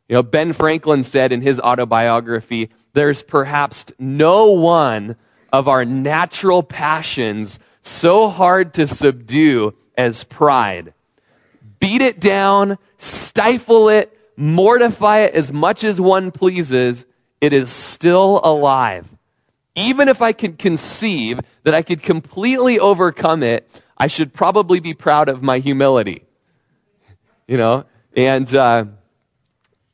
You 0.08 0.16
know, 0.16 0.22
Ben 0.22 0.52
Franklin 0.52 1.02
said 1.02 1.32
in 1.32 1.40
his 1.40 1.58
autobiography, 1.58 2.68
there's 2.92 3.22
perhaps 3.22 3.86
no 3.98 4.50
one 4.50 5.16
of 5.52 5.68
our 5.68 5.84
natural 5.84 6.62
passions 6.62 7.58
so 7.82 8.28
hard 8.28 8.74
to 8.74 8.86
subdue 8.86 9.74
as 9.96 10.24
pride. 10.24 10.92
Beat 11.78 12.02
it 12.02 12.20
down, 12.20 12.78
stifle 12.98 13.88
it, 13.88 14.16
mortify 14.36 15.20
it 15.20 15.34
as 15.34 15.52
much 15.52 15.84
as 15.84 16.00
one 16.00 16.30
pleases, 16.30 17.04
it 17.40 17.52
is 17.52 17.70
still 17.70 18.40
alive. 18.44 19.08
Even 19.74 20.08
if 20.08 20.20
I 20.20 20.32
could 20.32 20.58
conceive 20.58 21.40
that 21.62 21.74
I 21.74 21.82
could 21.82 22.02
completely 22.02 22.78
overcome 22.78 23.42
it, 23.42 23.70
I 23.96 24.08
should 24.08 24.32
probably 24.32 24.80
be 24.80 24.94
proud 24.94 25.28
of 25.28 25.42
my 25.42 25.58
humility. 25.58 26.24
You 27.46 27.56
know? 27.56 27.84
And, 28.16 28.52
uh, 28.54 28.86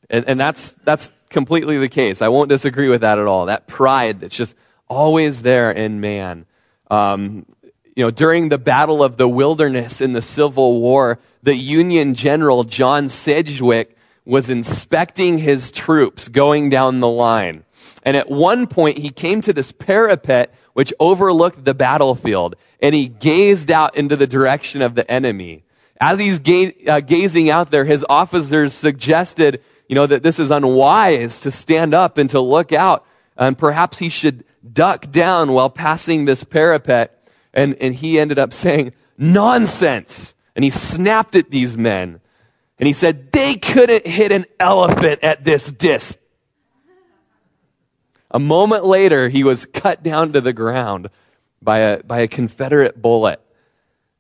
and, 0.08 0.24
and 0.28 0.40
that's, 0.40 0.72
that's 0.84 1.12
completely 1.28 1.78
the 1.78 1.88
case. 1.88 2.22
I 2.22 2.28
won't 2.28 2.48
disagree 2.48 2.88
with 2.88 3.02
that 3.02 3.18
at 3.18 3.26
all. 3.26 3.46
That 3.46 3.66
pride 3.66 4.20
that's 4.20 4.34
just 4.34 4.56
always 4.88 5.42
there 5.42 5.70
in 5.70 6.00
man. 6.00 6.46
Um, 6.90 7.46
you 7.94 8.04
know, 8.04 8.10
during 8.10 8.50
the 8.50 8.58
Battle 8.58 9.02
of 9.02 9.16
the 9.16 9.28
Wilderness 9.28 10.00
in 10.00 10.12
the 10.12 10.22
Civil 10.22 10.80
War, 10.80 11.18
the 11.42 11.54
Union 11.56 12.14
General 12.14 12.64
John 12.64 13.08
Sedgwick 13.08 13.96
was 14.24 14.50
inspecting 14.50 15.38
his 15.38 15.70
troops 15.70 16.28
going 16.28 16.68
down 16.68 17.00
the 17.00 17.08
line. 17.08 17.64
And 18.02 18.16
at 18.16 18.30
one 18.30 18.66
point, 18.66 18.98
he 18.98 19.10
came 19.10 19.40
to 19.42 19.52
this 19.52 19.72
parapet 19.72 20.52
which 20.74 20.92
overlooked 21.00 21.64
the 21.64 21.72
battlefield, 21.72 22.54
and 22.82 22.94
he 22.94 23.08
gazed 23.08 23.70
out 23.70 23.96
into 23.96 24.14
the 24.14 24.26
direction 24.26 24.82
of 24.82 24.94
the 24.94 25.10
enemy. 25.10 25.64
As 25.98 26.18
he's 26.18 26.38
ga- 26.38 26.76
uh, 26.86 27.00
gazing 27.00 27.48
out 27.48 27.70
there, 27.70 27.86
his 27.86 28.04
officers 28.10 28.74
suggested, 28.74 29.62
you 29.88 29.94
know, 29.94 30.06
that 30.06 30.22
this 30.22 30.38
is 30.38 30.50
unwise 30.50 31.40
to 31.40 31.50
stand 31.50 31.94
up 31.94 32.18
and 32.18 32.28
to 32.28 32.40
look 32.40 32.74
out, 32.74 33.06
and 33.38 33.56
perhaps 33.56 33.98
he 33.98 34.10
should 34.10 34.44
duck 34.72 35.10
down 35.10 35.52
while 35.52 35.70
passing 35.70 36.24
this 36.24 36.44
parapet. 36.44 37.12
And, 37.52 37.74
and 37.80 37.94
he 37.94 38.18
ended 38.18 38.38
up 38.38 38.52
saying, 38.52 38.92
nonsense. 39.18 40.34
And 40.54 40.64
he 40.64 40.70
snapped 40.70 41.34
at 41.36 41.50
these 41.50 41.76
men. 41.76 42.20
And 42.78 42.86
he 42.86 42.92
said, 42.92 43.32
they 43.32 43.56
couldn't 43.56 44.06
hit 44.06 44.32
an 44.32 44.46
elephant 44.60 45.22
at 45.22 45.44
this 45.44 45.70
distance. 45.70 46.22
A 48.30 48.38
moment 48.38 48.84
later, 48.84 49.28
he 49.28 49.44
was 49.44 49.64
cut 49.66 50.02
down 50.02 50.34
to 50.34 50.40
the 50.40 50.52
ground 50.52 51.08
by 51.62 51.78
a, 51.78 52.02
by 52.02 52.20
a 52.20 52.28
Confederate 52.28 53.00
bullet. 53.00 53.40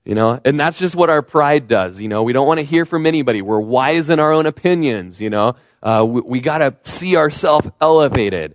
You 0.04 0.14
know, 0.14 0.40
and 0.44 0.58
that's 0.58 0.78
just 0.78 0.94
what 0.94 1.10
our 1.10 1.20
pride 1.20 1.68
does. 1.68 2.00
You 2.00 2.08
know, 2.08 2.22
we 2.22 2.32
don't 2.32 2.46
want 2.46 2.58
to 2.58 2.64
hear 2.64 2.86
from 2.86 3.06
anybody. 3.06 3.42
We're 3.42 3.60
wise 3.60 4.08
in 4.08 4.20
our 4.20 4.32
own 4.32 4.46
opinions. 4.46 5.20
You 5.20 5.30
know, 5.30 5.56
uh, 5.82 6.04
we, 6.08 6.20
we 6.20 6.40
got 6.40 6.58
to 6.58 6.76
see 6.82 7.16
ourselves 7.16 7.68
elevated. 7.80 8.54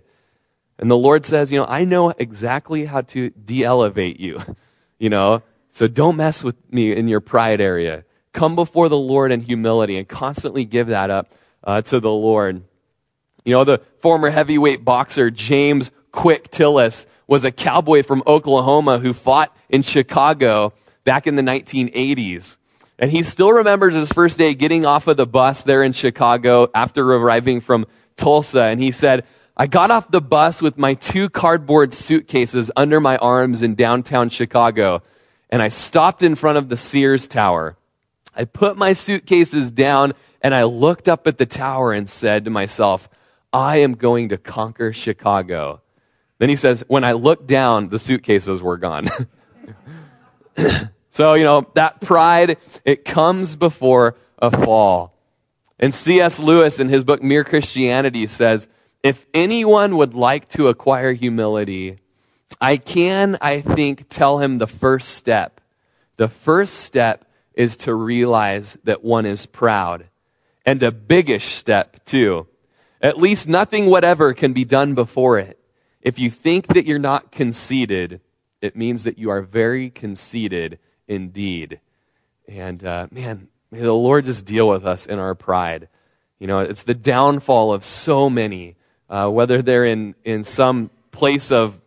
And 0.82 0.90
the 0.90 0.96
Lord 0.96 1.24
says, 1.24 1.52
you 1.52 1.60
know, 1.60 1.66
I 1.68 1.84
know 1.84 2.08
exactly 2.10 2.84
how 2.84 3.02
to 3.02 3.30
de 3.30 3.62
elevate 3.64 4.20
you. 4.20 4.42
You 4.98 5.10
know, 5.10 5.42
so 5.72 5.88
don't 5.88 6.14
mess 6.14 6.44
with 6.44 6.54
me 6.72 6.92
in 6.92 7.08
your 7.08 7.18
pride 7.18 7.60
area. 7.60 8.04
Come 8.32 8.54
before 8.54 8.88
the 8.88 8.96
Lord 8.96 9.32
in 9.32 9.40
humility 9.40 9.98
and 9.98 10.06
constantly 10.06 10.64
give 10.64 10.86
that 10.86 11.10
up 11.10 11.32
uh, 11.64 11.82
to 11.82 11.98
the 11.98 12.08
Lord. 12.08 12.62
You 13.44 13.52
know, 13.52 13.64
the 13.64 13.80
former 13.98 14.30
heavyweight 14.30 14.84
boxer 14.84 15.28
James 15.32 15.90
Quick 16.12 16.52
Tillis 16.52 17.06
was 17.26 17.42
a 17.42 17.50
cowboy 17.50 18.04
from 18.04 18.22
Oklahoma 18.28 19.00
who 19.00 19.12
fought 19.12 19.52
in 19.68 19.82
Chicago 19.82 20.72
back 21.02 21.26
in 21.26 21.34
the 21.34 21.42
1980s. 21.42 22.54
And 22.96 23.10
he 23.10 23.24
still 23.24 23.52
remembers 23.52 23.94
his 23.94 24.12
first 24.12 24.38
day 24.38 24.54
getting 24.54 24.84
off 24.84 25.08
of 25.08 25.16
the 25.16 25.26
bus 25.26 25.64
there 25.64 25.82
in 25.82 25.94
Chicago 25.94 26.70
after 26.72 27.02
arriving 27.12 27.60
from 27.60 27.86
Tulsa. 28.14 28.62
And 28.62 28.80
he 28.80 28.92
said, 28.92 29.24
I 29.62 29.68
got 29.68 29.92
off 29.92 30.10
the 30.10 30.20
bus 30.20 30.60
with 30.60 30.76
my 30.76 30.94
two 30.94 31.28
cardboard 31.28 31.94
suitcases 31.94 32.72
under 32.74 32.98
my 32.98 33.16
arms 33.18 33.62
in 33.62 33.76
downtown 33.76 34.28
Chicago. 34.28 35.04
And 35.50 35.62
I 35.62 35.68
stopped 35.68 36.24
in 36.24 36.34
front 36.34 36.58
of 36.58 36.68
the 36.68 36.76
Sears 36.76 37.28
Tower. 37.28 37.76
I 38.34 38.44
put 38.44 38.76
my 38.76 38.92
suitcases 38.92 39.70
down 39.70 40.14
and 40.40 40.52
I 40.52 40.64
looked 40.64 41.08
up 41.08 41.28
at 41.28 41.38
the 41.38 41.46
tower 41.46 41.92
and 41.92 42.10
said 42.10 42.46
to 42.46 42.50
myself, 42.50 43.08
I 43.52 43.76
am 43.76 43.92
going 43.92 44.30
to 44.30 44.36
conquer 44.36 44.92
Chicago. 44.92 45.80
Then 46.38 46.48
he 46.48 46.56
says, 46.56 46.82
when 46.88 47.04
I 47.04 47.12
looked 47.12 47.46
down, 47.46 47.88
the 47.88 48.00
suitcases 48.00 48.60
were 48.60 48.78
gone. 48.78 49.10
so, 51.12 51.34
you 51.34 51.44
know, 51.44 51.70
that 51.74 52.00
pride, 52.00 52.58
it 52.84 53.04
comes 53.04 53.54
before 53.54 54.16
a 54.40 54.50
fall. 54.50 55.14
And 55.78 55.94
C.S. 55.94 56.40
Lewis 56.40 56.80
in 56.80 56.88
his 56.88 57.04
book 57.04 57.22
Mere 57.22 57.44
Christianity 57.44 58.26
says, 58.26 58.66
if 59.02 59.26
anyone 59.34 59.96
would 59.96 60.14
like 60.14 60.48
to 60.50 60.68
acquire 60.68 61.12
humility, 61.12 61.98
I 62.60 62.76
can, 62.76 63.38
I 63.40 63.60
think, 63.60 64.08
tell 64.08 64.38
him 64.38 64.58
the 64.58 64.66
first 64.66 65.14
step. 65.14 65.60
The 66.16 66.28
first 66.28 66.74
step 66.74 67.24
is 67.54 67.76
to 67.78 67.94
realize 67.94 68.76
that 68.84 69.02
one 69.02 69.26
is 69.26 69.46
proud. 69.46 70.08
And 70.64 70.82
a 70.82 70.92
biggish 70.92 71.56
step, 71.56 72.04
too. 72.04 72.46
At 73.00 73.18
least 73.18 73.48
nothing 73.48 73.86
whatever 73.86 74.32
can 74.32 74.52
be 74.52 74.64
done 74.64 74.94
before 74.94 75.38
it. 75.38 75.58
If 76.00 76.18
you 76.18 76.30
think 76.30 76.68
that 76.68 76.86
you're 76.86 76.98
not 76.98 77.32
conceited, 77.32 78.20
it 78.60 78.76
means 78.76 79.04
that 79.04 79.18
you 79.18 79.30
are 79.30 79.42
very 79.42 79.90
conceited 79.90 80.78
indeed. 81.08 81.80
And 82.48 82.84
uh, 82.84 83.08
man, 83.10 83.48
may 83.70 83.80
the 83.80 83.92
Lord 83.92 84.24
just 84.24 84.44
deal 84.44 84.68
with 84.68 84.86
us 84.86 85.06
in 85.06 85.18
our 85.18 85.34
pride. 85.34 85.88
You 86.38 86.46
know, 86.46 86.60
it's 86.60 86.84
the 86.84 86.94
downfall 86.94 87.72
of 87.72 87.84
so 87.84 88.30
many, 88.30 88.76
uh, 89.12 89.28
whether 89.28 89.60
they're 89.60 89.84
in, 89.84 90.14
in 90.24 90.42
some 90.42 90.90
place 91.10 91.52
of 91.52 91.78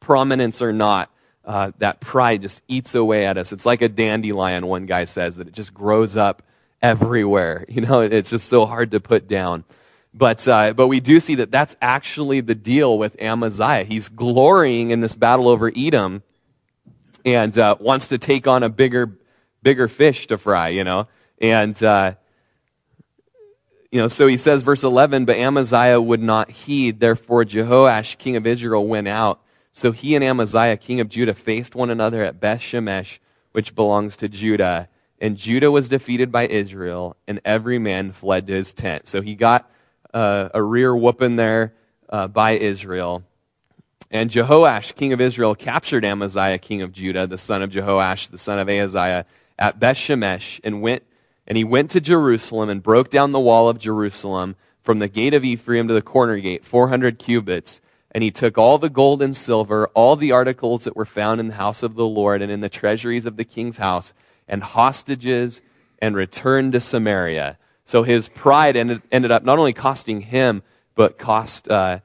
prominence 0.00 0.62
or 0.62 0.72
not. 0.72 1.10
Uh, 1.44 1.72
that 1.78 2.00
pride 2.00 2.40
just 2.40 2.62
eats 2.68 2.94
away 2.94 3.26
at 3.26 3.36
us. 3.36 3.52
It's 3.52 3.66
like 3.66 3.82
a 3.82 3.88
dandelion, 3.88 4.66
one 4.66 4.86
guy 4.86 5.04
says, 5.04 5.36
that 5.36 5.48
it 5.48 5.52
just 5.52 5.74
grows 5.74 6.16
up 6.16 6.42
everywhere. 6.80 7.66
You 7.72 7.82
know, 7.82 8.00
it's 8.00 8.30
just 8.30 8.48
so 8.48 8.64
hard 8.64 8.92
to 8.92 9.00
put 9.00 9.28
down. 9.28 9.64
But, 10.14 10.46
uh, 10.46 10.72
but 10.72 10.86
we 10.88 11.00
do 11.00 11.20
see 11.20 11.36
that 11.36 11.50
that's 11.50 11.74
actually 11.82 12.40
the 12.40 12.54
deal 12.54 12.96
with 12.96 13.20
Amaziah. 13.20 13.84
He's 13.84 14.08
glorying 14.08 14.90
in 14.90 15.00
this 15.00 15.14
battle 15.14 15.48
over 15.48 15.70
Edom 15.74 16.22
and 17.24 17.56
uh, 17.58 17.76
wants 17.80 18.08
to 18.08 18.18
take 18.18 18.46
on 18.46 18.62
a 18.62 18.68
bigger, 18.68 19.18
bigger 19.62 19.88
fish 19.88 20.28
to 20.28 20.38
fry, 20.38 20.68
you 20.68 20.84
know. 20.84 21.08
And, 21.40 21.80
uh, 21.82 22.14
you 23.92 24.00
know, 24.00 24.08
so 24.08 24.26
he 24.26 24.38
says, 24.38 24.62
verse 24.62 24.82
11, 24.84 25.26
but 25.26 25.36
Amaziah 25.36 26.00
would 26.00 26.22
not 26.22 26.50
heed. 26.50 26.98
Therefore, 26.98 27.44
Jehoash, 27.44 28.16
king 28.16 28.36
of 28.36 28.46
Israel, 28.46 28.86
went 28.86 29.06
out. 29.06 29.42
So 29.72 29.92
he 29.92 30.14
and 30.14 30.24
Amaziah, 30.24 30.78
king 30.78 31.00
of 31.00 31.10
Judah, 31.10 31.34
faced 31.34 31.74
one 31.74 31.90
another 31.90 32.24
at 32.24 32.40
Beth 32.40 32.60
Shemesh, 32.60 33.18
which 33.52 33.74
belongs 33.74 34.16
to 34.16 34.30
Judah. 34.30 34.88
And 35.20 35.36
Judah 35.36 35.70
was 35.70 35.90
defeated 35.90 36.32
by 36.32 36.46
Israel, 36.46 37.16
and 37.28 37.42
every 37.44 37.78
man 37.78 38.12
fled 38.12 38.46
to 38.46 38.54
his 38.54 38.72
tent. 38.72 39.08
So 39.08 39.20
he 39.20 39.34
got 39.34 39.70
uh, 40.14 40.48
a 40.54 40.62
rear 40.62 40.96
whooping 40.96 41.36
there 41.36 41.74
uh, 42.08 42.28
by 42.28 42.52
Israel. 42.52 43.22
And 44.10 44.30
Jehoash, 44.30 44.94
king 44.94 45.12
of 45.12 45.20
Israel, 45.20 45.54
captured 45.54 46.06
Amaziah, 46.06 46.58
king 46.58 46.80
of 46.80 46.92
Judah, 46.92 47.26
the 47.26 47.38
son 47.38 47.60
of 47.60 47.70
Jehoash, 47.70 48.30
the 48.30 48.38
son 48.38 48.58
of 48.58 48.70
Ahaziah, 48.70 49.26
at 49.58 49.78
Bethshemesh, 49.78 50.60
and 50.64 50.80
went 50.80 51.02
and 51.46 51.56
he 51.56 51.64
went 51.64 51.90
to 51.92 52.00
Jerusalem 52.00 52.68
and 52.68 52.82
broke 52.82 53.10
down 53.10 53.32
the 53.32 53.40
wall 53.40 53.68
of 53.68 53.78
Jerusalem 53.78 54.56
from 54.82 54.98
the 54.98 55.08
gate 55.08 55.34
of 55.34 55.44
Ephraim 55.44 55.88
to 55.88 55.94
the 55.94 56.02
corner 56.02 56.38
gate, 56.38 56.64
400 56.64 57.18
cubits. 57.18 57.80
And 58.10 58.22
he 58.22 58.30
took 58.30 58.58
all 58.58 58.78
the 58.78 58.90
gold 58.90 59.22
and 59.22 59.36
silver, 59.36 59.88
all 59.94 60.16
the 60.16 60.32
articles 60.32 60.84
that 60.84 60.96
were 60.96 61.06
found 61.06 61.40
in 61.40 61.48
the 61.48 61.54
house 61.54 61.82
of 61.82 61.94
the 61.94 62.06
Lord 62.06 62.42
and 62.42 62.52
in 62.52 62.60
the 62.60 62.68
treasuries 62.68 63.24
of 63.24 63.36
the 63.36 63.44
king's 63.44 63.78
house, 63.78 64.12
and 64.46 64.62
hostages, 64.62 65.62
and 65.98 66.14
returned 66.14 66.72
to 66.72 66.80
Samaria. 66.80 67.58
So 67.84 68.02
his 68.02 68.28
pride 68.28 68.76
ended, 68.76 69.02
ended 69.10 69.30
up 69.30 69.44
not 69.44 69.58
only 69.58 69.72
costing 69.72 70.20
him, 70.20 70.62
but 70.94 71.16
cost 71.16 71.68
uh, 71.70 72.00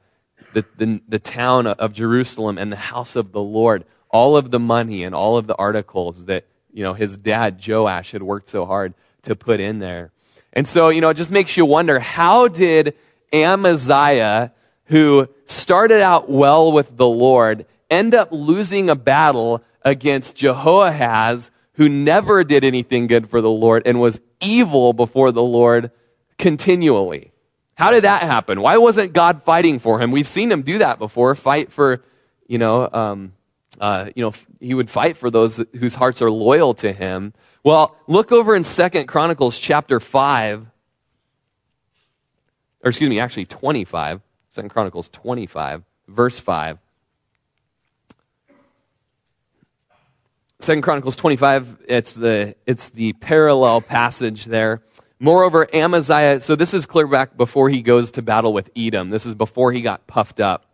the, 0.54 0.64
the, 0.78 1.00
the 1.08 1.18
town 1.18 1.66
of 1.66 1.92
Jerusalem 1.92 2.56
and 2.56 2.72
the 2.72 2.76
house 2.76 3.16
of 3.16 3.32
the 3.32 3.42
Lord 3.42 3.84
all 4.10 4.36
of 4.36 4.50
the 4.50 4.58
money 4.58 5.04
and 5.04 5.14
all 5.14 5.36
of 5.36 5.46
the 5.46 5.56
articles 5.56 6.26
that 6.26 6.46
you 6.72 6.82
know 6.82 6.94
his 6.94 7.16
dad 7.16 7.60
Joash 7.66 8.12
had 8.12 8.22
worked 8.22 8.48
so 8.48 8.64
hard 8.64 8.94
to 9.22 9.36
put 9.36 9.60
in 9.60 9.78
there. 9.78 10.10
And 10.52 10.66
so, 10.66 10.88
you 10.88 11.00
know, 11.00 11.10
it 11.10 11.14
just 11.14 11.30
makes 11.30 11.56
you 11.56 11.66
wonder 11.66 11.98
how 11.98 12.48
did 12.48 12.94
Amaziah, 13.32 14.52
who 14.86 15.28
started 15.46 16.00
out 16.00 16.30
well 16.30 16.72
with 16.72 16.96
the 16.96 17.06
Lord, 17.06 17.66
end 17.90 18.14
up 18.14 18.28
losing 18.32 18.90
a 18.90 18.94
battle 18.94 19.62
against 19.82 20.36
Jehoahaz, 20.36 21.50
who 21.74 21.88
never 21.88 22.44
did 22.44 22.64
anything 22.64 23.06
good 23.06 23.30
for 23.30 23.40
the 23.40 23.50
Lord 23.50 23.82
and 23.86 24.00
was 24.00 24.20
evil 24.40 24.92
before 24.92 25.32
the 25.32 25.42
Lord 25.42 25.90
continually? 26.38 27.32
How 27.74 27.92
did 27.92 28.04
that 28.04 28.22
happen? 28.22 28.60
Why 28.60 28.78
wasn't 28.78 29.12
God 29.12 29.44
fighting 29.44 29.78
for 29.78 30.00
him? 30.00 30.10
We've 30.10 30.26
seen 30.26 30.50
him 30.50 30.62
do 30.62 30.78
that 30.78 30.98
before, 30.98 31.34
fight 31.36 31.70
for, 31.70 32.02
you 32.48 32.58
know, 32.58 32.88
um, 32.92 33.32
uh, 33.80 34.10
you 34.16 34.24
know, 34.24 34.32
he 34.58 34.74
would 34.74 34.90
fight 34.90 35.16
for 35.16 35.30
those 35.30 35.62
whose 35.78 35.94
hearts 35.94 36.20
are 36.20 36.30
loyal 36.30 36.74
to 36.74 36.92
him. 36.92 37.32
Well, 37.64 37.96
look 38.06 38.30
over 38.30 38.54
in 38.54 38.64
Second 38.64 39.06
Chronicles 39.06 39.58
chapter 39.58 39.98
5, 40.00 40.66
or 42.84 42.88
excuse 42.88 43.10
me, 43.10 43.20
actually 43.20 43.46
25. 43.46 44.20
Second 44.50 44.70
Chronicles 44.70 45.08
25, 45.08 45.82
verse 46.06 46.38
5. 46.40 46.78
Second 50.60 50.82
Chronicles 50.82 51.16
25, 51.16 51.84
it's 51.88 52.12
the, 52.12 52.56
it's 52.66 52.90
the 52.90 53.12
parallel 53.14 53.80
passage 53.80 54.44
there. 54.44 54.82
Moreover, 55.20 55.68
Amaziah, 55.74 56.40
so 56.40 56.54
this 56.54 56.74
is 56.74 56.86
clear 56.86 57.06
back 57.06 57.36
before 57.36 57.68
he 57.68 57.82
goes 57.82 58.12
to 58.12 58.22
battle 58.22 58.52
with 58.52 58.70
Edom. 58.76 59.10
This 59.10 59.26
is 59.26 59.34
before 59.34 59.72
he 59.72 59.80
got 59.80 60.06
puffed 60.06 60.40
up. 60.40 60.64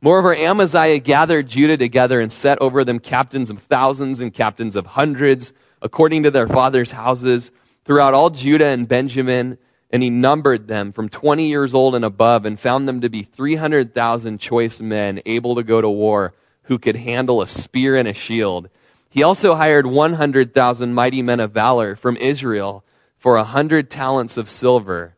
Moreover, 0.00 0.34
Amaziah 0.34 0.98
gathered 0.98 1.48
Judah 1.48 1.76
together 1.76 2.20
and 2.20 2.32
set 2.32 2.60
over 2.60 2.84
them 2.84 3.00
captains 3.00 3.50
of 3.50 3.58
thousands 3.62 4.20
and 4.20 4.32
captains 4.32 4.76
of 4.76 4.86
hundreds, 4.86 5.52
according 5.82 6.22
to 6.24 6.30
their 6.30 6.48
fathers' 6.48 6.92
houses, 6.92 7.50
throughout 7.84 8.14
all 8.14 8.30
Judah 8.30 8.66
and 8.66 8.86
Benjamin. 8.86 9.58
And 9.92 10.02
he 10.02 10.10
numbered 10.10 10.68
them 10.68 10.92
from 10.92 11.08
20 11.08 11.48
years 11.48 11.74
old 11.74 11.96
and 11.96 12.04
above 12.04 12.44
and 12.44 12.58
found 12.58 12.86
them 12.86 13.00
to 13.00 13.08
be 13.08 13.24
300,000 13.24 14.38
choice 14.38 14.80
men 14.80 15.20
able 15.26 15.56
to 15.56 15.64
go 15.64 15.80
to 15.80 15.90
war 15.90 16.32
who 16.64 16.78
could 16.78 16.94
handle 16.94 17.42
a 17.42 17.48
spear 17.48 17.96
and 17.96 18.06
a 18.06 18.14
shield. 18.14 18.68
He 19.08 19.24
also 19.24 19.56
hired 19.56 19.86
100,000 19.86 20.94
mighty 20.94 21.22
men 21.22 21.40
of 21.40 21.50
valor 21.50 21.96
from 21.96 22.16
Israel 22.18 22.84
for 23.18 23.36
a 23.36 23.44
hundred 23.44 23.90
talents 23.90 24.36
of 24.36 24.48
silver. 24.48 25.16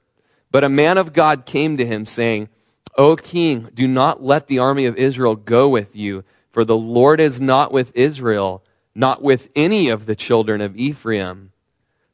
But 0.51 0.65
a 0.65 0.71
man 0.71 0.97
of 0.97 1.13
God 1.13 1.45
came 1.45 1.77
to 1.77 1.85
him 1.85 2.07
saying, 2.07 2.49
O 2.97 3.17
king, 3.17 3.69
do 3.75 3.87
not 3.87 4.23
let 4.23 4.47
the 4.47 4.59
army 4.59 4.87
of 4.87 4.97
Israel 4.97 5.37
go 5.37 5.69
with 5.69 5.95
you, 5.95 6.25
for 6.51 6.65
the 6.65 6.77
Lord 6.77 7.21
is 7.21 7.41
not 7.41 7.73
with 7.73 7.93
Israel, 7.95 8.63
not 8.95 9.23
with 9.23 9.49
any 9.57 9.89
of 9.89 10.07
the 10.07 10.17
children 10.17 10.61
of 10.61 10.77
Ephraim. 10.77 11.53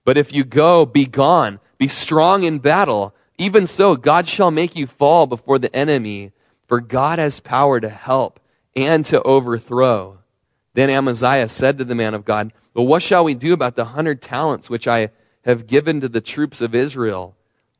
But 0.04 0.16
if 0.16 0.32
you 0.32 0.44
go, 0.44 0.86
be 0.86 1.06
gone, 1.06 1.60
be 1.76 1.88
strong 1.88 2.44
in 2.44 2.58
battle. 2.58 3.14
Even 3.36 3.66
so, 3.66 3.96
God 3.96 4.26
shall 4.26 4.50
make 4.50 4.74
you 4.76 4.86
fall 4.86 5.26
before 5.26 5.58
the 5.58 5.74
enemy, 5.74 6.32
for 6.66 6.80
God 6.80 7.18
has 7.18 7.40
power 7.40 7.80
to 7.80 7.88
help 7.88 8.40
and 8.74 9.04
to 9.06 9.22
overthrow. 9.22 10.18
Then 10.74 10.90
Amaziah 10.90 11.48
said 11.48 11.78
to 11.78 11.84
the 11.84 11.94
man 11.94 12.14
of 12.14 12.24
God, 12.24 12.52
But 12.74 12.84
what 12.84 13.02
shall 13.02 13.24
we 13.24 13.34
do 13.34 13.52
about 13.52 13.74
the 13.74 13.86
hundred 13.86 14.22
talents 14.22 14.70
which 14.70 14.86
I 14.86 15.10
have 15.44 15.66
given 15.66 16.00
to 16.00 16.08
the 16.08 16.20
troops 16.20 16.60
of 16.60 16.74
Israel? 16.74 17.36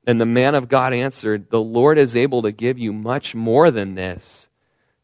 And 0.07 0.21
the 0.21 0.27
man 0.27 0.55
of 0.55 0.69
God 0.69 0.93
answered, 0.93 1.51
The 1.51 1.61
Lord 1.61 1.99
is 1.99 2.17
able 2.17 2.43
to 2.43 2.51
give 2.51 2.79
you 2.79 2.93
much 2.93 3.35
more 3.35 3.71
than 3.71 3.95
this. 3.95 4.48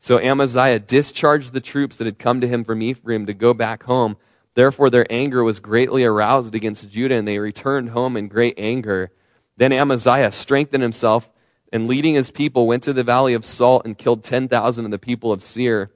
So 0.04 0.20
Amaziah 0.20 0.80
discharged 0.80 1.54
the 1.54 1.62
troops 1.62 1.96
that 1.96 2.04
had 2.04 2.18
come 2.18 2.42
to 2.42 2.46
him 2.46 2.62
from 2.62 2.82
Ephraim 2.82 3.24
to 3.24 3.32
go 3.32 3.54
back 3.54 3.84
home. 3.84 4.18
Therefore, 4.52 4.90
their 4.90 5.06
anger 5.08 5.42
was 5.42 5.60
greatly 5.60 6.04
aroused 6.04 6.54
against 6.54 6.90
Judah, 6.90 7.14
and 7.14 7.26
they 7.26 7.38
returned 7.38 7.88
home 7.88 8.18
in 8.18 8.28
great 8.28 8.58
anger. 8.58 9.12
Then 9.56 9.72
Amaziah 9.72 10.30
strengthened 10.30 10.82
himself, 10.82 11.30
and 11.72 11.88
leading 11.88 12.12
his 12.12 12.30
people, 12.30 12.66
went 12.66 12.82
to 12.82 12.92
the 12.92 13.02
valley 13.02 13.32
of 13.32 13.46
Salt 13.46 13.86
and 13.86 13.96
killed 13.96 14.22
10,000 14.22 14.84
of 14.84 14.90
the 14.90 14.98
people 14.98 15.32
of 15.32 15.42
Seir. 15.42 15.90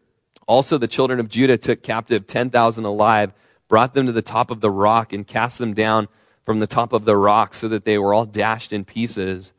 Also, 0.46 0.78
the 0.78 0.88
children 0.88 1.20
of 1.20 1.28
Judah 1.28 1.58
took 1.58 1.82
captive 1.82 2.26
10,000 2.26 2.84
alive, 2.86 3.34
brought 3.68 3.92
them 3.92 4.06
to 4.06 4.12
the 4.12 4.22
top 4.22 4.50
of 4.50 4.62
the 4.62 4.70
rock, 4.70 5.12
and 5.12 5.26
cast 5.26 5.58
them 5.58 5.74
down 5.74 6.08
from 6.46 6.60
the 6.60 6.66
top 6.66 6.94
of 6.94 7.04
the 7.04 7.14
rock 7.14 7.52
so 7.52 7.68
that 7.68 7.84
they 7.84 7.98
were 7.98 8.14
all 8.14 8.24
dashed 8.24 8.72
in 8.72 8.86
pieces. 8.86 9.52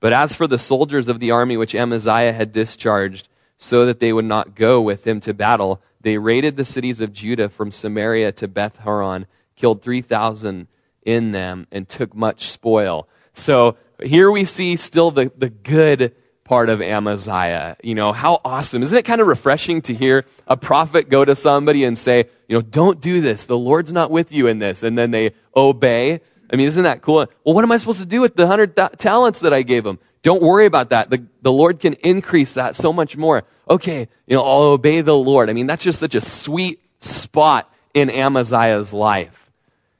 But 0.00 0.12
as 0.12 0.34
for 0.34 0.48
the 0.48 0.58
soldiers 0.58 1.06
of 1.06 1.20
the 1.20 1.30
army 1.30 1.56
which 1.56 1.76
Amaziah 1.76 2.32
had 2.32 2.50
discharged, 2.50 3.28
so 3.62 3.86
that 3.86 4.00
they 4.00 4.12
would 4.12 4.24
not 4.24 4.56
go 4.56 4.80
with 4.80 5.06
him 5.06 5.20
to 5.20 5.32
battle, 5.32 5.80
they 6.00 6.18
raided 6.18 6.56
the 6.56 6.64
cities 6.64 7.00
of 7.00 7.12
Judah 7.12 7.48
from 7.48 7.70
Samaria 7.70 8.32
to 8.32 8.48
Beth 8.48 8.76
Horon, 8.78 9.24
killed 9.54 9.82
3,000 9.82 10.66
in 11.04 11.30
them, 11.30 11.68
and 11.70 11.88
took 11.88 12.12
much 12.12 12.50
spoil. 12.50 13.08
So 13.34 13.76
here 14.02 14.32
we 14.32 14.46
see 14.46 14.74
still 14.74 15.12
the, 15.12 15.30
the 15.38 15.48
good 15.48 16.12
part 16.42 16.70
of 16.70 16.82
Amaziah. 16.82 17.76
You 17.84 17.94
know, 17.94 18.12
how 18.12 18.40
awesome. 18.44 18.82
Isn't 18.82 18.98
it 18.98 19.04
kind 19.04 19.20
of 19.20 19.28
refreshing 19.28 19.80
to 19.82 19.94
hear 19.94 20.24
a 20.48 20.56
prophet 20.56 21.08
go 21.08 21.24
to 21.24 21.36
somebody 21.36 21.84
and 21.84 21.96
say, 21.96 22.24
you 22.48 22.56
know, 22.56 22.62
don't 22.62 23.00
do 23.00 23.20
this. 23.20 23.46
The 23.46 23.56
Lord's 23.56 23.92
not 23.92 24.10
with 24.10 24.32
you 24.32 24.48
in 24.48 24.58
this. 24.58 24.82
And 24.82 24.98
then 24.98 25.12
they 25.12 25.34
obey. 25.54 26.20
I 26.52 26.56
mean, 26.56 26.66
isn't 26.66 26.82
that 26.82 27.00
cool? 27.00 27.26
Well, 27.44 27.54
what 27.54 27.62
am 27.62 27.70
I 27.70 27.76
supposed 27.76 28.00
to 28.00 28.06
do 28.06 28.20
with 28.20 28.34
the 28.34 28.48
hundred 28.48 28.76
talents 28.98 29.38
that 29.40 29.54
I 29.54 29.62
gave 29.62 29.86
him? 29.86 30.00
Don't 30.22 30.42
worry 30.42 30.66
about 30.66 30.90
that. 30.90 31.10
The, 31.10 31.26
the 31.42 31.52
Lord 31.52 31.80
can 31.80 31.94
increase 31.94 32.54
that 32.54 32.76
so 32.76 32.92
much 32.92 33.16
more. 33.16 33.42
Okay, 33.68 34.08
you 34.26 34.36
know, 34.36 34.44
I'll 34.44 34.62
obey 34.62 35.00
the 35.00 35.16
Lord. 35.16 35.50
I 35.50 35.52
mean, 35.52 35.66
that's 35.66 35.82
just 35.82 35.98
such 35.98 36.14
a 36.14 36.20
sweet 36.20 36.80
spot 37.00 37.72
in 37.92 38.08
Amaziah's 38.08 38.92
life. 38.92 39.50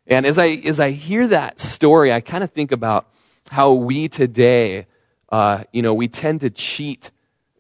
And 0.06 0.24
as 0.26 0.38
I, 0.38 0.48
as 0.64 0.80
I 0.80 0.90
hear 0.90 1.28
that 1.28 1.60
story, 1.60 2.12
I 2.12 2.20
kind 2.20 2.44
of 2.44 2.52
think 2.52 2.72
about 2.72 3.08
how 3.50 3.72
we 3.72 4.08
today, 4.08 4.86
uh, 5.30 5.64
you 5.72 5.82
know, 5.82 5.94
we 5.94 6.08
tend 6.08 6.42
to 6.42 6.50
cheat. 6.50 7.10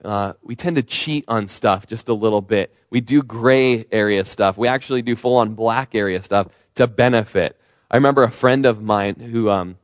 Uh, 0.04 0.32
we 0.42 0.56
tend 0.56 0.76
to 0.76 0.82
cheat 0.82 1.24
on 1.28 1.48
stuff 1.48 1.86
just 1.86 2.08
a 2.08 2.14
little 2.14 2.40
bit. 2.40 2.74
We 2.90 3.00
do 3.00 3.22
gray 3.22 3.86
area 3.90 4.24
stuff. 4.24 4.56
We 4.56 4.68
actually 4.68 5.02
do 5.02 5.16
full 5.16 5.36
on 5.36 5.54
black 5.54 5.94
area 5.94 6.22
stuff 6.22 6.48
to 6.76 6.86
benefit. 6.86 7.58
I 7.90 7.96
remember 7.96 8.22
a 8.22 8.30
friend 8.30 8.66
of 8.66 8.82
mine 8.82 9.16
who, 9.16 9.50
um, 9.50 9.78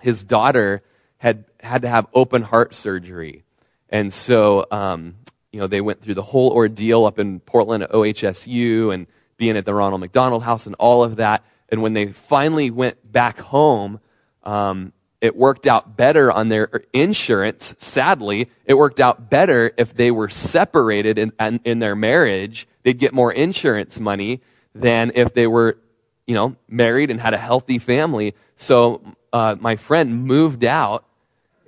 his 0.00 0.24
daughter 0.24 0.82
had 1.18 1.44
had 1.62 1.82
to 1.82 1.88
have 1.88 2.06
open 2.12 2.42
heart 2.42 2.74
surgery. 2.74 3.44
And 3.88 4.12
so, 4.12 4.66
um, 4.70 5.16
you 5.52 5.60
know, 5.60 5.66
they 5.66 5.80
went 5.80 6.00
through 6.00 6.14
the 6.14 6.22
whole 6.22 6.50
ordeal 6.50 7.04
up 7.04 7.18
in 7.18 7.40
Portland 7.40 7.82
at 7.82 7.90
OHSU 7.92 8.92
and 8.92 9.06
being 9.36 9.56
at 9.56 9.64
the 9.64 9.74
Ronald 9.74 10.00
McDonald 10.00 10.42
House 10.42 10.66
and 10.66 10.74
all 10.76 11.04
of 11.04 11.16
that. 11.16 11.44
And 11.68 11.82
when 11.82 11.92
they 11.92 12.06
finally 12.06 12.70
went 12.70 13.10
back 13.10 13.38
home, 13.38 14.00
um, 14.42 14.92
it 15.20 15.36
worked 15.36 15.66
out 15.66 15.96
better 15.96 16.32
on 16.32 16.48
their 16.48 16.68
insurance. 16.92 17.74
Sadly, 17.78 18.50
it 18.64 18.74
worked 18.74 19.00
out 19.00 19.30
better 19.30 19.72
if 19.76 19.94
they 19.94 20.10
were 20.10 20.28
separated 20.28 21.18
in, 21.18 21.32
in 21.64 21.78
their 21.78 21.94
marriage. 21.94 22.66
They'd 22.82 22.98
get 22.98 23.14
more 23.14 23.32
insurance 23.32 24.00
money 24.00 24.40
than 24.74 25.12
if 25.14 25.32
they 25.34 25.46
were 25.46 25.78
you 26.26 26.34
know, 26.34 26.56
married 26.68 27.10
and 27.10 27.20
had 27.20 27.34
a 27.34 27.38
healthy 27.38 27.78
family. 27.78 28.34
So 28.56 29.02
uh, 29.32 29.56
my 29.58 29.76
friend 29.76 30.24
moved 30.24 30.64
out 30.64 31.04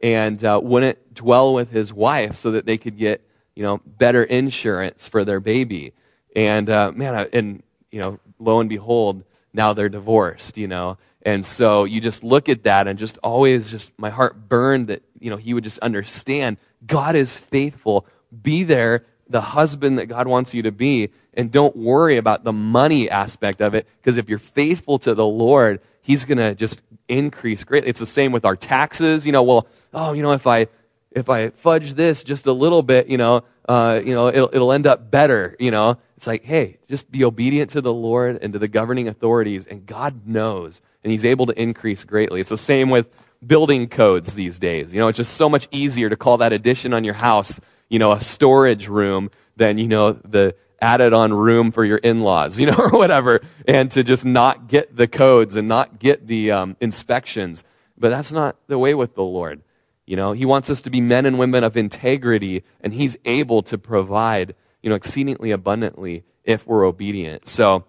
and 0.05 0.45
uh, 0.45 0.61
wouldn't 0.63 1.15
dwell 1.15 1.55
with 1.55 1.71
his 1.71 1.91
wife 1.91 2.37
so 2.37 2.51
that 2.51 2.67
they 2.67 2.77
could 2.77 2.99
get, 2.99 3.27
you 3.55 3.63
know, 3.63 3.81
better 3.87 4.23
insurance 4.23 5.09
for 5.09 5.25
their 5.25 5.41
baby. 5.41 5.95
And 6.37 6.69
uh, 6.69 6.93
man, 6.93 7.27
and 7.33 7.63
you 7.91 8.01
know, 8.01 8.21
lo 8.39 8.61
and 8.61 8.69
behold, 8.69 9.25
now 9.55 9.73
they're 9.73 9.89
divorced. 9.89 10.59
You 10.59 10.69
know, 10.69 10.99
and 11.23 11.45
so 11.45 11.85
you 11.85 12.03
just 12.03 12.23
look 12.23 12.51
at 12.51 12.65
that 12.65 12.87
and 12.87 12.99
just 12.99 13.17
always 13.23 13.71
just 13.71 13.93
my 13.97 14.11
heart 14.11 14.47
burned 14.47 14.89
that 14.89 15.03
you 15.19 15.31
know 15.31 15.39
he 15.39 15.55
would 15.55 15.65
just 15.65 15.79
understand 15.79 16.59
God 16.87 17.17
is 17.17 17.33
faithful. 17.33 18.07
Be 18.43 18.63
there 18.63 19.07
the 19.31 19.41
husband 19.41 19.99
that 19.99 20.07
God 20.07 20.27
wants 20.27 20.53
you 20.53 20.65
to 20.65 20.71
be 20.71 21.09
and 21.33 21.51
don't 21.51 21.75
worry 21.75 22.19
about 22.19 22.45
the 22.45 22.53
money 22.53 23.09
aspect 23.09 23.63
of 23.63 23.75
it 23.75 23.87
because 24.03 24.19
if 24.19 24.29
you're 24.29 24.39
faithful 24.39 24.99
to 24.99 25.15
the 25.15 25.25
Lord, 25.25 25.81
he's 26.03 26.27
going 26.27 26.37
to 26.37 26.55
just 26.55 26.83
increase 27.09 27.65
greatly. 27.65 27.89
It's 27.89 28.01
the 28.01 28.07
same 28.07 28.33
with 28.33 28.45
our 28.45 28.57
taxes. 28.57 29.27
You 29.27 29.33
know, 29.33 29.43
well, 29.43 29.67
oh, 29.95 30.13
you 30.13 30.23
know, 30.23 30.33
if 30.33 30.47
I 30.47 30.67
if 31.11 31.31
I 31.31 31.51
fudge 31.51 31.95
this 31.95 32.25
just 32.25 32.47
a 32.47 32.53
little 32.53 32.83
bit, 32.83 33.07
you 33.07 33.17
know, 33.17 33.45
uh, 33.69 34.01
you 34.05 34.15
know, 34.15 34.29
it'll, 34.29 34.51
it'll 34.53 34.73
end 34.73 34.87
up 34.87 35.11
better, 35.11 35.57
you 35.59 35.71
know. 35.71 35.99
It's 36.17 36.27
like, 36.27 36.45
hey, 36.45 36.79
just 36.89 37.11
be 37.11 37.25
obedient 37.25 37.71
to 37.71 37.81
the 37.81 37.93
Lord 37.93 38.39
and 38.43 38.53
to 38.53 38.59
the 38.59 38.69
governing 38.69 39.09
authorities, 39.09 39.67
and 39.67 39.87
God 39.87 40.27
knows, 40.27 40.81
and 41.03 41.11
He's 41.11 41.25
able 41.25 41.47
to 41.47 41.61
increase 41.61 42.05
greatly. 42.05 42.41
It's 42.41 42.51
the 42.51 42.59
same 42.59 42.91
with 42.91 43.11
building 43.47 43.89
codes 43.89 44.35
these 44.35 44.59
days. 44.59 44.93
You 44.93 45.01
know, 45.01 45.09
it's 45.09 45.17
just 45.17 45.35
so 45.35 45.49
much 45.49 45.69
easier 45.71 46.09
to 46.09 46.17
call 46.17 46.39
that 46.39 46.53
addition 46.53 46.93
on 46.93 47.05
your 47.05 47.15
house, 47.15 47.61
you 47.89 47.99
know, 47.99 48.13
a 48.13 48.21
storage 48.21 48.89
room 48.89 49.31
than, 49.57 49.79
you 49.79 49.89
know, 49.89 50.13
the 50.13 50.55
added 50.81 51.13
on 51.13 51.33
room 51.33 51.73
for 51.73 51.85
your 51.85 51.99
in-laws, 51.99 52.59
you 52.61 52.67
know, 52.67 52.77
or 52.77 52.91
whatever, 52.91 53.41
and 53.67 53.91
to 53.93 54.03
just 54.03 54.25
not 54.25 54.69
get 54.69 54.97
the 54.97 55.07
codes 55.07 55.57
and 55.57 55.69
not 55.69 55.99
get 55.99 56.27
the 56.27 56.51
um, 56.51 56.77
inspections. 56.81 57.65
But 57.97 58.11
that's 58.11 58.33
not 58.33 58.57
the 58.67 58.79
way 58.79 58.95
with 58.95 59.15
the 59.15 59.23
Lord. 59.23 59.63
You 60.07 60.17
know, 60.17 60.33
He 60.33 60.45
wants 60.45 60.71
us 60.71 60.83
to 60.83 60.91
be 60.91 61.01
men 61.01 61.27
and 61.27 61.39
women 61.39 61.65
of 61.65 61.77
integrity, 61.77 62.65
and 62.81 62.93
He's 62.93 63.17
able 63.25 63.63
to 63.65 63.79
provide, 63.79 64.55
you 64.83 64.91
know, 64.91 64.97
exceedingly 64.97 65.51
abundantly 65.51 66.25
if 66.45 66.67
we're 66.67 66.85
obedient. 66.85 67.49
So, 67.49 67.85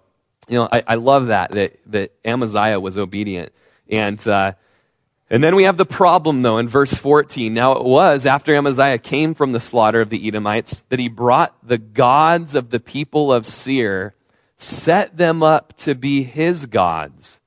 you 0.48 0.58
know, 0.58 0.70
I, 0.72 0.84
I 0.88 0.96
love 0.96 1.28
that, 1.28 1.52
that, 1.52 1.80
that 1.88 2.12
Amaziah 2.24 2.80
was 2.80 2.98
obedient. 2.98 3.52
And, 3.90 4.26
uh, 4.28 4.54
and 5.30 5.44
then 5.44 5.56
we 5.56 5.64
have 5.64 5.78
the 5.78 5.86
problem, 5.86 6.44
though, 6.44 6.58
in 6.58 6.68
verse 6.68 6.94
14. 6.94 7.54
Now 7.54 7.74
it 7.74 7.84
was 7.84 8.26
after 8.26 8.56
Amaziah 8.56 9.00
came 9.00 9.34
from 9.34 9.52
the 9.52 9.60
slaughter 9.60 10.02
of 10.02 10.10
the 10.10 10.28
Edomites 10.28 10.84
that 10.90 11.00
he 11.00 11.10
brought 11.10 11.56
the 11.68 11.80
gods 11.80 12.54
of 12.54 12.70
the 12.70 12.80
people 12.80 13.34
of 13.34 13.48
Seir, 13.48 14.14
set 14.58 15.18
them 15.18 15.42
up 15.42 15.76
to 15.78 15.96
be 15.96 16.24
his 16.24 16.68
gods, 16.68 17.40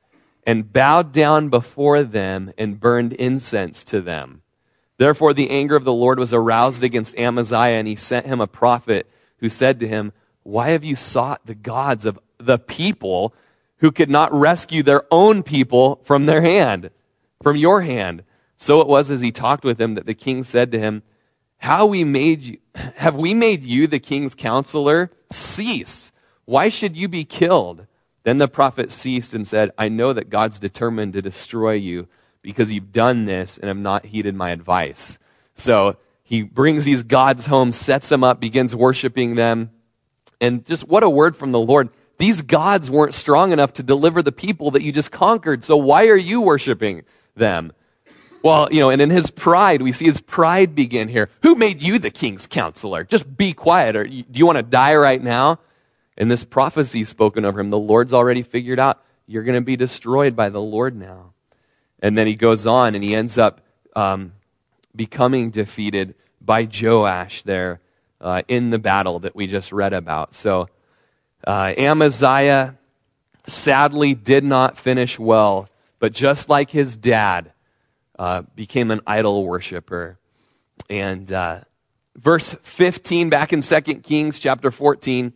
and 0.44 0.72
bowed 0.72 1.12
down 1.12 1.50
before 1.50 2.02
them 2.02 2.52
and 2.58 2.80
burned 2.80 3.12
incense 3.12 3.84
to 3.84 4.00
them. 4.00 4.42
Therefore 4.98 5.32
the 5.32 5.50
anger 5.50 5.76
of 5.76 5.84
the 5.84 5.92
Lord 5.92 6.18
was 6.18 6.34
aroused 6.34 6.84
against 6.84 7.18
Amaziah, 7.18 7.78
and 7.78 7.88
he 7.88 7.96
sent 7.96 8.26
him 8.26 8.40
a 8.40 8.46
prophet 8.46 9.10
who 9.38 9.48
said 9.48 9.80
to 9.80 9.88
him, 9.88 10.12
Why 10.42 10.70
have 10.70 10.84
you 10.84 10.96
sought 10.96 11.46
the 11.46 11.54
gods 11.54 12.04
of 12.04 12.18
the 12.38 12.58
people 12.58 13.34
who 13.78 13.90
could 13.90 14.10
not 14.10 14.32
rescue 14.32 14.82
their 14.82 15.04
own 15.10 15.42
people 15.42 16.00
from 16.04 16.26
their 16.26 16.42
hand? 16.42 16.90
from 17.42 17.56
your 17.56 17.82
hand. 17.82 18.24
So 18.56 18.80
it 18.80 18.88
was 18.88 19.10
as 19.10 19.20
he 19.20 19.30
talked 19.32 19.64
with 19.64 19.80
him 19.80 19.94
that 19.94 20.06
the 20.06 20.14
king 20.14 20.42
said 20.42 20.72
to 20.72 20.78
him, 20.78 21.02
How 21.58 21.86
we 21.86 22.04
made 22.04 22.42
you, 22.42 22.58
have 22.74 23.16
we 23.16 23.34
made 23.34 23.62
you 23.62 23.86
the 23.86 23.98
king's 23.98 24.34
counselor? 24.34 25.10
Cease. 25.30 26.12
Why 26.44 26.68
should 26.68 26.96
you 26.96 27.08
be 27.08 27.24
killed? 27.24 27.86
Then 28.24 28.38
the 28.38 28.48
prophet 28.48 28.90
ceased 28.90 29.34
and 29.34 29.46
said, 29.46 29.70
I 29.78 29.88
know 29.88 30.12
that 30.12 30.30
God's 30.30 30.58
determined 30.58 31.12
to 31.12 31.22
destroy 31.22 31.72
you 31.72 32.08
because 32.42 32.72
you've 32.72 32.92
done 32.92 33.24
this 33.24 33.58
and 33.58 33.68
have 33.68 33.76
not 33.76 34.06
heeded 34.06 34.34
my 34.34 34.50
advice. 34.50 35.18
So 35.54 35.96
he 36.22 36.42
brings 36.42 36.84
these 36.84 37.02
gods 37.02 37.46
home, 37.46 37.72
sets 37.72 38.08
them 38.08 38.22
up, 38.24 38.40
begins 38.40 38.74
worshiping 38.74 39.34
them. 39.34 39.70
And 40.40 40.64
just 40.64 40.86
what 40.86 41.02
a 41.02 41.10
word 41.10 41.36
from 41.36 41.52
the 41.52 41.58
Lord. 41.58 41.90
These 42.18 42.42
gods 42.42 42.90
weren't 42.90 43.14
strong 43.14 43.52
enough 43.52 43.74
to 43.74 43.82
deliver 43.82 44.22
the 44.22 44.32
people 44.32 44.72
that 44.72 44.82
you 44.82 44.92
just 44.92 45.10
conquered. 45.10 45.64
So 45.64 45.76
why 45.76 46.06
are 46.06 46.16
you 46.16 46.40
worshiping? 46.40 47.04
them. 47.38 47.72
Well, 48.42 48.68
you 48.70 48.80
know, 48.80 48.90
and 48.90 49.00
in 49.00 49.10
his 49.10 49.30
pride, 49.30 49.82
we 49.82 49.92
see 49.92 50.04
his 50.04 50.20
pride 50.20 50.74
begin 50.74 51.08
here. 51.08 51.30
Who 51.42 51.54
made 51.54 51.82
you 51.82 51.98
the 51.98 52.10
king's 52.10 52.46
counselor? 52.46 53.04
Just 53.04 53.36
be 53.36 53.52
quiet. 53.52 53.96
Or 53.96 54.04
do 54.04 54.24
you 54.32 54.46
want 54.46 54.56
to 54.56 54.62
die 54.62 54.94
right 54.94 55.22
now? 55.22 55.58
And 56.16 56.30
this 56.30 56.44
prophecy 56.44 57.04
spoken 57.04 57.44
over 57.44 57.58
him, 57.58 57.70
the 57.70 57.78
Lord's 57.78 58.12
already 58.12 58.42
figured 58.42 58.78
out 58.78 59.02
you're 59.26 59.44
going 59.44 59.56
to 59.56 59.64
be 59.64 59.76
destroyed 59.76 60.36
by 60.36 60.50
the 60.50 60.60
Lord 60.60 60.96
now. 60.96 61.32
And 62.00 62.16
then 62.16 62.26
he 62.26 62.34
goes 62.34 62.66
on 62.66 62.94
and 62.94 63.02
he 63.02 63.14
ends 63.14 63.38
up 63.38 63.60
um, 63.96 64.32
becoming 64.94 65.50
defeated 65.50 66.14
by 66.40 66.68
Joash 66.70 67.42
there 67.42 67.80
uh, 68.20 68.42
in 68.48 68.70
the 68.70 68.78
battle 68.78 69.20
that 69.20 69.34
we 69.34 69.46
just 69.46 69.72
read 69.72 69.92
about. 69.92 70.34
So 70.34 70.68
uh, 71.46 71.74
Amaziah 71.76 72.76
sadly 73.46 74.14
did 74.14 74.44
not 74.44 74.78
finish 74.78 75.18
well 75.18 75.68
but 75.98 76.12
just 76.12 76.48
like 76.48 76.70
his 76.70 76.96
dad, 76.96 77.52
uh, 78.18 78.42
became 78.54 78.90
an 78.90 79.00
idol 79.06 79.44
worshiper. 79.44 80.18
And 80.88 81.30
uh, 81.32 81.60
verse 82.16 82.56
15, 82.62 83.30
back 83.30 83.52
in 83.52 83.60
2 83.60 83.80
Kings 84.00 84.38
chapter 84.38 84.70
14. 84.70 85.32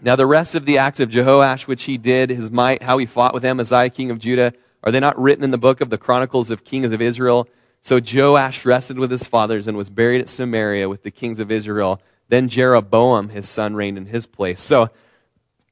Now, 0.00 0.16
the 0.16 0.26
rest 0.26 0.54
of 0.54 0.66
the 0.66 0.78
acts 0.78 1.00
of 1.00 1.08
Jehoash, 1.08 1.66
which 1.66 1.84
he 1.84 1.96
did, 1.96 2.30
his 2.30 2.50
might, 2.50 2.82
how 2.82 2.98
he 2.98 3.06
fought 3.06 3.34
with 3.34 3.44
Amaziah, 3.44 3.90
king 3.90 4.10
of 4.10 4.18
Judah, 4.18 4.52
are 4.86 4.92
they 4.92 5.00
not 5.00 5.20
written 5.20 5.42
in 5.42 5.50
the 5.50 5.58
book 5.58 5.80
of 5.80 5.90
the 5.90 5.98
Chronicles 5.98 6.52
of 6.52 6.62
Kings 6.62 6.92
of 6.92 7.02
Israel? 7.02 7.48
So 7.82 8.00
Joash 8.00 8.64
rested 8.64 9.00
with 9.00 9.10
his 9.10 9.24
fathers 9.24 9.66
and 9.66 9.76
was 9.76 9.90
buried 9.90 10.20
at 10.20 10.28
Samaria 10.28 10.88
with 10.88 11.02
the 11.02 11.10
kings 11.10 11.40
of 11.40 11.50
Israel. 11.50 12.00
Then 12.28 12.48
Jeroboam, 12.48 13.28
his 13.28 13.48
son, 13.48 13.74
reigned 13.74 13.98
in 13.98 14.06
his 14.06 14.26
place. 14.26 14.60
So, 14.60 14.90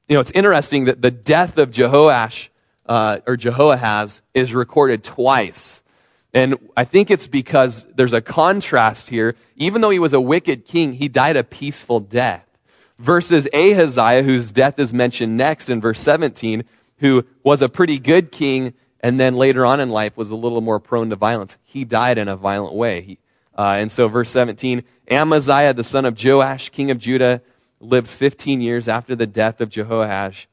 you 0.09 0.15
know, 0.15 0.19
it's 0.19 0.31
interesting 0.31 0.85
that 0.85 1.01
the 1.01 1.11
death 1.11 1.57
of 1.57 1.71
Jehoash 1.71 2.49
uh, 2.85 3.19
or 3.25 3.37
Jehoahaz 3.37 4.21
is 4.33 4.53
recorded 4.53 5.03
twice. 5.05 5.81
And 6.33 6.57
I 6.75 6.83
think 6.83 7.09
it's 7.09 7.27
because 7.27 7.85
there's 7.95 8.13
a 8.13 8.21
contrast 8.21 9.07
here. 9.07 9.35
Even 9.55 9.79
though 9.79 9.89
he 9.91 9.99
was 9.99 10.11
a 10.11 10.19
wicked 10.19 10.65
king, 10.65 10.91
he 10.91 11.07
died 11.07 11.37
a 11.37 11.43
peaceful 11.45 12.01
death. 12.01 12.45
Versus 12.99 13.47
Ahaziah, 13.53 14.23
whose 14.23 14.51
death 14.51 14.77
is 14.77 14.93
mentioned 14.93 15.37
next 15.37 15.69
in 15.69 15.79
verse 15.79 16.01
17, 16.01 16.65
who 16.99 17.25
was 17.43 17.61
a 17.61 17.69
pretty 17.69 17.99
good 17.99 18.31
king 18.31 18.73
and 19.05 19.19
then 19.19 19.35
later 19.35 19.67
on 19.67 19.79
in 19.79 19.91
life 19.91 20.17
was 20.17 20.31
a 20.31 20.35
little 20.35 20.61
more 20.61 20.79
prone 20.79 21.11
to 21.11 21.15
violence. 21.15 21.57
He 21.63 21.85
died 21.85 22.17
in 22.17 22.27
a 22.27 22.35
violent 22.35 22.73
way. 22.73 23.01
He, 23.01 23.19
uh, 23.55 23.75
and 23.77 23.91
so, 23.91 24.07
verse 24.07 24.31
17 24.31 24.83
Amaziah, 25.11 25.75
the 25.75 25.83
son 25.83 26.05
of 26.05 26.17
Joash, 26.21 26.69
king 26.69 26.89
of 26.89 26.97
Judah, 26.97 27.43
lived 27.79 28.07
15 28.07 28.61
years 28.61 28.87
after 28.87 29.15
the 29.15 29.27
death 29.27 29.61
of 29.61 29.69
Jehoash, 29.69 30.47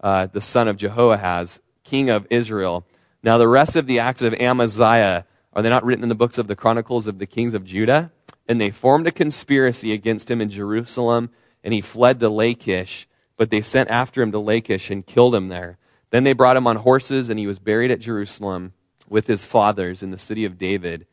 uh, 0.00 0.26
the 0.26 0.40
son 0.40 0.68
of 0.68 0.78
Jehoahaz, 0.78 1.60
king 1.84 2.08
of 2.08 2.26
Israel. 2.30 2.86
Now, 3.22 3.36
the 3.36 3.46
rest 3.46 3.76
of 3.76 3.86
the 3.86 3.98
acts 3.98 4.22
of 4.22 4.32
Amaziah, 4.32 5.26
are 5.52 5.62
they 5.62 5.68
not 5.68 5.84
written 5.84 6.02
in 6.02 6.08
the 6.08 6.14
books 6.14 6.38
of 6.38 6.46
the 6.46 6.56
Chronicles 6.56 7.08
of 7.08 7.18
the 7.18 7.26
kings 7.26 7.52
of 7.52 7.66
Judah? 7.66 8.10
And 8.48 8.58
they 8.58 8.70
formed 8.70 9.06
a 9.06 9.12
conspiracy 9.12 9.92
against 9.92 10.30
him 10.30 10.40
in 10.40 10.48
Jerusalem, 10.48 11.28
and 11.62 11.74
he 11.74 11.82
fled 11.82 12.20
to 12.20 12.30
Lachish. 12.30 13.06
But 13.36 13.50
they 13.50 13.60
sent 13.60 13.90
after 13.90 14.22
him 14.22 14.32
to 14.32 14.38
Lachish 14.38 14.88
and 14.88 15.04
killed 15.04 15.34
him 15.34 15.48
there. 15.48 15.76
Then 16.10 16.24
they 16.24 16.32
brought 16.32 16.56
him 16.56 16.66
on 16.66 16.76
horses, 16.76 17.30
and 17.30 17.38
he 17.38 17.46
was 17.46 17.58
buried 17.58 17.90
at 17.90 18.00
Jerusalem 18.00 18.72
with 19.08 19.26
his 19.26 19.44
fathers 19.44 20.02
in 20.02 20.10
the 20.10 20.18
city 20.18 20.44
of 20.44 20.58
David. 20.58 21.06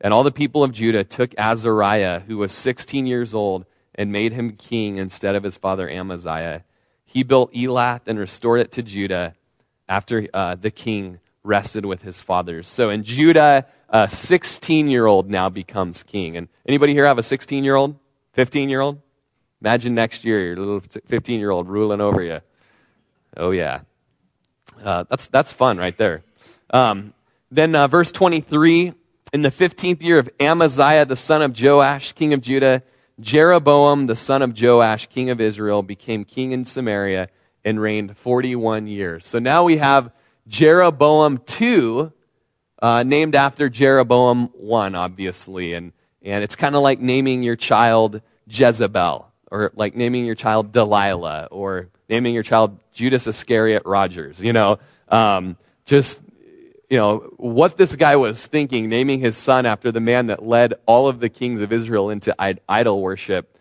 And 0.00 0.12
all 0.12 0.24
the 0.24 0.32
people 0.32 0.62
of 0.62 0.72
Judah 0.72 1.04
took 1.04 1.34
Azariah, 1.38 2.20
who 2.20 2.38
was 2.38 2.52
16 2.52 3.06
years 3.06 3.34
old, 3.34 3.66
and 3.94 4.12
made 4.12 4.32
him 4.32 4.56
king 4.56 4.96
instead 4.96 5.34
of 5.34 5.42
his 5.42 5.56
father 5.56 5.88
Amaziah. 5.88 6.64
He 7.04 7.22
built 7.22 7.52
Elath 7.54 8.02
and 8.06 8.18
restored 8.18 8.60
it 8.60 8.72
to 8.72 8.82
Judah 8.82 9.34
after 9.88 10.26
uh, 10.34 10.56
the 10.56 10.70
king 10.70 11.20
rested 11.42 11.86
with 11.86 12.02
his 12.02 12.20
fathers. 12.20 12.68
So 12.68 12.90
in 12.90 13.04
Judah, 13.04 13.66
a 13.88 14.08
16 14.08 14.88
year 14.88 15.06
old 15.06 15.30
now 15.30 15.48
becomes 15.48 16.02
king. 16.02 16.36
And 16.36 16.48
anybody 16.66 16.92
here 16.92 17.06
have 17.06 17.18
a 17.18 17.22
16 17.22 17.64
year 17.64 17.76
old? 17.76 17.96
15 18.32 18.68
year 18.68 18.80
old? 18.80 19.00
Imagine 19.62 19.94
next 19.94 20.24
year 20.24 20.44
your 20.44 20.56
little 20.56 20.80
15 20.80 21.40
year 21.40 21.50
old 21.50 21.68
ruling 21.68 22.00
over 22.00 22.22
you. 22.22 22.40
Oh, 23.36 23.50
yeah. 23.50 23.80
Uh, 24.82 25.04
that's, 25.08 25.28
that's 25.28 25.52
fun 25.52 25.78
right 25.78 25.96
there. 25.96 26.22
Um, 26.70 27.14
then 27.50 27.74
uh, 27.74 27.86
verse 27.88 28.12
23 28.12 28.92
In 29.32 29.42
the 29.42 29.50
15th 29.50 30.02
year 30.02 30.18
of 30.18 30.28
Amaziah, 30.40 31.04
the 31.04 31.16
son 31.16 31.42
of 31.42 31.60
Joash, 31.60 32.12
king 32.12 32.32
of 32.32 32.40
Judah, 32.40 32.82
Jeroboam, 33.20 34.06
the 34.06 34.16
son 34.16 34.42
of 34.42 34.60
Joash, 34.60 35.06
king 35.06 35.30
of 35.30 35.40
Israel, 35.40 35.82
became 35.82 36.24
king 36.24 36.52
in 36.52 36.64
Samaria 36.64 37.28
and 37.64 37.80
reigned 37.80 38.16
41 38.16 38.86
years. 38.86 39.26
So 39.26 39.38
now 39.38 39.64
we 39.64 39.78
have 39.78 40.10
Jeroboam 40.46 41.38
2, 41.38 42.12
uh, 42.82 43.02
named 43.02 43.34
after 43.34 43.68
Jeroboam 43.68 44.50
1, 44.54 44.94
obviously. 44.94 45.72
And, 45.72 45.92
and 46.22 46.44
it's 46.44 46.56
kind 46.56 46.76
of 46.76 46.82
like 46.82 47.00
naming 47.00 47.42
your 47.42 47.56
child 47.56 48.20
Jezebel, 48.48 49.26
or 49.50 49.72
like 49.74 49.96
naming 49.96 50.24
your 50.24 50.34
child 50.34 50.72
Delilah, 50.72 51.48
or 51.50 51.88
naming 52.08 52.34
your 52.34 52.42
child 52.42 52.78
Judas 52.92 53.26
Iscariot 53.26 53.82
Rodgers. 53.84 54.40
You 54.40 54.52
know, 54.52 54.78
um, 55.08 55.56
just, 55.84 56.20
you 56.88 56.98
know, 56.98 57.32
what 57.36 57.76
this 57.76 57.94
guy 57.96 58.16
was 58.16 58.44
thinking, 58.44 58.88
naming 58.88 59.20
his 59.20 59.36
son 59.36 59.66
after 59.66 59.92
the 59.92 60.00
man 60.00 60.26
that 60.26 60.44
led 60.44 60.74
all 60.86 61.08
of 61.08 61.20
the 61.20 61.28
kings 61.28 61.60
of 61.60 61.72
Israel 61.72 62.10
into 62.10 62.34
idol 62.68 63.00
worship 63.00 63.56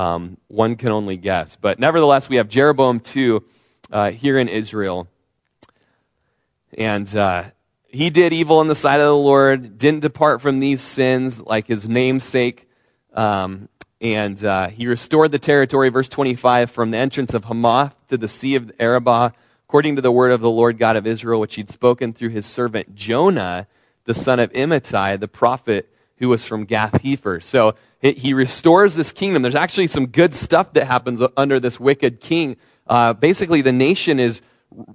um, 0.00 0.38
one 0.48 0.76
can 0.76 0.92
only 0.92 1.18
guess. 1.18 1.56
But 1.60 1.78
nevertheless, 1.78 2.28
we 2.28 2.36
have 2.36 2.48
Jeroboam 2.48 3.00
2 3.00 3.44
uh, 3.92 4.10
here 4.10 4.38
in 4.38 4.48
Israel. 4.48 5.08
And 6.76 7.14
uh, 7.14 7.44
he 7.88 8.08
did 8.08 8.32
evil 8.32 8.62
in 8.62 8.68
the 8.68 8.74
sight 8.74 9.00
of 9.00 9.06
the 9.06 9.16
Lord, 9.16 9.76
didn't 9.76 10.00
depart 10.00 10.40
from 10.40 10.58
these 10.58 10.80
sins 10.80 11.40
like 11.40 11.66
his 11.66 11.86
namesake 11.86 12.66
um, 13.12 13.68
and 14.00 14.42
uh, 14.44 14.68
he 14.68 14.86
restored 14.86 15.30
the 15.30 15.38
territory, 15.38 15.90
verse 15.90 16.08
25, 16.08 16.70
from 16.70 16.90
the 16.90 16.98
entrance 16.98 17.34
of 17.34 17.44
Hamath 17.44 17.94
to 18.08 18.16
the 18.16 18.28
Sea 18.28 18.54
of 18.54 18.72
Arabah, 18.80 19.32
according 19.68 19.96
to 19.96 20.02
the 20.02 20.10
word 20.10 20.32
of 20.32 20.40
the 20.40 20.50
Lord 20.50 20.78
God 20.78 20.96
of 20.96 21.06
Israel, 21.06 21.40
which 21.40 21.56
he'd 21.56 21.68
spoken 21.68 22.12
through 22.12 22.30
his 22.30 22.46
servant 22.46 22.94
Jonah, 22.94 23.66
the 24.04 24.14
son 24.14 24.40
of 24.40 24.52
Amittai, 24.52 25.20
the 25.20 25.28
prophet 25.28 25.92
who 26.16 26.28
was 26.28 26.44
from 26.44 26.64
Gath 26.64 27.02
Hepher. 27.02 27.42
So 27.42 27.74
he 28.00 28.32
restores 28.32 28.94
this 28.94 29.12
kingdom. 29.12 29.42
There's 29.42 29.54
actually 29.54 29.88
some 29.88 30.06
good 30.06 30.32
stuff 30.32 30.72
that 30.72 30.86
happens 30.86 31.22
under 31.36 31.60
this 31.60 31.78
wicked 31.78 32.20
king. 32.20 32.56
Uh, 32.86 33.12
basically, 33.12 33.62
the 33.62 33.72
nation 33.72 34.18
is 34.18 34.40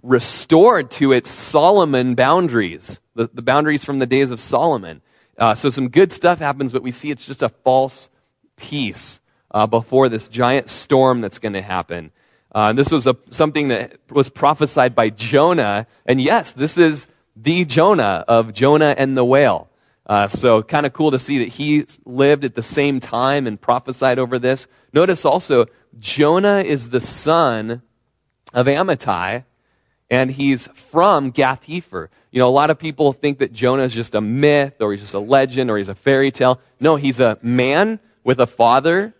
restored 0.02 0.90
to 0.92 1.12
its 1.12 1.30
Solomon 1.30 2.16
boundaries, 2.16 3.00
the, 3.14 3.30
the 3.34 3.42
boundaries 3.42 3.86
from 3.86 4.00
the 4.00 4.06
days 4.06 4.32
of 4.32 4.40
Solomon. 4.40 5.02
Uh, 5.38 5.54
so 5.54 5.70
some 5.70 5.90
good 5.90 6.12
stuff 6.12 6.40
happens, 6.40 6.72
but 6.72 6.82
we 6.82 6.92
see 6.92 7.12
it's 7.12 7.26
just 7.26 7.44
a 7.44 7.50
false 7.50 8.10
peace 8.56 9.20
uh, 9.52 9.68
before 9.68 10.10
this 10.10 10.28
giant 10.28 10.70
storm 10.70 11.22
that's 11.22 11.40
going 11.40 11.54
to 11.54 11.62
happen. 11.62 12.12
Uh, 12.54 12.74
this 12.74 12.92
was 12.92 13.06
a, 13.06 13.16
something 13.30 13.68
that 13.68 14.00
was 14.10 14.30
prophesied 14.30 14.96
by 14.96 15.10
Jonah. 15.10 15.88
And 16.06 16.22
yes, 16.22 16.54
this 16.54 16.78
is 16.78 17.08
the 17.36 17.66
Jonah 17.66 18.24
of 18.28 18.54
Jonah 18.54 18.96
and 18.98 19.18
the 19.18 19.26
whale. 19.26 19.70
Uh, 20.06 20.28
so 20.28 20.62
kind 20.62 20.86
of 20.86 20.94
cool 20.94 21.12
to 21.12 21.20
see 21.20 21.40
that 21.40 21.48
he 21.48 21.86
lived 22.06 22.46
at 22.46 22.56
the 22.56 22.62
same 22.62 23.00
time 23.00 23.48
and 23.48 23.60
prophesied 23.60 24.20
over 24.20 24.38
this. 24.38 24.68
Notice 24.94 25.26
also, 25.26 25.66
Jonah 26.00 26.60
is 26.60 26.90
the 26.90 27.02
son 27.02 27.82
of 28.54 28.68
Amittai, 28.68 29.46
and 30.10 30.30
he's 30.32 30.68
from 30.68 31.32
Gath 31.32 31.66
Hepher. 31.66 32.10
You 32.32 32.40
know, 32.40 32.48
a 32.48 32.52
lot 32.52 32.70
of 32.70 32.78
people 32.78 33.14
think 33.14 33.40
that 33.40 33.52
Jonah 33.52 33.84
is 33.84 33.94
just 33.94 34.14
a 34.14 34.22
myth, 34.22 34.76
or 34.80 34.92
he's 34.92 35.02
just 35.02 35.14
a 35.14 35.20
legend, 35.20 35.72
or 35.72 35.78
he's 35.78 35.90
a 35.90 35.96
fairy 35.96 36.32
tale. 36.32 36.62
No, 36.80 36.96
he's 36.96 37.20
a 37.20 37.40
man 37.42 38.00
with 38.26 38.42
a 38.42 38.48
father 38.48 39.14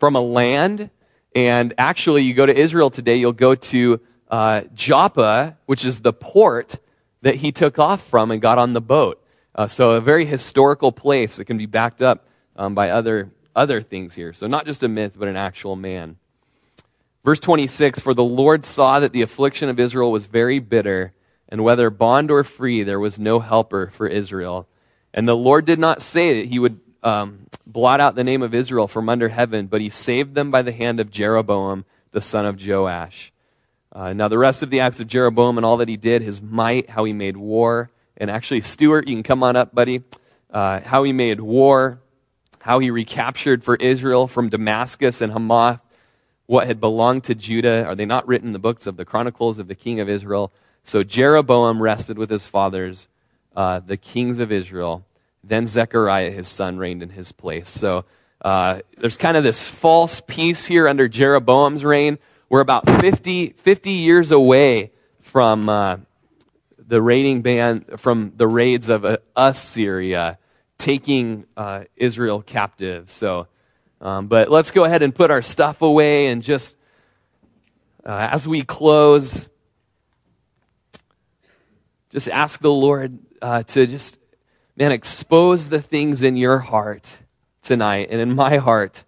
from 0.00 0.16
a 0.16 0.20
land. 0.20 0.90
And 1.36 1.74
actually, 1.78 2.22
you 2.22 2.34
go 2.34 2.46
to 2.46 2.56
Israel 2.56 2.90
today, 2.90 3.16
you'll 3.16 3.32
go 3.32 3.54
to 3.54 4.00
uh, 4.28 4.62
Joppa, 4.74 5.56
which 5.66 5.84
is 5.84 6.00
the 6.00 6.12
port 6.12 6.76
that 7.22 7.36
he 7.36 7.52
took 7.52 7.78
off 7.78 8.04
from 8.08 8.32
and 8.32 8.42
got 8.42 8.58
on 8.58 8.72
the 8.72 8.80
boat. 8.80 9.22
Uh, 9.54 9.66
so, 9.66 9.92
a 9.92 10.00
very 10.00 10.24
historical 10.24 10.90
place 10.90 11.36
that 11.36 11.44
can 11.44 11.58
be 11.58 11.66
backed 11.66 12.02
up 12.02 12.26
um, 12.56 12.74
by 12.74 12.90
other, 12.90 13.30
other 13.54 13.80
things 13.80 14.14
here. 14.14 14.32
So, 14.32 14.46
not 14.46 14.66
just 14.66 14.82
a 14.82 14.88
myth, 14.88 15.16
but 15.18 15.28
an 15.28 15.36
actual 15.36 15.76
man. 15.76 16.16
Verse 17.24 17.40
26 17.40 18.00
For 18.00 18.14
the 18.14 18.24
Lord 18.24 18.64
saw 18.64 19.00
that 19.00 19.12
the 19.12 19.22
affliction 19.22 19.68
of 19.68 19.78
Israel 19.78 20.10
was 20.10 20.26
very 20.26 20.58
bitter, 20.58 21.12
and 21.48 21.62
whether 21.62 21.90
bond 21.90 22.30
or 22.30 22.42
free, 22.44 22.82
there 22.82 23.00
was 23.00 23.18
no 23.18 23.40
helper 23.40 23.90
for 23.92 24.06
Israel. 24.06 24.66
And 25.12 25.26
the 25.26 25.36
Lord 25.36 25.64
did 25.64 25.78
not 25.78 26.02
say 26.02 26.40
that 26.40 26.48
he 26.48 26.58
would 26.58 26.80
um, 27.06 27.46
blot 27.64 28.00
out 28.00 28.16
the 28.16 28.24
name 28.24 28.42
of 28.42 28.52
Israel 28.52 28.88
from 28.88 29.08
under 29.08 29.28
heaven, 29.28 29.68
but 29.68 29.80
he 29.80 29.88
saved 29.88 30.34
them 30.34 30.50
by 30.50 30.62
the 30.62 30.72
hand 30.72 30.98
of 30.98 31.10
Jeroboam, 31.10 31.84
the 32.10 32.20
son 32.20 32.44
of 32.44 32.60
Joash. 32.60 33.32
Uh, 33.92 34.12
now, 34.12 34.26
the 34.26 34.38
rest 34.38 34.64
of 34.64 34.70
the 34.70 34.80
acts 34.80 34.98
of 34.98 35.06
Jeroboam 35.06 35.56
and 35.56 35.64
all 35.64 35.76
that 35.76 35.88
he 35.88 35.96
did, 35.96 36.20
his 36.20 36.42
might, 36.42 36.90
how 36.90 37.04
he 37.04 37.12
made 37.12 37.36
war, 37.36 37.90
and 38.16 38.28
actually, 38.28 38.60
Stuart, 38.60 39.06
you 39.06 39.14
can 39.14 39.22
come 39.22 39.42
on 39.44 39.54
up, 39.54 39.74
buddy. 39.74 40.02
Uh, 40.50 40.80
how 40.80 41.04
he 41.04 41.12
made 41.12 41.40
war, 41.40 42.00
how 42.58 42.80
he 42.80 42.90
recaptured 42.90 43.62
for 43.62 43.76
Israel 43.76 44.26
from 44.26 44.48
Damascus 44.48 45.20
and 45.20 45.32
Hamath 45.32 45.80
what 46.46 46.66
had 46.66 46.80
belonged 46.80 47.24
to 47.24 47.34
Judah. 47.34 47.84
Are 47.84 47.94
they 47.94 48.06
not 48.06 48.26
written 48.26 48.48
in 48.48 48.52
the 48.52 48.58
books 48.58 48.86
of 48.86 48.96
the 48.96 49.04
Chronicles 49.04 49.58
of 49.58 49.68
the 49.68 49.74
king 49.74 50.00
of 50.00 50.08
Israel? 50.08 50.52
So 50.82 51.02
Jeroboam 51.02 51.80
rested 51.80 52.18
with 52.18 52.30
his 52.30 52.46
fathers, 52.46 53.08
uh, 53.54 53.80
the 53.80 53.96
kings 53.96 54.38
of 54.38 54.50
Israel. 54.52 55.04
Then 55.48 55.66
Zechariah, 55.66 56.30
his 56.30 56.48
son, 56.48 56.76
reigned 56.76 57.02
in 57.02 57.10
his 57.10 57.30
place. 57.30 57.70
So 57.70 58.04
uh, 58.42 58.80
there's 58.98 59.16
kind 59.16 59.36
of 59.36 59.44
this 59.44 59.62
false 59.62 60.20
peace 60.20 60.66
here 60.66 60.88
under 60.88 61.08
Jeroboam's 61.08 61.84
reign. 61.84 62.18
We're 62.48 62.60
about 62.60 62.88
50, 63.00 63.50
50 63.50 63.90
years 63.90 64.30
away 64.32 64.92
from 65.20 65.68
uh, 65.68 65.98
the 66.78 67.00
raiding 67.00 67.42
band, 67.42 68.00
from 68.00 68.32
the 68.36 68.48
raids 68.48 68.88
of 68.88 69.04
uh, 69.04 69.18
Assyria 69.36 70.38
taking 70.78 71.46
uh, 71.56 71.84
Israel 71.96 72.42
captive. 72.42 73.08
So, 73.08 73.46
um, 74.00 74.26
but 74.26 74.50
let's 74.50 74.72
go 74.72 74.84
ahead 74.84 75.02
and 75.02 75.14
put 75.14 75.30
our 75.30 75.42
stuff 75.42 75.80
away 75.80 76.26
and 76.26 76.42
just, 76.42 76.76
uh, 78.04 78.28
as 78.32 78.46
we 78.46 78.62
close, 78.62 79.48
just 82.10 82.28
ask 82.28 82.60
the 82.60 82.70
Lord 82.70 83.18
uh, 83.40 83.62
to 83.62 83.86
just 83.86 84.18
man, 84.76 84.92
expose 84.92 85.68
the 85.68 85.80
things 85.80 86.22
in 86.22 86.36
your 86.36 86.58
heart 86.58 87.18
tonight 87.62 88.08
and 88.10 88.20
in 88.20 88.34
my 88.34 88.58
heart 88.58 89.04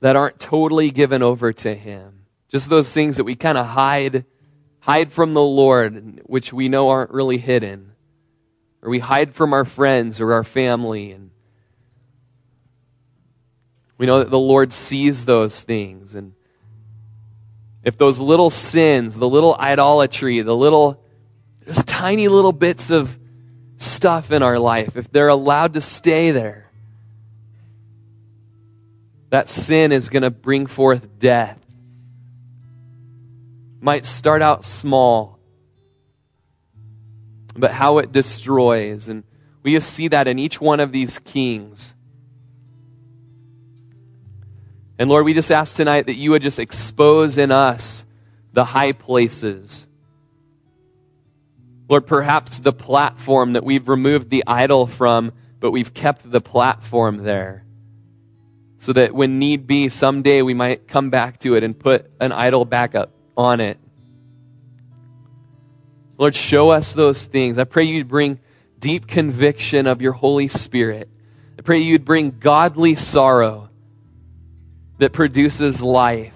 that 0.00 0.16
aren't 0.16 0.38
totally 0.38 0.90
given 0.90 1.22
over 1.22 1.52
to 1.52 1.74
Him. 1.74 2.26
Just 2.48 2.68
those 2.68 2.92
things 2.92 3.16
that 3.16 3.24
we 3.24 3.34
kind 3.34 3.56
of 3.56 3.66
hide, 3.66 4.26
hide 4.80 5.12
from 5.12 5.32
the 5.32 5.42
Lord, 5.42 6.20
which 6.26 6.52
we 6.52 6.68
know 6.68 6.90
aren't 6.90 7.10
really 7.10 7.38
hidden. 7.38 7.92
Or 8.82 8.90
we 8.90 8.98
hide 8.98 9.34
from 9.34 9.54
our 9.54 9.64
friends 9.64 10.20
or 10.20 10.34
our 10.34 10.44
family. 10.44 11.12
And 11.12 11.30
we 13.96 14.04
know 14.04 14.18
that 14.18 14.30
the 14.30 14.38
Lord 14.38 14.74
sees 14.74 15.24
those 15.24 15.62
things. 15.62 16.14
And 16.14 16.34
if 17.82 17.96
those 17.96 18.18
little 18.18 18.50
sins, 18.50 19.18
the 19.18 19.28
little 19.28 19.56
idolatry, 19.58 20.42
the 20.42 20.54
little 20.54 21.03
just 21.66 21.86
tiny 21.88 22.28
little 22.28 22.52
bits 22.52 22.90
of 22.90 23.18
stuff 23.78 24.30
in 24.30 24.42
our 24.42 24.58
life, 24.58 24.96
if 24.96 25.10
they're 25.10 25.28
allowed 25.28 25.74
to 25.74 25.80
stay 25.80 26.30
there, 26.30 26.70
that 29.30 29.48
sin 29.48 29.92
is 29.92 30.08
going 30.08 30.22
to 30.22 30.30
bring 30.30 30.66
forth 30.66 31.18
death. 31.18 31.58
Might 33.80 34.04
start 34.04 34.42
out 34.42 34.64
small, 34.64 35.38
but 37.54 37.70
how 37.70 37.98
it 37.98 38.12
destroys. 38.12 39.08
And 39.08 39.24
we 39.62 39.72
just 39.72 39.90
see 39.92 40.08
that 40.08 40.28
in 40.28 40.38
each 40.38 40.60
one 40.60 40.80
of 40.80 40.92
these 40.92 41.18
kings. 41.18 41.94
And 44.98 45.10
Lord, 45.10 45.24
we 45.24 45.34
just 45.34 45.50
ask 45.50 45.76
tonight 45.76 46.06
that 46.06 46.14
you 46.14 46.30
would 46.30 46.42
just 46.42 46.58
expose 46.58 47.36
in 47.36 47.50
us 47.50 48.04
the 48.52 48.64
high 48.64 48.92
places 48.92 49.86
Lord, 51.88 52.06
perhaps 52.06 52.58
the 52.58 52.72
platform 52.72 53.52
that 53.54 53.64
we've 53.64 53.88
removed 53.88 54.30
the 54.30 54.44
idol 54.46 54.86
from, 54.86 55.32
but 55.60 55.70
we've 55.70 55.92
kept 55.92 56.30
the 56.30 56.40
platform 56.40 57.18
there. 57.18 57.64
So 58.78 58.92
that 58.92 59.14
when 59.14 59.38
need 59.38 59.66
be, 59.66 59.88
someday 59.88 60.42
we 60.42 60.54
might 60.54 60.88
come 60.88 61.10
back 61.10 61.40
to 61.40 61.54
it 61.56 61.62
and 61.62 61.78
put 61.78 62.10
an 62.20 62.32
idol 62.32 62.64
back 62.64 62.94
up 62.94 63.12
on 63.36 63.60
it. 63.60 63.78
Lord, 66.16 66.34
show 66.34 66.70
us 66.70 66.92
those 66.92 67.24
things. 67.24 67.58
I 67.58 67.64
pray 67.64 67.84
you'd 67.84 68.08
bring 68.08 68.38
deep 68.78 69.06
conviction 69.06 69.86
of 69.86 70.00
your 70.02 70.12
Holy 70.12 70.48
Spirit. 70.48 71.08
I 71.58 71.62
pray 71.62 71.78
you'd 71.78 72.04
bring 72.04 72.38
godly 72.38 72.94
sorrow 72.94 73.70
that 74.98 75.12
produces 75.12 75.82
life. 75.82 76.33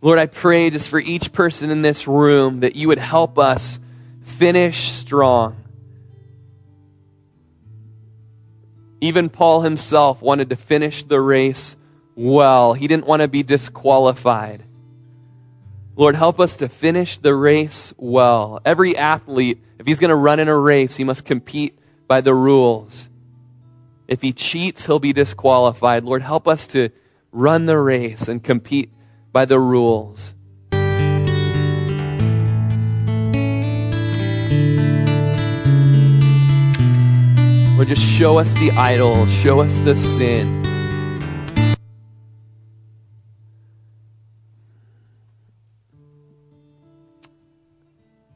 Lord, 0.00 0.18
I 0.18 0.26
pray 0.26 0.70
just 0.70 0.88
for 0.88 1.00
each 1.00 1.32
person 1.32 1.70
in 1.70 1.82
this 1.82 2.06
room 2.06 2.60
that 2.60 2.76
you 2.76 2.88
would 2.88 2.98
help 2.98 3.38
us 3.38 3.78
finish 4.22 4.92
strong. 4.92 5.56
Even 9.00 9.28
Paul 9.28 9.62
himself 9.62 10.22
wanted 10.22 10.50
to 10.50 10.56
finish 10.56 11.02
the 11.04 11.20
race 11.20 11.76
well. 12.14 12.74
He 12.74 12.86
didn't 12.86 13.06
want 13.06 13.22
to 13.22 13.28
be 13.28 13.42
disqualified. 13.42 14.62
Lord, 15.96 16.14
help 16.14 16.38
us 16.38 16.58
to 16.58 16.68
finish 16.68 17.18
the 17.18 17.34
race 17.34 17.92
well. 17.96 18.60
Every 18.64 18.96
athlete, 18.96 19.60
if 19.80 19.86
he's 19.86 19.98
going 19.98 20.10
to 20.10 20.16
run 20.16 20.38
in 20.38 20.46
a 20.46 20.56
race, 20.56 20.94
he 20.96 21.02
must 21.02 21.24
compete 21.24 21.76
by 22.06 22.20
the 22.20 22.34
rules. 22.34 23.08
If 24.06 24.22
he 24.22 24.32
cheats, 24.32 24.86
he'll 24.86 25.00
be 25.00 25.12
disqualified. 25.12 26.04
Lord, 26.04 26.22
help 26.22 26.46
us 26.46 26.68
to 26.68 26.90
run 27.32 27.66
the 27.66 27.78
race 27.78 28.28
and 28.28 28.42
compete 28.42 28.90
by 29.32 29.44
the 29.44 29.58
rules. 29.58 30.34
Lord, 37.76 37.88
just 37.88 38.02
show 38.02 38.38
us 38.38 38.52
the 38.54 38.72
idol, 38.72 39.26
show 39.28 39.60
us 39.60 39.78
the 39.78 39.94
sin. 39.94 40.64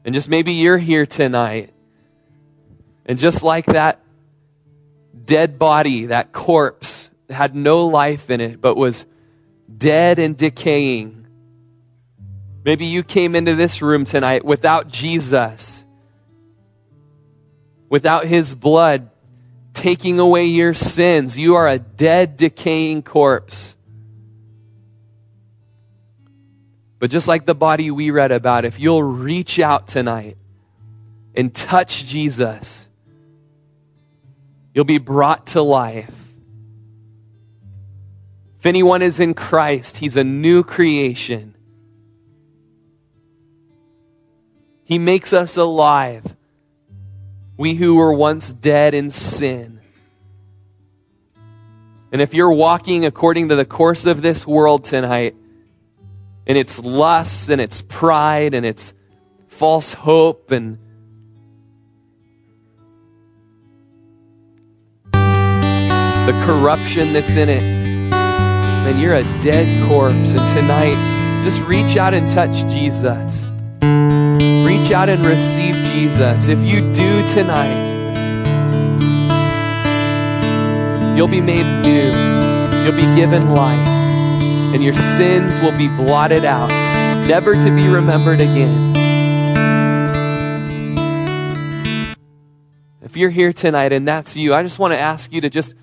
And 0.05 0.13
just 0.13 0.29
maybe 0.29 0.53
you're 0.53 0.77
here 0.77 1.05
tonight, 1.05 1.73
and 3.05 3.17
just 3.17 3.43
like 3.43 3.65
that 3.67 3.99
dead 5.25 5.59
body, 5.59 6.07
that 6.07 6.31
corpse, 6.31 7.09
had 7.29 7.55
no 7.55 7.87
life 7.87 8.29
in 8.29 8.41
it, 8.41 8.61
but 8.61 8.75
was 8.75 9.05
dead 9.77 10.19
and 10.19 10.37
decaying. 10.37 11.27
Maybe 12.63 12.85
you 12.85 13.03
came 13.03 13.35
into 13.35 13.55
this 13.55 13.81
room 13.81 14.05
tonight 14.05 14.45
without 14.45 14.87
Jesus, 14.87 15.83
without 17.89 18.25
his 18.25 18.53
blood 18.53 19.09
taking 19.73 20.19
away 20.19 20.45
your 20.45 20.73
sins. 20.73 21.37
You 21.37 21.55
are 21.55 21.67
a 21.67 21.79
dead, 21.79 22.37
decaying 22.37 23.03
corpse. 23.03 23.75
But 26.99 27.11
just 27.11 27.27
like 27.27 27.45
the 27.45 27.55
body 27.55 27.91
we 27.91 28.11
read 28.11 28.31
about, 28.31 28.63
if 28.63 28.79
you'll 28.79 29.03
reach 29.03 29.59
out 29.59 29.87
tonight 29.89 30.37
and 31.35 31.53
touch 31.53 32.05
Jesus, 32.05 32.87
you'll 34.73 34.85
be 34.85 34.99
brought 34.99 35.47
to 35.47 35.61
life. 35.61 36.22
If 38.63 38.67
anyone 38.67 39.01
is 39.01 39.19
in 39.19 39.33
Christ, 39.33 39.97
he's 39.97 40.15
a 40.15 40.23
new 40.23 40.63
creation. 40.63 41.53
He 44.85 44.97
makes 44.97 45.33
us 45.33 45.57
alive. 45.57 46.23
We 47.57 47.73
who 47.73 47.95
were 47.95 48.13
once 48.13 48.53
dead 48.53 48.93
in 48.93 49.09
sin. 49.09 49.81
And 52.13 52.21
if 52.21 52.33
you're 52.33 52.53
walking 52.53 53.03
according 53.03 53.49
to 53.49 53.57
the 53.57 53.65
course 53.65 54.05
of 54.05 54.21
this 54.21 54.47
world 54.47 54.85
tonight, 54.85 55.35
and 56.47 56.57
its 56.57 56.79
lusts 56.79 57.49
and 57.49 57.59
its 57.59 57.81
pride 57.81 58.53
and 58.53 58.65
its 58.65 58.93
false 59.49 59.91
hope 59.91 60.51
and 60.51 60.77
the 65.11 66.43
corruption 66.45 67.11
that's 67.11 67.35
in 67.35 67.49
it, 67.49 67.82
then 68.85 68.99
you're 68.99 69.15
a 69.15 69.23
dead 69.41 69.87
corpse. 69.87 70.31
And 70.31 70.57
tonight, 70.57 71.43
just 71.43 71.61
reach 71.61 71.97
out 71.97 72.13
and 72.13 72.29
touch 72.29 72.55
Jesus. 72.71 73.43
Reach 74.65 74.91
out 74.91 75.09
and 75.09 75.25
receive 75.25 75.75
Jesus. 75.93 76.47
If 76.47 76.59
you 76.59 76.81
do 76.93 77.27
tonight, 77.27 77.91
you'll 81.15 81.27
be 81.27 81.41
made 81.41 81.81
new. 81.81 82.11
You'll 82.83 82.95
be 82.95 83.15
given 83.15 83.53
life. 83.53 83.87
And 84.73 84.83
your 84.83 84.95
sins 84.95 85.53
will 85.61 85.77
be 85.77 85.87
blotted 85.87 86.43
out, 86.45 86.69
never 87.27 87.53
to 87.53 87.75
be 87.75 87.87
remembered 87.87 88.41
again. 88.41 88.93
If 93.01 93.17
you're 93.17 93.29
here 93.29 93.53
tonight 93.53 93.93
and 93.93 94.07
that's 94.07 94.35
you, 94.35 94.55
I 94.55 94.63
just 94.63 94.79
want 94.79 94.93
to 94.93 94.99
ask 94.99 95.31
you 95.31 95.41
to 95.41 95.49
just 95.49 95.75